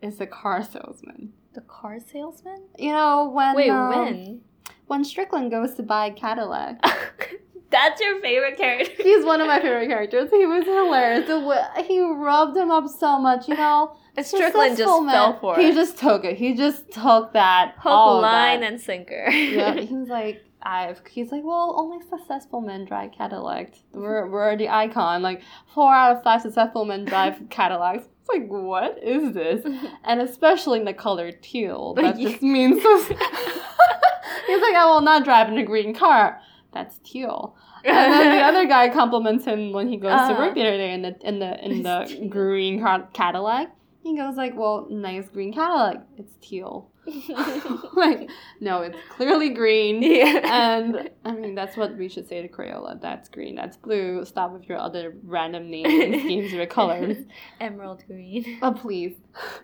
is 0.01 0.17
the 0.17 0.27
car 0.27 0.63
salesman. 0.63 1.33
The 1.53 1.61
car 1.61 1.99
salesman? 1.99 2.63
You 2.77 2.91
know 2.93 3.29
when 3.33 3.55
Wait, 3.55 3.69
um, 3.69 3.89
when? 3.89 4.41
when 4.87 5.03
Strickland 5.03 5.51
goes 5.51 5.73
to 5.75 5.83
buy 5.83 6.09
Cadillac. 6.11 6.79
That's 7.71 8.01
your 8.01 8.19
favorite 8.19 8.57
character. 8.57 9.03
He's 9.03 9.23
one 9.23 9.41
of 9.41 9.47
my 9.47 9.59
favorite 9.61 9.87
characters. 9.89 10.31
He 10.31 10.43
was 10.47 10.63
hilarious. 10.65 11.87
He 11.87 11.99
rubbed 12.01 12.57
him 12.57 12.71
up 12.71 12.87
so 12.87 13.19
much, 13.19 13.47
you 13.47 13.55
know. 13.55 13.95
And 14.17 14.25
Strickland 14.25 14.75
just 14.75 14.89
Successful 14.89 15.07
fell 15.07 15.31
man. 15.33 15.39
for 15.39 15.55
He 15.59 15.71
just 15.71 15.97
took 15.99 16.25
it. 16.25 16.35
He 16.37 16.55
just 16.55 16.91
took 16.91 17.33
that 17.33 17.75
Hook, 17.77 18.23
line, 18.23 18.61
that. 18.61 18.71
and 18.71 18.81
sinker. 18.81 19.29
yeah, 19.29 19.73
he 19.79 19.93
was 19.93 20.07
like, 20.09 20.43
I've. 20.63 20.99
He's 21.09 21.31
like, 21.31 21.43
well, 21.43 21.75
only 21.77 22.03
successful 22.09 22.59
men 22.59 22.85
drive 22.85 23.11
Cadillac. 23.11 23.73
We're 23.93 24.27
we're 24.27 24.57
the 24.57 24.69
icon. 24.69 25.21
Like 25.21 25.43
four 25.73 25.93
out 25.93 26.17
of 26.17 26.23
five 26.23 26.41
successful 26.41 26.85
men 26.85 27.05
drive 27.05 27.39
Cadillacs. 27.51 28.05
Like, 28.31 28.47
what 28.47 28.97
is 29.03 29.33
this? 29.33 29.65
And 30.03 30.21
especially 30.21 30.79
in 30.79 30.85
the 30.85 30.93
color 30.93 31.31
teal. 31.31 31.93
That 31.97 32.17
just 32.17 32.41
means. 32.41 32.81
He's 32.83 34.61
like, 34.61 34.75
I 34.75 34.85
will 34.85 35.01
not 35.01 35.23
drive 35.23 35.49
in 35.49 35.57
a 35.57 35.63
green 35.65 35.93
car. 35.93 36.39
That's 36.73 36.97
teal. 37.03 37.55
And 37.85 38.13
then 38.13 38.37
the 38.37 38.43
other 38.43 38.65
guy 38.67 38.89
compliments 38.89 39.45
him 39.45 39.71
when 39.71 39.87
he 39.87 39.97
goes 39.97 40.11
to 40.11 40.15
Uh-huh. 40.15 40.35
work 40.41 40.53
the 40.55 40.61
other 40.61 40.77
day 40.77 40.93
in 40.93 41.01
the 41.01 41.15
in 41.21 41.39
the 41.39 41.63
in 41.65 41.83
the 41.83 42.27
green 42.29 42.81
car- 42.81 43.07
Cadillac. 43.13 43.73
He 44.03 44.15
goes 44.17 44.35
like, 44.35 44.53
"Well, 44.57 44.87
nice 44.89 45.29
green 45.29 45.53
Cadillac. 45.53 45.97
It's 46.17 46.33
teal." 46.41 46.89
like, 47.93 48.29
no, 48.59 48.81
it's 48.81 48.97
clearly 49.09 49.49
green. 49.49 50.01
yeah. 50.01 50.41
And 50.43 51.09
I 51.25 51.31
mean, 51.31 51.55
that's 51.55 51.77
what 51.77 51.97
we 51.97 52.09
should 52.09 52.27
say 52.27 52.41
to 52.41 52.47
Crayola. 52.47 52.99
That's 53.01 53.29
green. 53.29 53.55
That's 53.55 53.77
blue. 53.77 54.23
Stop 54.25 54.51
with 54.53 54.67
your 54.67 54.77
other 54.77 55.15
random 55.23 55.69
naming 55.69 56.19
schemes 56.19 56.53
with 56.53 56.69
colors. 56.69 57.17
Emerald 57.61 58.03
green. 58.07 58.59
Oh, 58.61 58.73
please, 58.73 59.15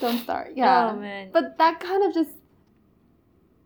don't 0.00 0.18
start. 0.22 0.48
Oh, 0.50 0.54
yeah, 0.56 0.90
Oh 0.90 0.96
man. 0.96 1.30
but 1.32 1.58
that 1.58 1.80
kind 1.80 2.04
of 2.04 2.14
just 2.14 2.30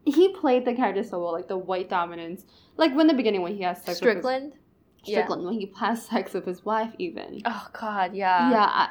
he 0.05 0.29
played 0.35 0.65
the 0.65 0.75
character 0.75 1.03
so 1.03 1.21
well, 1.23 1.33
like 1.33 1.49
the 1.49 1.59
white 1.59 1.89
dominance. 1.89 2.45
Like 2.77 2.95
when 2.95 3.07
the 3.07 3.15
beginning 3.15 3.43
when 3.43 3.55
he 3.57 3.63
has 3.63 3.79
sex 3.79 3.89
with 3.89 3.97
Strickland? 3.99 4.55
his, 5.05 5.13
Strickland 5.15 5.45
when 5.45 5.55
he 5.55 5.73
has 5.79 6.07
sex 6.07 6.33
with 6.33 6.47
his 6.47 6.65
wife, 6.65 6.93
even. 6.99 7.43
Oh 7.45 7.67
god, 7.79 8.15
yeah. 8.15 8.51
yeah, 8.51 8.65
I, 8.65 8.89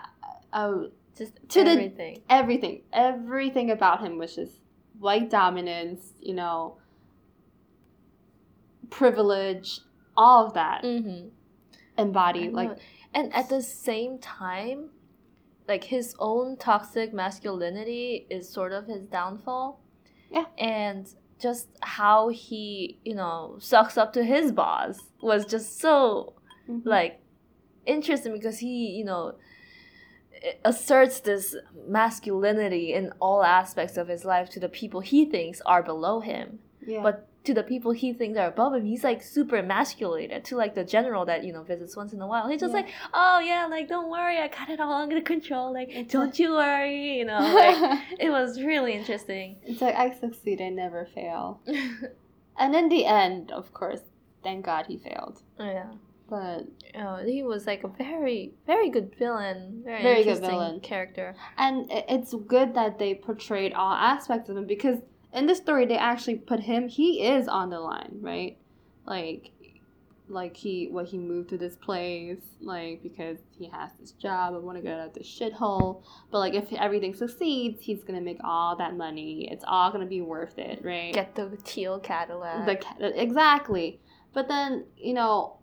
I, 0.54 0.86
Just 1.20 1.36
To 1.50 1.64
the- 1.64 1.72
everything. 1.72 2.22
everything, 2.30 2.82
everything 2.94 3.70
about 3.70 4.02
him 4.02 4.18
was 4.18 4.36
just 4.36 4.62
white 4.98 5.30
dominance. 5.30 6.14
You 6.22 6.34
know, 6.34 6.78
privilege, 8.90 9.82
all 10.16 10.48
of 10.48 10.54
that 10.54 10.84
mm-hmm. 10.84 11.28
embodied. 11.98 12.54
Like 12.54 12.78
and 13.14 13.34
at 13.36 13.50
the 13.50 13.62
same 13.62 14.18
time, 14.20 14.92
like 15.68 15.84
his 15.84 16.16
own 16.20 16.58
toxic 16.58 17.14
masculinity 17.14 18.26
is 18.30 18.50
sort 18.50 18.72
of 18.72 18.88
his 18.88 19.06
downfall. 19.06 19.82
Yeah. 20.32 20.46
And 20.58 21.08
just 21.40 21.68
how 21.82 22.30
he, 22.30 23.00
you 23.04 23.16
know, 23.16 23.58
sucks 23.60 23.98
up 23.98 24.14
to 24.14 24.24
his 24.24 24.52
boss 24.52 25.00
was 25.22 25.46
just 25.46 25.80
so 25.80 26.34
mhm. 26.70 26.82
like 26.86 27.22
interesting 27.86 28.34
because 28.34 28.60
he 28.60 28.92
you 28.92 29.04
know 29.04 29.36
asserts 30.66 31.20
this 31.22 31.56
masculinity 31.88 32.94
in 32.94 33.12
all 33.20 33.44
aspects 33.44 33.98
of 33.98 34.08
his 34.08 34.26
life 34.26 34.50
to 34.50 34.60
the 34.60 34.70
people 34.70 35.00
he 35.02 35.26
thinks 35.26 35.62
are 35.66 35.84
below 35.84 36.20
him 36.20 36.60
yeah. 36.86 37.02
but 37.02 37.26
to 37.44 37.54
the 37.54 37.64
people 37.64 37.92
he 37.92 38.12
thinks 38.14 38.38
are 38.38 38.48
above 38.48 38.74
him 38.74 38.86
he's 38.86 39.04
like 39.04 39.22
super 39.24 39.56
emasculated 39.58 40.44
to 40.44 40.56
like 40.56 40.76
the 40.76 40.84
general 40.84 41.26
that 41.26 41.44
you 41.44 41.52
know 41.54 41.64
visits 41.64 41.96
once 41.96 42.12
in 42.14 42.22
a 42.22 42.28
while 42.28 42.48
he's 42.50 42.60
just 42.60 42.74
Yeah. 42.74 42.82
like 42.82 42.90
oh 43.14 43.40
yeah 43.40 43.66
like 43.66 43.88
don't 43.88 44.10
worry 44.10 44.38
i 44.38 44.48
got 44.48 44.70
it 44.70 44.80
all 44.80 44.94
under 44.94 45.22
control 45.22 45.74
like 45.74 45.90
It's 45.90 46.12
don't 46.12 46.38
you 46.38 46.52
worry 46.54 47.18
you 47.20 47.26
know 47.26 47.40
like 47.62 48.02
it 48.20 48.30
was 48.30 48.62
really 48.62 48.94
interesting 48.94 49.58
it's 49.64 49.82
like 49.82 49.96
I 49.96 50.12
succeed, 50.14 50.62
I 50.62 50.70
never 50.70 51.06
fail. 51.06 51.62
And 52.62 52.76
in 52.76 52.90
the 52.90 53.06
end, 53.06 53.54
of 53.54 53.74
course, 53.74 54.02
thank 54.44 54.66
God 54.66 54.88
he 54.88 54.98
failed. 54.98 55.42
Oh, 55.60 55.64
yeah 55.64 55.92
But 56.30 56.66
Oh, 56.98 57.18
he 57.26 57.44
was 57.44 57.66
like 57.68 57.84
a 57.84 57.88
very, 57.88 58.54
very 58.66 58.90
good 58.90 59.16
villain. 59.18 59.82
Very, 59.86 60.02
Very 60.04 60.24
good 60.24 60.38
interesting 60.38 60.50
villain. 60.50 60.80
character. 60.82 61.36
and 61.58 61.88
it's 61.90 62.34
good 62.48 62.74
that 62.76 63.00
they 63.00 63.14
portrayed 63.16 63.74
all 63.74 63.94
aspects 63.94 64.50
of 64.50 64.58
him 64.58 64.66
because 64.66 65.00
in 65.34 65.46
this 65.46 65.58
story 65.60 65.86
they 65.86 65.98
actually 65.98 66.36
put 66.36 66.60
him 66.62 66.88
he 66.88 67.24
is 67.24 67.48
on 67.48 67.70
the 67.70 67.80
line 67.80 68.18
right 68.20 68.58
like 69.06 69.52
like 70.28 70.56
he 70.58 70.88
what 70.90 71.06
he 71.08 71.18
moved 71.20 71.50
to 71.50 71.58
this 71.58 71.76
place 71.76 72.40
like 72.62 73.02
because 73.04 73.38
he 73.58 73.68
has 73.68 73.92
this 74.00 74.12
job 74.14 74.54
and 74.56 74.64
want 74.64 74.76
to 74.78 74.82
get 74.82 75.00
out 75.00 75.08
of 75.08 75.14
this 75.14 75.28
shithole 75.28 76.02
but 76.32 76.40
like 76.40 76.54
if 76.56 76.72
everything 76.74 77.14
succeeds 77.14 77.84
he's 77.84 78.04
gonna 78.04 78.22
make 78.22 78.40
all 78.44 78.76
that 78.76 78.96
money 78.98 79.48
it's 79.52 79.64
all 79.68 79.92
gonna 79.92 80.06
be 80.06 80.22
worth 80.22 80.58
it 80.58 80.84
right 80.84 81.14
Get 81.14 81.36
the 81.36 81.56
teal 81.64 82.00
Cadillac. 82.00 82.66
the 83.00 83.22
exactly 83.22 84.00
but 84.34 84.48
then 84.48 84.86
you 84.98 85.14
know 85.14 85.59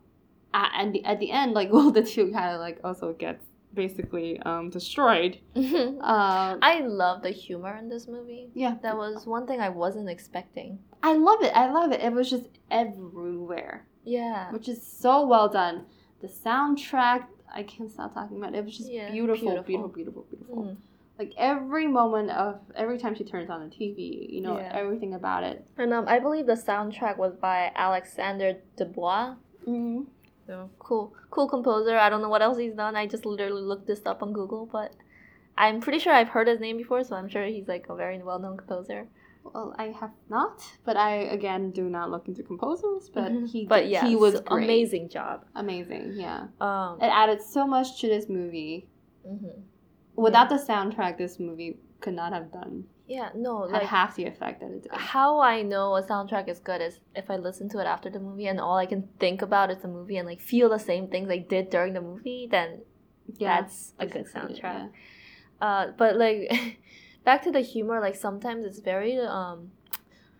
at, 0.53 0.71
at 0.75 0.91
the 0.93 1.03
at 1.05 1.19
the 1.19 1.31
end 1.31 1.53
like 1.53 1.71
well 1.73 1.91
the 1.91 2.03
two 2.03 2.31
kind 2.31 2.53
of 2.55 2.59
like 2.59 2.79
also 2.83 3.13
gets 3.13 3.43
basically 3.73 4.39
um 4.39 4.69
destroyed 4.71 5.37
um 5.55 5.99
I 6.01 6.81
love 6.85 7.21
the 7.21 7.29
humor 7.29 7.75
in 7.77 7.89
this 7.89 8.07
movie. 8.07 8.49
yeah 8.55 8.75
That 8.81 8.97
was 8.97 9.25
one 9.27 9.45
thing 9.45 9.59
I 9.61 9.69
wasn't 9.69 10.09
expecting. 10.09 10.79
I 11.03 11.13
love 11.13 11.43
it. 11.43 11.51
I 11.55 11.69
love 11.71 11.91
it. 11.91 12.01
It 12.01 12.11
was 12.11 12.27
just 12.29 12.45
everywhere, 12.71 13.85
Yeah. 14.03 14.51
which 14.51 14.67
is 14.67 14.81
so 14.85 15.25
well 15.27 15.47
done. 15.47 15.85
The 16.21 16.27
soundtrack, 16.27 17.25
I 17.53 17.61
can't 17.63 17.91
stop 17.91 18.13
talking 18.15 18.37
about 18.37 18.55
it. 18.55 18.57
It 18.59 18.65
was 18.65 18.75
just 18.77 18.91
Yeah, 18.91 19.11
beautiful, 19.11 19.41
beautiful. 19.63 19.63
beautiful, 19.63 19.89
beautiful, 19.89 20.25
beautiful. 20.29 20.63
Mm. 20.63 20.77
Like 21.19 21.33
every 21.37 21.87
moment 21.87 22.31
of 22.31 22.59
every 22.75 22.97
time 22.97 23.13
she 23.15 23.23
turns 23.23 23.49
on 23.51 23.59
the 23.63 23.75
TV, 23.75 24.27
you 24.31 24.41
know, 24.41 24.57
Yeah. 24.57 24.71
everything 24.73 25.13
about 25.13 25.43
it. 25.43 25.65
And 25.77 25.93
um, 25.93 26.05
I 26.07 26.17
believe 26.19 26.47
the 26.47 26.53
soundtrack 26.53 27.17
was 27.17 27.35
by 27.35 27.71
Alexander 27.75 28.57
Dubois. 28.75 29.35
Mm-hmm. 29.67 30.03
So 30.47 30.69
cool, 30.79 31.13
cool 31.29 31.47
composer. 31.49 31.97
I 31.97 32.09
don't 32.09 32.21
know 32.21 32.29
what 32.29 32.41
else 32.41 32.57
he's 32.57 32.73
done. 32.73 32.95
I 32.95 33.05
just 33.05 33.25
literally 33.25 33.61
looked 33.61 33.85
this 33.87 34.05
up 34.05 34.23
on 34.23 34.31
Google, 34.33 34.65
but 34.71 34.93
I'm 35.57 35.81
pretty 35.81 35.99
sure 35.99 36.13
I've 36.13 36.29
heard 36.29 36.47
his 36.47 36.59
name 36.59 36.77
before, 36.77 37.03
so 37.03 37.15
I'm 37.15 37.27
sure 37.27 37.45
he's 37.45 37.67
like 37.67 37.87
a 37.89 37.95
very 37.95 38.17
well-known 38.23 38.57
composer. 38.57 39.07
Well, 39.43 39.73
I 39.77 39.87
have 39.99 40.11
not, 40.29 40.61
but 40.85 40.97
I 40.97 41.15
again 41.15 41.71
do 41.71 41.83
not 41.89 42.11
look 42.11 42.27
into 42.27 42.43
composers. 42.43 43.09
But 43.09 43.31
Mhm. 43.31 43.49
he, 43.49 43.65
but 43.65 43.87
yeah, 43.87 44.05
he 44.05 44.15
was 44.15 44.41
great. 44.41 44.63
amazing 44.65 45.09
job. 45.09 45.45
amazing. 45.55 46.13
Yeah, 46.15 46.47
Um, 46.59 46.99
it 47.01 47.05
added 47.07 47.41
so 47.41 47.65
much 47.67 47.99
to 48.01 48.07
this 48.07 48.27
movie. 48.29 48.87
mhm. 49.27 49.61
Without 50.15 50.49
the 50.49 50.55
soundtrack, 50.57 51.17
this 51.17 51.39
movie 51.39 51.79
could 52.01 52.13
not 52.13 52.33
have 52.33 52.51
done 52.51 52.85
yeah, 53.07 53.29
no, 53.35 53.63
had 53.63 53.71
like 53.73 53.83
half 53.83 54.15
the 54.17 54.25
effect 54.25 54.59
that 54.61 54.69
it 54.71 54.83
did. 54.83 54.91
how 54.91 55.39
I 55.39 55.61
know 55.61 55.95
a 55.95 56.03
soundtrack 56.03 56.47
is 56.49 56.59
good 56.59 56.81
is 56.81 56.99
if 57.15 57.29
I 57.31 57.37
listen 57.37 57.69
to 57.69 57.79
it 57.79 57.85
after 57.87 58.09
the 58.09 58.19
movie 58.19 58.47
and 58.47 58.59
all 58.59 58.77
I 58.77 58.85
can 58.85 59.07
think 59.19 59.41
about 59.41 59.71
is 59.71 59.77
the 59.81 59.87
movie 59.87 60.17
and 60.17 60.27
like 60.27 60.41
feel 60.41 60.67
the 60.69 60.79
same 60.79 61.07
things 61.07 61.29
I 61.29 61.37
did 61.37 61.69
during 61.69 61.93
the 61.93 62.01
movie, 62.01 62.47
then 62.51 62.81
that's 63.39 63.93
a 63.99 64.05
good 64.07 64.25
basically 64.25 64.55
it, 64.55 64.61
soundtrack. 64.63 64.89
Uh, 65.61 65.87
but 65.97 66.17
like 66.17 66.79
back 67.25 67.43
to 67.43 67.51
the 67.51 67.61
humor, 67.61 67.99
like 68.01 68.15
sometimes 68.15 68.65
it's 68.65 68.79
very 68.79 69.17
um 69.19 69.71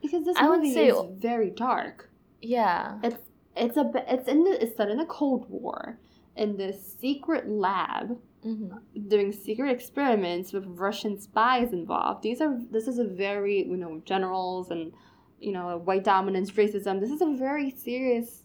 Because 0.01 0.25
this 0.25 0.37
I 0.37 0.49
would 0.49 0.59
movie 0.59 0.73
say- 0.73 0.87
is 0.89 1.01
very 1.29 1.49
dark. 1.49 2.09
yeah 2.41 2.99
It's 3.03 3.17
it's 3.55 3.77
a 3.77 3.89
it's 4.13 4.27
in 4.27 4.43
the, 4.43 4.61
it's 4.63 4.75
set 4.77 4.89
in 4.89 4.97
the 4.97 5.05
Cold 5.05 5.45
War 5.49 5.97
in 6.35 6.57
this 6.57 6.77
secret 7.01 7.49
lab 7.49 8.17
hmm 8.43 8.69
doing 9.07 9.31
secret 9.31 9.71
experiments 9.71 10.53
with 10.53 10.65
Russian 10.67 11.19
spies 11.19 11.73
involved. 11.73 12.23
These 12.23 12.41
are 12.41 12.57
this 12.71 12.87
is 12.87 12.99
a 12.99 13.03
very 13.05 13.59
you 13.65 13.77
know 13.77 14.01
generals 14.05 14.71
and 14.71 14.93
you 15.39 15.51
know 15.51 15.77
white 15.77 16.03
dominance 16.03 16.51
racism. 16.51 16.99
This 16.99 17.11
is 17.11 17.21
a 17.21 17.33
very 17.37 17.69
serious. 17.71 18.43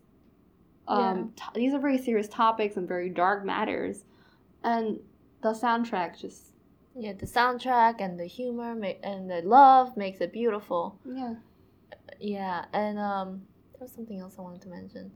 Um, 0.89 1.33
to- 1.37 1.45
these 1.55 1.73
are 1.75 1.79
very 1.79 1.99
serious 1.99 2.29
topics 2.29 2.77
and 2.77 2.89
very 2.89 3.09
dark 3.09 3.45
matters, 3.45 4.05
and 4.65 4.99
the 5.43 5.53
soundtrack 5.53 6.19
just 6.21 6.43
yeah 6.95 7.13
the 7.13 7.27
soundtrack 7.27 7.97
and 8.01 8.19
the 8.19 8.27
humor 8.27 8.75
ma- 8.75 9.01
and 9.03 9.31
the 9.31 9.41
love 9.43 9.97
makes 9.97 10.21
it 10.21 10.33
beautiful. 10.33 10.99
yeah. 11.05 11.35
Yeah, 12.21 12.65
and 12.73 12.99
um 12.99 13.43
there 13.73 13.81
was 13.83 13.93
something 13.93 14.19
else 14.21 14.35
I 14.39 14.43
wanted 14.43 14.63
to 14.63 14.69
mention. 14.69 15.13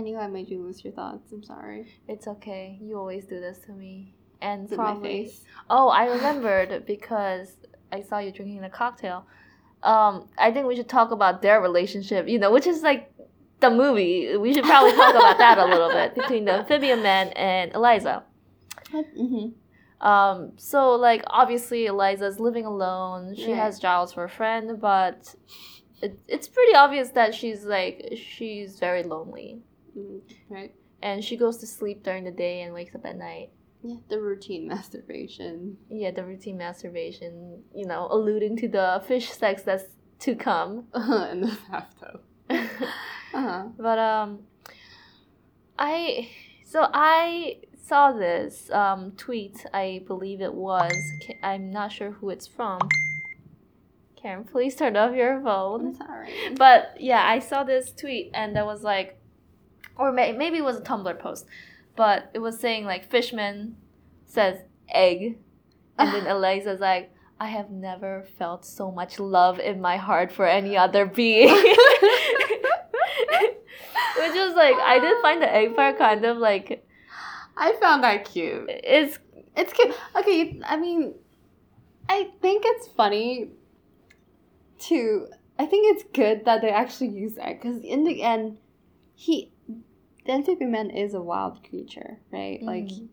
Knew 0.00 0.16
I 0.18 0.26
made 0.26 0.48
you 0.48 0.62
lose 0.62 0.82
your 0.84 0.92
thoughts. 0.92 1.32
I'm 1.32 1.42
sorry. 1.42 1.86
It's 2.08 2.26
okay. 2.26 2.78
You 2.80 2.98
always 2.98 3.24
do 3.26 3.40
this 3.40 3.58
to 3.66 3.72
me. 3.72 4.14
And 4.40 4.70
in 4.70 4.76
my 4.76 4.84
probably 4.84 5.24
face. 5.24 5.44
Oh, 5.70 5.88
I 5.88 6.06
remembered 6.06 6.84
because 6.86 7.56
I 7.92 8.02
saw 8.02 8.18
you 8.18 8.32
drinking 8.32 8.64
a 8.64 8.70
cocktail. 8.70 9.26
Um, 9.82 10.28
I 10.38 10.50
think 10.52 10.66
we 10.66 10.76
should 10.76 10.88
talk 10.88 11.10
about 11.10 11.42
their 11.42 11.60
relationship, 11.60 12.28
you 12.28 12.38
know, 12.38 12.50
which 12.52 12.66
is 12.66 12.82
like 12.82 13.12
the 13.60 13.70
movie. 13.70 14.36
We 14.36 14.52
should 14.54 14.64
probably 14.64 14.92
talk 14.92 15.14
about 15.14 15.38
that 15.38 15.58
a 15.58 15.64
little 15.66 15.90
bit 15.90 16.14
between 16.20 16.44
the 16.46 16.52
amphibian 16.52 17.02
man 17.02 17.28
and 17.30 17.72
Eliza. 17.74 18.24
Mm-hmm. 18.92 20.06
Um, 20.06 20.52
so 20.56 20.94
like 20.96 21.22
obviously 21.28 21.86
Eliza's 21.86 22.40
living 22.40 22.64
alone. 22.66 23.34
She 23.36 23.48
Right. 23.52 23.56
has 23.56 23.78
Giles 23.78 24.12
for 24.12 24.24
a 24.24 24.28
friend, 24.28 24.80
but 24.80 25.34
it, 26.02 26.18
it's 26.26 26.48
pretty 26.48 26.74
obvious 26.74 27.10
that 27.10 27.34
she's 27.34 27.64
like 27.64 28.14
she's 28.16 28.78
very 28.80 29.02
lonely. 29.04 29.60
Mm-hmm. 29.96 30.54
Right. 30.54 30.74
And 31.02 31.24
she 31.24 31.36
goes 31.36 31.58
to 31.58 31.66
sleep 31.66 32.02
during 32.04 32.24
the 32.24 32.30
day 32.30 32.62
and 32.62 32.72
wakes 32.72 32.94
up 32.94 33.04
at 33.04 33.16
night. 33.16 33.50
Yeah, 33.82 33.96
the 34.08 34.20
routine 34.20 34.68
masturbation. 34.68 35.76
Yeah, 35.90 36.12
the 36.12 36.24
routine 36.24 36.58
masturbation, 36.58 37.62
you 37.74 37.86
know, 37.86 38.08
alluding 38.10 38.56
to 38.58 38.68
the 38.68 39.02
fish 39.06 39.30
sex 39.30 39.62
that's 39.62 39.84
to 40.20 40.34
come. 40.34 40.84
in 40.94 41.42
the 41.42 41.58
bathtub. 41.70 42.20
Uh-huh. 43.34 43.64
but 43.78 43.98
um 43.98 44.40
I 45.78 46.28
so 46.66 46.86
I 46.92 47.60
saw 47.82 48.12
this 48.12 48.70
um 48.70 49.12
tweet, 49.12 49.64
I 49.72 50.04
believe 50.06 50.42
it 50.42 50.52
was. 50.52 50.92
I'm 51.42 51.72
not 51.72 51.92
sure 51.92 52.10
who 52.10 52.28
it's 52.28 52.46
from. 52.46 52.78
Karen, 54.16 54.44
please 54.44 54.76
turn 54.76 54.96
off 54.96 55.16
your 55.16 55.40
phone. 55.40 55.86
I'm 55.88 55.94
sorry. 55.94 56.30
But 56.56 56.96
yeah, 57.00 57.24
I 57.26 57.38
saw 57.38 57.64
this 57.64 57.90
tweet 57.90 58.30
and 58.34 58.54
that 58.54 58.66
was 58.66 58.82
like, 58.82 59.18
or 59.96 60.12
may, 60.12 60.32
maybe 60.32 60.58
it 60.58 60.64
was 60.64 60.78
a 60.78 60.82
Tumblr 60.82 61.18
post, 61.18 61.46
but 61.96 62.30
it 62.34 62.38
was 62.38 62.58
saying 62.58 62.84
like 62.84 63.10
Fishman 63.10 63.76
says 64.26 64.58
egg, 64.88 65.38
and 65.98 66.14
then 66.14 66.26
Eliza's 66.34 66.80
like, 66.80 67.12
I 67.40 67.46
have 67.48 67.70
never 67.70 68.24
felt 68.38 68.64
so 68.64 68.90
much 68.90 69.18
love 69.18 69.58
in 69.58 69.80
my 69.80 69.96
heart 69.96 70.30
for 70.30 70.46
any 70.46 70.76
other 70.76 71.06
being. 71.20 71.48
Which 74.18 74.34
was 74.34 74.54
like, 74.54 74.76
I 74.76 74.98
did 75.00 75.20
find 75.22 75.42
the 75.42 75.52
egg 75.52 75.74
part 75.74 75.98
kind 75.98 76.24
of 76.24 76.36
like, 76.36 76.86
I 77.56 77.74
found 77.80 78.04
that 78.04 78.24
cute. 78.24 78.66
it's 78.68 79.18
It's 79.56 79.72
cute. 79.72 79.94
Okay, 80.16 80.60
I 80.64 80.76
mean, 80.76 81.14
I 82.08 82.30
think 82.40 82.62
it's 82.66 82.88
funny 82.88 83.50
to. 84.80 85.28
I 85.58 85.66
think 85.66 85.96
it's 85.96 86.04
good 86.12 86.44
that 86.46 86.62
they 86.62 86.70
actually 86.70 87.08
use 87.10 87.34
that 87.34 87.60
because 87.60 87.82
in 87.82 88.04
the 88.04 88.22
end, 88.22 88.58
he, 89.14 89.51
the 90.24 90.32
amphibian 90.32 90.70
man 90.70 90.90
is 90.90 91.14
a 91.14 91.20
wild 91.20 91.62
creature, 91.68 92.18
right? 92.30 92.62
Like, 92.62 92.86
Mhm. 92.86 93.08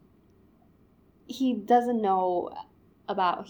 he 1.27 1.53
doesn't 1.53 2.01
know 2.01 2.49
about 3.07 3.49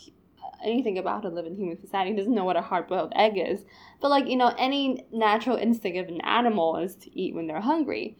anything 0.63 0.97
about 0.97 1.25
a 1.25 1.29
living 1.29 1.55
human 1.55 1.79
society. 1.79 2.11
He 2.11 2.17
doesn't 2.17 2.33
know 2.33 2.43
what 2.45 2.57
a 2.57 2.61
hard-boiled 2.61 3.13
egg 3.15 3.37
is. 3.37 3.65
But 4.01 4.09
like 4.09 4.27
you 4.27 4.35
know, 4.35 4.53
any 4.57 5.05
natural 5.11 5.57
instinct 5.57 5.97
of 5.97 6.07
an 6.07 6.21
animal 6.21 6.77
is 6.77 6.95
to 6.97 7.19
eat 7.19 7.35
when 7.35 7.47
they're 7.47 7.61
hungry. 7.61 8.17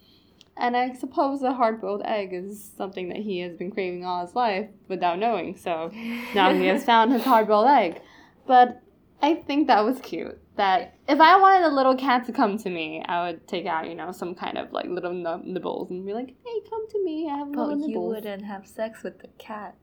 And 0.57 0.75
I 0.75 0.91
suppose 0.93 1.41
a 1.41 1.53
hard-boiled 1.53 2.01
egg 2.03 2.33
is 2.33 2.71
something 2.75 3.07
that 3.09 3.19
he 3.19 3.39
has 3.39 3.55
been 3.55 3.71
craving 3.71 4.03
all 4.05 4.25
his 4.25 4.35
life 4.35 4.69
without 4.89 5.17
knowing. 5.17 5.55
So 5.55 5.89
now 6.35 6.53
he 6.53 6.65
has 6.67 6.83
found 6.91 7.13
his 7.13 7.23
hard-boiled 7.23 7.67
egg. 7.67 8.01
But 8.45 8.81
I 9.21 9.35
think 9.35 9.67
that 9.67 9.85
was 9.85 9.99
cute. 10.01 10.37
That 10.59 10.95
if 11.07 11.21
I 11.21 11.39
wanted 11.39 11.65
a 11.65 11.73
little 11.73 11.95
cat 11.95 12.25
to 12.25 12.33
come 12.33 12.57
to 12.57 12.69
me, 12.69 13.01
I 13.07 13.25
would 13.25 13.47
take 13.47 13.65
out, 13.65 13.87
you 13.87 13.95
know, 13.95 14.11
some 14.11 14.35
kind 14.35 14.57
of 14.57 14.73
like 14.73 14.87
little 14.87 15.13
nibbles 15.13 15.89
and 15.89 16.05
be 16.05 16.13
like, 16.13 16.35
"Hey, 16.45 16.57
come 16.69 16.85
to 16.89 17.03
me. 17.05 17.29
I 17.31 17.37
have 17.37 17.47
little 17.47 17.75
nibbles. 17.75 17.85
but 17.85 17.91
you 17.91 18.01
wouldn't 18.01 18.45
have 18.45 18.67
sex 18.67 19.01
with 19.01 19.19
the 19.19 19.29
cat. 19.37 19.75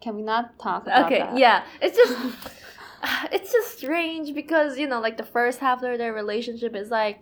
Can 0.00 0.16
we 0.16 0.22
not 0.22 0.58
talk 0.58 0.82
about 0.82 0.86
that? 0.86 1.06
okay 1.06 1.18
that? 1.20 1.38
yeah 1.38 1.64
it's 1.80 1.96
just 1.96 2.12
it's 3.32 3.52
just 3.52 3.78
strange 3.78 4.34
because 4.34 4.78
you 4.78 4.86
know 4.86 5.00
like 5.00 5.16
the 5.16 5.24
first 5.24 5.60
half 5.60 5.82
of 5.82 5.98
their 5.98 6.12
relationship 6.12 6.74
is 6.74 6.90
like 6.90 7.20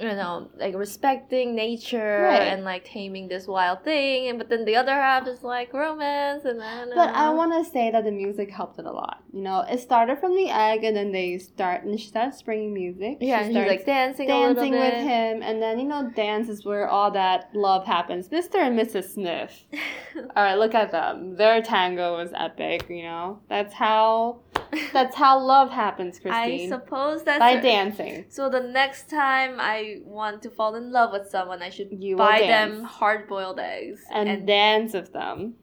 you 0.00 0.08
know 0.08 0.48
like 0.58 0.74
respecting 0.74 1.54
nature 1.54 2.22
Right. 2.30 2.42
and 2.42 2.64
like 2.64 2.84
taming 2.84 3.28
this 3.28 3.46
wild 3.46 3.82
thing 3.84 4.28
and 4.28 4.38
but 4.38 4.48
then 4.48 4.64
the 4.64 4.76
other 4.76 4.92
half 4.92 5.26
is 5.26 5.42
like 5.42 5.72
romance 5.72 6.44
and 6.44 6.60
then 6.60 6.90
But 6.94 7.10
I 7.14 7.30
want 7.30 7.52
to 7.64 7.70
say 7.70 7.90
that 7.90 8.04
the 8.04 8.10
music 8.12 8.50
helped 8.50 8.78
it 8.78 8.86
a 8.86 8.92
lot. 8.92 9.22
You 9.32 9.42
know, 9.42 9.60
it 9.68 9.80
started 9.80 10.18
from 10.18 10.34
the 10.34 10.48
egg, 10.48 10.82
and 10.84 10.96
then 10.96 11.12
they 11.12 11.36
start, 11.38 11.84
and 11.84 12.00
she 12.00 12.08
starts 12.08 12.40
bringing 12.40 12.72
music. 12.72 13.18
yeah 13.20 13.40
she 13.40 13.44
and 13.44 13.46
she's 13.48 13.56
starts 13.56 13.70
like 13.70 13.86
dancing, 13.86 14.28
dancing 14.28 14.72
with 14.72 14.94
him, 14.94 15.42
and 15.42 15.60
then 15.60 15.78
you 15.78 15.86
know, 15.86 16.10
dance 16.14 16.48
is 16.48 16.64
where 16.64 16.88
all 16.88 17.10
that 17.10 17.50
love 17.54 17.84
happens. 17.84 18.28
Mr. 18.30 18.56
and 18.56 18.78
Mrs. 18.78 19.12
Smith. 19.12 19.52
all 20.16 20.42
right, 20.42 20.54
look 20.54 20.74
at 20.74 20.90
them. 20.90 21.36
Their 21.36 21.60
tango 21.62 22.16
was 22.16 22.30
epic. 22.34 22.86
You 22.88 23.02
know, 23.02 23.40
that's 23.48 23.74
how 23.74 24.40
that's 24.92 25.14
how 25.16 25.38
love 25.38 25.70
happens, 25.70 26.18
Christine. 26.18 26.66
I 26.72 26.76
suppose 26.76 27.24
that's 27.24 27.38
by 27.38 27.56
her- 27.56 27.60
dancing. 27.62 28.24
So 28.28 28.48
the 28.48 28.60
next 28.60 29.08
time 29.10 29.56
I 29.58 30.00
want 30.04 30.42
to 30.42 30.50
fall 30.50 30.74
in 30.74 30.90
love 30.92 31.12
with 31.12 31.28
someone, 31.28 31.62
I 31.62 31.70
should 31.70 31.88
You 31.92 32.16
buy 32.16 32.40
them 32.40 32.82
hard-boiled 32.84 33.58
eggs 33.58 34.02
And, 34.12 34.46
dance 34.46 34.92
with 34.94 35.12
them. 35.12 35.54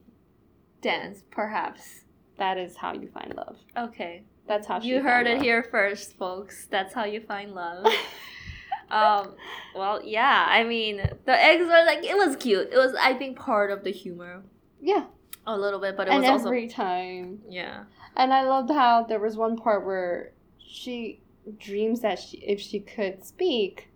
dance, 0.80 1.22
perhaps. 1.30 2.00
That 2.38 2.58
is 2.58 2.76
how 2.76 2.92
you 2.94 3.08
find 3.08 3.34
love. 3.36 3.56
Okay, 3.76 4.24
That's 4.46 4.66
how 4.66 4.80
she 4.80 4.88
you 4.88 5.02
heard 5.02 5.26
it 5.26 5.34
love. 5.34 5.42
here 5.42 5.62
first, 5.62 6.16
folks. 6.18 6.66
That's 6.66 6.92
how 6.92 7.04
you 7.04 7.20
find 7.20 7.52
love. 7.52 7.86
um, 8.90 9.34
well, 9.74 10.00
yeah. 10.04 10.46
I 10.48 10.64
mean, 10.64 10.96
the 11.24 11.32
eggs 11.44 11.62
were 11.64 11.84
like 11.86 12.04
it 12.04 12.16
was 12.16 12.36
cute. 12.36 12.68
It 12.72 12.76
was, 12.76 12.94
I 13.00 13.14
think, 13.14 13.38
part 13.38 13.70
of 13.70 13.84
the 13.84 13.90
humor 13.92 14.42
Yeah, 14.80 15.04
a 15.46 15.56
little 15.56 15.80
bit, 15.80 15.96
but 15.96 16.08
it 16.08 16.12
and 16.12 16.22
was 16.22 16.30
also 16.30 16.46
every 16.48 16.68
time 16.68 17.40
yeah. 17.48 17.84
And 18.16 18.32
I 18.32 18.42
loved 18.44 18.70
how 18.70 19.04
there 19.04 19.18
was 19.20 19.36
one 19.36 19.56
part 19.56 19.84
where 19.84 20.32
she 20.58 21.20
dreams 21.58 22.00
that 22.00 22.18
she, 22.18 22.38
if 22.38 22.60
she 22.60 22.80
could 22.80 23.24
speak, 23.24 23.88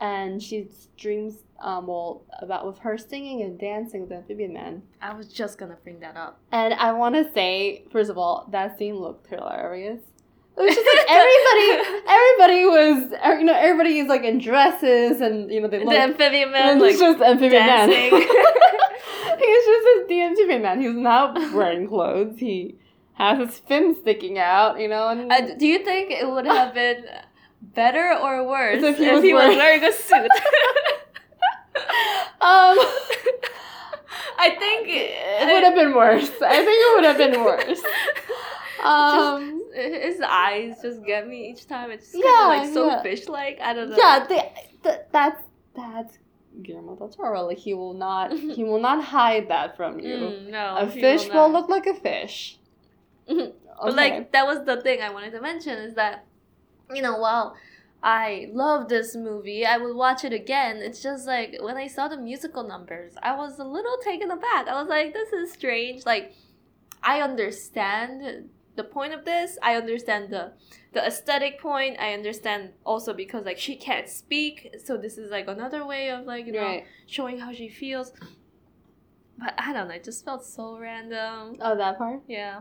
and 0.00 0.42
she 0.42 0.68
dreams 0.98 1.38
um 1.60 1.86
well 1.86 2.22
about 2.42 2.66
with 2.66 2.78
her 2.78 2.98
singing 2.98 3.40
and 3.40 3.58
dancing 3.58 4.00
with 4.02 4.10
the 4.10 4.16
amphibian 4.16 4.52
man. 4.52 4.82
I 5.00 5.14
was 5.14 5.28
just 5.28 5.56
gonna 5.56 5.78
bring 5.82 6.00
that 6.00 6.16
up. 6.16 6.38
And 6.52 6.74
I 6.74 6.92
want 6.92 7.14
to 7.14 7.32
say, 7.32 7.84
first 7.90 8.10
of 8.10 8.18
all, 8.18 8.46
that 8.52 8.78
scene 8.78 8.96
looked 8.96 9.26
hilarious. 9.28 10.00
It 10.58 10.62
was 10.62 10.74
just 10.74 10.86
like 10.86 11.06
everybody, 11.08 12.00
everybody 12.08 12.64
was, 12.66 13.12
er, 13.24 13.38
you 13.38 13.44
know, 13.44 13.54
everybody 13.54 13.98
is 13.98 14.08
like 14.08 14.22
in 14.24 14.38
dresses, 14.38 15.20
and 15.22 15.50
you 15.50 15.60
know 15.60 15.68
they 15.68 15.78
The 15.78 15.84
look. 15.86 15.94
amphibian 15.94 16.50
man, 16.52 16.78
like 16.78 16.98
just 16.98 17.20
amphibian 17.22 17.64
man. 17.66 17.88
dancing. 17.90 18.18
He's 19.38 19.64
just 19.66 20.08
the 20.08 20.20
amphibian 20.22 20.62
man. 20.62 20.80
He's 20.80 20.94
not 20.94 21.34
wearing 21.54 21.88
clothes. 21.88 22.38
He 22.38 22.78
has 23.16 23.38
his 23.38 23.58
fin 23.60 23.94
sticking 24.00 24.38
out, 24.38 24.78
you 24.80 24.88
know, 24.88 25.08
and 25.08 25.30
Uh, 25.32 25.54
do 25.58 25.66
you 25.66 25.80
think 25.84 26.10
it 26.10 26.28
would 26.28 26.46
have 26.46 26.72
been 26.74 27.04
better 27.60 28.14
or 28.22 28.46
worse 28.46 28.82
If 28.82 28.98
if 28.98 28.98
he 28.98 29.04
he, 29.04 29.12
was 29.12 29.22
was, 29.22 29.32
wearing- 29.32 29.58
wearing 29.58 29.84
a 29.84 29.92
suit? 29.92 30.30
Um, 32.38 32.76
I 34.38 34.50
think 34.58 34.88
it 34.88 35.46
would 35.52 35.64
have 35.64 35.74
been 35.74 35.94
worse. 35.94 36.30
I 36.42 36.56
think 36.64 36.78
it 36.84 36.94
would 36.96 37.04
have 37.04 37.18
been 37.18 37.44
worse. 37.44 37.82
Um, 38.84 39.62
his 39.74 40.20
eyes 40.20 40.76
just 40.82 41.04
get 41.04 41.26
me 41.26 41.48
each 41.50 41.66
time. 41.66 41.90
It's 41.90 42.12
just 42.12 42.22
Yeah, 42.22 42.46
like 42.46 42.72
so 42.72 42.86
yeah. 42.86 43.02
fish-like. 43.02 43.58
I 43.60 43.72
don't 43.72 43.88
know. 43.90 43.96
yeah, 43.96 44.26
they, 44.28 44.52
th- 44.84 45.00
that's 45.10 45.42
that's 45.74 46.18
Guillermo 46.62 46.94
del 46.94 47.08
Toro. 47.08 47.46
Like 47.46 47.56
he 47.58 47.72
will 47.74 47.94
not 47.94 48.32
he 48.34 48.62
will 48.64 48.78
not 48.78 49.02
hide 49.02 49.48
that 49.48 49.76
from 49.78 49.98
you. 49.98 50.16
Mm, 50.16 50.50
no, 50.50 50.76
a 50.76 50.86
he 50.86 51.00
fish 51.00 51.26
will 51.28 51.48
not. 51.48 51.52
look 51.52 51.68
like 51.70 51.86
a 51.86 51.94
fish. 51.94 52.55
Mhm. 53.28 53.52
But 53.82 53.94
like 53.94 54.32
that 54.32 54.46
was 54.46 54.64
the 54.64 54.80
thing 54.80 55.02
I 55.02 55.10
wanted 55.10 55.32
to 55.32 55.40
mention 55.40 55.78
is 55.78 55.94
that 55.94 56.24
you 56.94 57.02
know 57.02 57.18
while 57.18 57.56
I 58.02 58.48
love 58.52 58.88
this 58.88 59.16
movie, 59.16 59.66
I 59.66 59.78
would 59.78 59.96
watch 59.96 60.24
it 60.24 60.32
again. 60.32 60.76
It's 60.76 61.02
just 61.02 61.26
like 61.26 61.56
when 61.60 61.76
I 61.76 61.88
saw 61.88 62.08
the 62.08 62.16
musical 62.16 62.62
numbers, 62.62 63.14
I 63.22 63.34
was 63.36 63.58
a 63.58 63.64
little 63.64 63.96
taken 64.04 64.30
aback. 64.30 64.68
I 64.68 64.80
was 64.80 64.88
like, 64.88 65.12
this 65.12 65.32
is 65.32 65.52
strange. 65.52 66.06
Like 66.06 66.34
I 67.02 67.20
understand 67.20 68.50
the 68.76 68.84
point 68.84 69.12
of 69.14 69.24
this. 69.24 69.58
I 69.62 69.76
understand 69.76 70.30
the 70.30 70.52
the 70.92 71.04
aesthetic 71.04 71.60
point. 71.60 71.96
I 71.98 72.12
understand 72.12 72.70
also 72.84 73.12
because 73.12 73.44
like 73.44 73.58
she 73.58 73.76
can't 73.76 74.08
speak, 74.08 74.76
so 74.84 74.96
this 74.96 75.18
is 75.18 75.30
like 75.30 75.48
another 75.48 75.84
way 75.84 76.10
of 76.10 76.26
like 76.26 76.46
you 76.46 76.52
know 76.52 76.60
right. 76.60 76.84
showing 77.06 77.38
how 77.38 77.52
she 77.52 77.68
feels. 77.68 78.12
But 79.38 79.54
I 79.58 79.72
don't 79.72 79.88
know, 79.88 79.94
it 79.94 80.04
just 80.04 80.24
felt 80.24 80.44
so 80.44 80.78
random. 80.78 81.56
Oh, 81.60 81.76
that 81.76 81.98
part. 81.98 82.22
Yeah. 82.26 82.60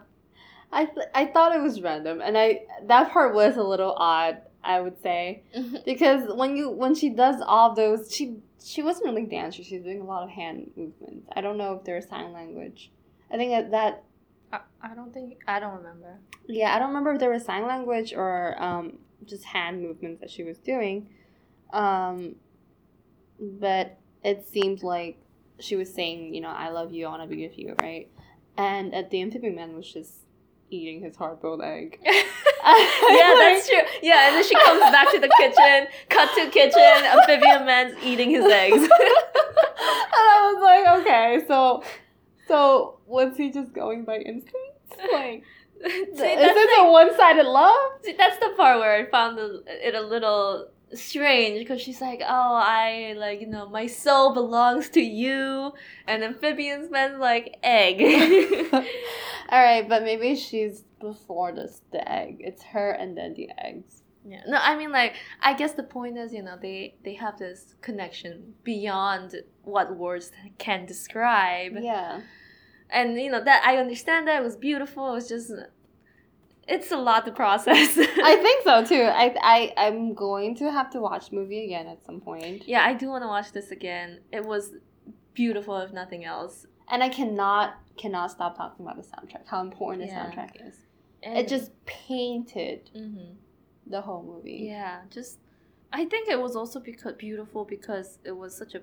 I 0.72 0.86
th- 0.86 1.08
I 1.14 1.26
thought 1.28 1.56
it 1.56 1.62
was 1.62 1.82
random, 1.82 2.22
and 2.22 2.38
I 2.38 2.62
that 2.84 3.12
part 3.12 3.34
was 3.34 3.58
a 3.58 3.64
little 3.64 3.94
odd. 3.98 4.38
I 4.64 4.82
would 4.82 5.00
say 5.02 5.44
because 5.86 6.24
when 6.36 6.58
you 6.58 6.70
when 6.70 6.96
she 6.96 7.10
does 7.10 7.42
all 7.46 7.76
those, 7.76 8.12
she 8.14 8.38
she 8.64 8.82
wasn't 8.82 9.06
really 9.06 9.26
dancing. 9.26 9.64
She's 9.64 9.84
doing 9.84 10.02
a 10.02 10.06
lot 10.06 10.24
of 10.24 10.30
hand 10.30 10.72
movements. 10.76 11.28
I 11.36 11.42
don't 11.42 11.58
know 11.58 11.74
if 11.76 11.84
there's 11.84 12.08
sign 12.10 12.34
language. 12.34 12.92
I 13.32 13.38
think 13.38 13.52
that, 13.52 13.72
that 13.72 14.04
I, 14.52 14.90
I 14.92 14.96
don't 14.96 15.14
think 15.14 15.38
I 15.48 15.60
don't 15.60 15.76
remember. 15.76 16.20
yeah, 16.48 16.76
I 16.76 16.80
don't 16.80 16.90
remember 16.90 17.14
if 17.14 17.20
there 17.20 17.30
was 17.30 17.46
sign 17.46 17.68
language 17.68 18.14
or 18.14 18.56
um, 18.62 18.98
just 19.26 19.44
hand 19.44 19.82
movements 19.82 20.22
that 20.22 20.32
she 20.32 20.44
was 20.44 20.58
doing. 20.58 21.10
Um, 21.72 22.36
but 23.40 23.98
it 24.24 24.48
seemed 24.48 24.82
like 24.82 25.18
she 25.60 25.76
was 25.76 25.94
saying, 25.94 26.34
you 26.34 26.42
know, 26.42 26.50
I 26.50 26.70
love 26.70 26.92
you, 26.92 27.06
I 27.06 27.10
want 27.10 27.30
to 27.30 27.36
be 27.36 27.48
with 27.48 27.58
you, 27.58 27.76
right? 27.82 28.10
And 28.58 28.94
at 28.96 29.10
the 29.12 29.22
amphibian 29.22 29.56
man 29.56 29.76
was 29.76 29.92
just 29.92 30.25
eating 30.76 31.02
his 31.02 31.16
hard 31.16 31.42
boiled 31.42 31.62
egg. 31.62 32.00
yeah, 32.06 32.14
that's 32.64 33.68
true. 33.70 33.82
Yeah, 34.02 34.28
and 34.28 34.36
then 34.36 34.44
she 34.44 34.56
comes 34.56 34.82
back 34.82 35.12
to 35.14 35.20
the 35.20 35.30
kitchen, 35.38 35.88
cut 36.10 36.30
to 36.36 36.50
kitchen, 36.50 36.82
amphibian 37.06 37.66
man's 37.66 37.96
eating 38.04 38.30
his 38.32 38.46
eggs. 38.46 38.82
and 38.82 38.90
I 38.90 40.52
was 40.54 40.64
like, 40.64 41.02
okay, 41.02 41.42
so 41.48 41.84
so 42.48 43.00
was 43.06 43.36
he 43.38 43.52
just 43.52 43.74
going 43.74 44.06
by 44.06 44.18
instinct? 44.18 44.56
Like, 45.12 45.44
See, 45.84 45.90
is 45.90 46.18
this 46.18 46.78
like- 46.78 46.88
a 46.88 46.92
one 46.92 47.16
sided 47.18 47.46
love? 47.46 47.76
see, 48.04 48.14
that's 48.18 48.38
the 48.40 48.54
part 48.58 48.80
where 48.80 48.94
I 48.96 49.10
found 49.10 49.38
it 49.68 49.94
a 49.96 50.02
little 50.02 50.70
strange 50.94 51.60
because 51.60 51.82
she's 51.82 52.02
like, 52.02 52.22
"Oh, 52.22 52.56
I 52.56 53.14
like 53.18 53.42
you 53.42 53.48
know 53.48 53.70
my 53.70 53.88
soul 53.88 54.34
belongs 54.34 54.90
to 54.90 55.02
you," 55.02 55.74
and 56.08 56.24
amphibian's 56.24 56.90
man's 56.90 57.20
like 57.20 57.58
egg. 57.64 58.02
All 59.50 59.62
right, 59.64 59.88
but 59.88 60.04
maybe 60.04 60.36
she's 60.36 60.84
before 61.00 61.52
this 61.54 61.82
the 61.92 62.10
egg. 62.10 62.38
It's 62.40 62.64
her 62.64 62.92
and 62.92 63.18
then 63.18 63.34
the 63.34 63.50
eggs. 63.58 64.04
Yeah. 64.28 64.42
No, 64.48 64.58
I 64.58 64.76
mean 64.76 64.92
like 64.92 65.16
I 65.42 65.54
guess 65.54 65.74
the 65.74 65.84
point 65.84 66.18
is, 66.18 66.34
you 66.34 66.42
know, 66.42 66.58
they 66.60 66.96
they 67.04 67.14
have 67.16 67.38
this 67.38 67.76
connection 67.82 68.56
beyond 68.64 69.36
what 69.64 69.96
words 69.96 70.32
can 70.58 70.86
describe. 70.86 71.74
Yeah. 71.80 72.22
And 72.90 73.20
you 73.20 73.32
know 73.32 73.44
that 73.44 73.64
I 73.66 73.78
understand 73.78 74.28
that 74.28 74.42
it 74.42 74.44
was 74.44 74.56
beautiful. 74.56 75.12
It 75.12 75.14
was 75.14 75.30
just 75.30 75.52
it's 76.68 76.92
a 76.92 76.98
lot 76.98 77.26
to 77.26 77.32
process. 77.32 77.98
I 77.98 78.36
think 78.42 78.64
so 78.64 78.84
too. 78.86 79.04
I 79.04 79.36
I 79.42 79.74
I'm 79.78 80.14
going 80.14 80.56
to 80.58 80.72
have 80.72 80.90
to 80.92 81.00
watch 81.02 81.30
the 81.30 81.36
movie 81.36 81.64
again 81.66 81.88
at 81.88 82.04
some 82.06 82.20
point. 82.22 82.68
yeah, 82.68 82.84
I 82.84 82.94
do 82.94 83.10
want 83.10 83.24
to 83.24 83.28
watch 83.28 83.52
this 83.52 83.72
again. 83.72 84.22
It 84.32 84.44
was 84.46 84.72
beautiful 85.34 85.78
if 85.78 85.92
nothing 85.94 86.26
else. 86.26 86.66
And 86.88 87.04
I 87.04 87.10
cannot 87.10 87.76
cannot 87.98 88.32
stop 88.32 88.58
talking 88.58 88.86
about 88.86 88.98
the 88.98 89.04
soundtrack. 89.04 89.48
How 89.48 89.62
important 89.62 90.02
the 90.04 90.08
Yeah. 90.14 90.26
soundtrack 90.26 90.68
is. 90.68 90.76
And, 91.24 91.38
It 91.38 91.48
just 91.48 91.72
painted 91.86 92.90
hmm 92.94 93.34
the 93.88 94.02
whole 94.02 94.24
movie. 94.24 94.66
Yeah, 94.68 95.02
just 95.12 95.38
I 95.94 96.06
think 96.06 96.28
it 96.28 96.40
was 96.42 96.56
also 96.56 96.80
because 96.80 97.14
beautiful 97.14 97.66
because 97.66 98.18
it 98.24 98.36
was 98.36 98.58
such 98.58 98.74
a 98.76 98.82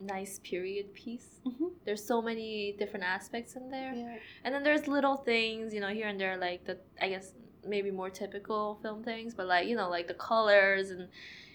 nice 0.00 0.40
period 0.42 0.92
piece. 0.94 1.40
Mhm. 1.46 1.72
There's 1.84 2.04
so 2.04 2.20
many 2.20 2.72
different 2.78 3.04
aspects 3.04 3.56
in 3.56 3.70
there. 3.70 3.92
Yeah. 3.94 4.16
And 4.44 4.54
then 4.54 4.62
there's 4.62 4.86
little 4.88 5.16
things, 5.16 5.72
you 5.74 5.80
know, 5.80 5.88
here 5.88 6.08
and 6.08 6.20
there, 6.20 6.36
like 6.36 6.64
the 6.64 6.78
I 7.00 7.08
guess 7.08 7.32
maybe 7.66 7.90
more 7.90 8.10
typical 8.10 8.78
film 8.82 9.02
things, 9.02 9.34
but 9.34 9.46
like 9.46 9.66
you 9.68 9.76
know, 9.76 9.88
like 9.88 10.06
the 10.08 10.14
colors 10.14 10.90
and 10.90 11.08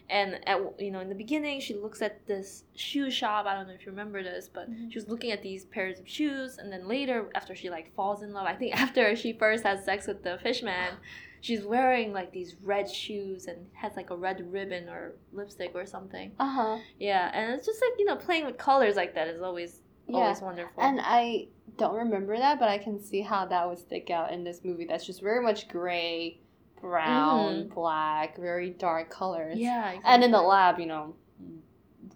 and 0.10 0.40
at 0.48 0.60
you 0.80 0.90
know 0.90 1.02
in 1.02 1.10
the 1.10 1.14
beginning 1.16 1.60
she 1.60 1.76
looks 1.76 2.02
at 2.02 2.26
this 2.26 2.64
shoe 2.76 3.12
shop. 3.12 3.46
I 3.46 3.54
don't 3.54 3.68
know 3.68 3.74
if 3.74 3.86
you 3.86 3.92
remember 3.92 4.24
this, 4.24 4.50
but 4.52 4.70
Mhm. 4.72 4.92
she 4.92 4.98
was 4.98 5.08
looking 5.08 5.32
at 5.32 5.44
these 5.44 5.66
pairs 5.66 6.00
of 6.00 6.08
shoes, 6.10 6.58
and 6.58 6.72
then 6.72 6.88
later 6.88 7.30
after 7.36 7.54
she 7.56 7.70
like 7.70 7.94
falls 7.94 8.24
in 8.24 8.34
love, 8.34 8.48
I 8.48 8.56
think 8.56 8.74
after 8.82 9.16
she 9.16 9.34
first 9.34 9.64
has 9.64 9.86
sex 9.86 10.08
with 10.08 10.24
the 10.24 10.38
fishman. 10.42 10.96
She's 11.42 11.64
wearing 11.64 12.12
like 12.14 12.32
these 12.32 12.56
red 12.62 12.90
shoes 12.90 13.46
and 13.48 13.68
has 13.74 13.96
like 13.96 14.10
a 14.10 14.16
red 14.16 14.52
ribbon 14.52 14.90
or 14.90 15.16
lipstick 15.32 15.72
or 15.76 15.86
something. 15.86 16.32
Uh 16.40 16.50
huh. 16.50 16.78
Yeah, 17.00 17.32
and 17.34 17.54
it's 17.54 17.66
just 17.66 17.82
like 17.82 17.98
you 18.00 18.06
know 18.06 18.16
playing 18.16 18.46
with 18.46 18.58
colors 18.58 18.96
like 18.96 19.16
that 19.16 19.28
is 19.28 19.42
always 19.42 19.82
Yeah. 20.08 20.18
always 20.18 20.42
wonderful. 20.42 20.82
And 20.84 21.00
I 21.02 21.48
don't 21.78 21.96
remember 21.96 22.38
that, 22.38 22.60
but 22.60 22.68
I 22.70 22.78
can 22.78 23.00
see 23.00 23.22
how 23.22 23.46
that 23.46 23.68
would 23.70 23.80
stick 23.80 24.10
out 24.10 24.32
in 24.34 24.44
this 24.44 24.62
movie. 24.64 24.86
That's 24.86 25.06
just 25.06 25.22
very 25.22 25.42
much 25.42 25.68
gray, 25.70 26.40
brown, 26.82 27.68
black, 27.70 28.38
very 28.38 28.72
dark 28.72 29.10
colors. 29.10 29.54
Mm-hmm. 29.56 29.62
yeah, 29.64 30.00
And 30.06 30.24
in 30.24 30.32
the 30.32 30.42
lab, 30.42 30.80
you 30.80 30.88
know, 30.88 31.16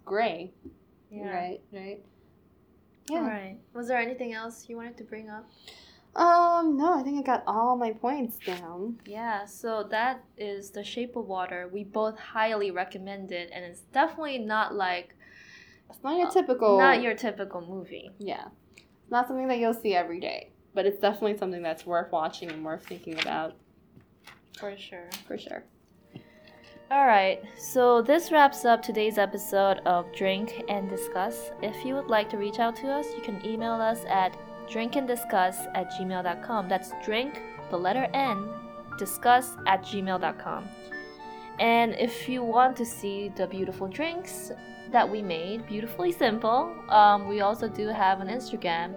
gray. 0.05 0.51
Yeah. 1.11 1.29
Right, 1.29 1.61
right. 1.71 1.99
All 3.11 3.17
Yeah. 3.17 3.27
right. 3.27 3.57
Was 3.73 3.87
there 3.87 3.99
anything 3.99 4.33
else 4.33 4.67
you 4.67 4.75
wanted 4.77 4.97
to 4.97 5.03
bring 5.03 5.29
up? 5.29 5.47
Um, 6.15 6.77
no, 6.77 6.99
I 6.99 7.01
think 7.03 7.17
I 7.19 7.23
got 7.23 7.43
all 7.47 7.75
my 7.75 7.91
points 7.91 8.37
down. 8.37 8.99
Yeah, 9.05 9.45
so 9.45 9.83
that 9.89 10.23
is 10.37 10.69
The 10.69 10.83
Shape 10.83 11.15
of 11.15 11.25
Water. 11.27 11.69
We 11.73 11.83
both 11.83 12.19
highly 12.19 12.69
recommend 12.69 13.31
it, 13.31 13.49
and 13.53 13.65
it's 13.65 13.81
definitely 13.93 14.37
not 14.37 14.75
like 14.75 15.15
It's 15.89 16.03
not 16.03 16.17
your 16.17 16.29
typical. 16.29 16.77
not 16.77 17.01
your 17.01 17.15
typical 17.15 17.61
movie. 17.61 18.11
Yeah. 18.19 18.45
It's 18.75 19.09
not 19.11 19.27
something 19.27 19.47
that 19.47 19.57
you'll 19.57 19.73
see 19.73 19.95
every 19.95 20.19
day, 20.19 20.51
but 20.75 20.85
it's 20.85 20.99
definitely 20.99 21.37
something 21.37 21.63
that's 21.63 21.85
worth 21.85 22.11
watching 22.11 22.51
and 22.51 22.63
worth 22.63 22.85
thinking 22.85 23.19
about 23.19 23.55
For 24.59 24.77
sure. 24.77 25.09
for 25.27 25.37
sure. 25.37 25.63
All 26.91 27.07
right, 27.07 27.41
so 27.57 28.03
this 28.03 28.31
wraps 28.31 28.65
up 28.65 28.83
today's 28.83 29.17
episode 29.17 29.79
of 29.79 30.05
Drink 30.13 30.63
and 30.69 30.87
Discuss. 30.87 31.49
If 31.63 31.83
you 31.83 31.95
would 31.95 32.05
like 32.07 32.29
to 32.29 32.37
reach 32.37 32.59
out 32.59 32.75
to 32.77 32.87
us, 32.91 33.07
you 33.15 33.21
can 33.23 33.43
email 33.43 33.73
us 33.73 34.01
at 34.07 34.37
drinkanddiscuss 34.69 35.67
at 35.75 35.91
gmail.com. 35.91 36.69
That's 36.69 36.91
drink, 37.03 37.41
the 37.69 37.77
letter 37.77 38.07
N, 38.13 38.47
discuss 38.97 39.57
at 39.67 39.83
gmail.com. 39.83 40.67
And 41.59 41.93
if 41.95 42.27
you 42.27 42.43
want 42.43 42.75
to 42.77 42.85
see 42.85 43.29
the 43.35 43.47
beautiful 43.47 43.87
drinks 43.87 44.51
that 44.91 45.07
we 45.09 45.21
made, 45.21 45.67
beautifully 45.67 46.11
simple, 46.11 46.73
um, 46.89 47.27
we 47.27 47.41
also 47.41 47.67
do 47.67 47.87
have 47.87 48.21
an 48.21 48.27
Instagram. 48.27 48.95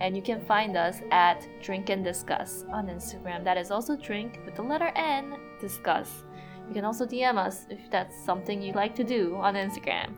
And 0.00 0.14
you 0.14 0.22
can 0.22 0.44
find 0.44 0.76
us 0.76 1.00
at 1.10 1.46
Drink 1.62 1.88
and 1.88 2.04
Discuss 2.04 2.64
on 2.70 2.88
Instagram. 2.88 3.44
That 3.44 3.56
is 3.56 3.70
also 3.70 3.96
drink 3.96 4.40
with 4.44 4.54
the 4.54 4.62
letter 4.62 4.92
N, 4.94 5.36
discuss. 5.58 6.24
You 6.68 6.74
can 6.74 6.84
also 6.84 7.06
DM 7.06 7.38
us 7.38 7.66
if 7.70 7.90
that's 7.90 8.14
something 8.24 8.60
you 8.60 8.72
like 8.72 8.94
to 8.96 9.04
do 9.04 9.36
on 9.36 9.54
Instagram. 9.54 10.12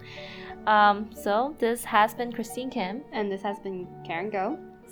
Um, 0.67 1.11
so, 1.15 1.55
this 1.59 1.85
has 1.85 2.15
been 2.15 2.33
Christine 2.33 2.71
Kim. 2.71 3.03
And 3.13 3.31
this 3.31 3.43
has 3.43 3.59
been 3.61 3.87
Karen 4.05 4.31
Go. 4.31 4.59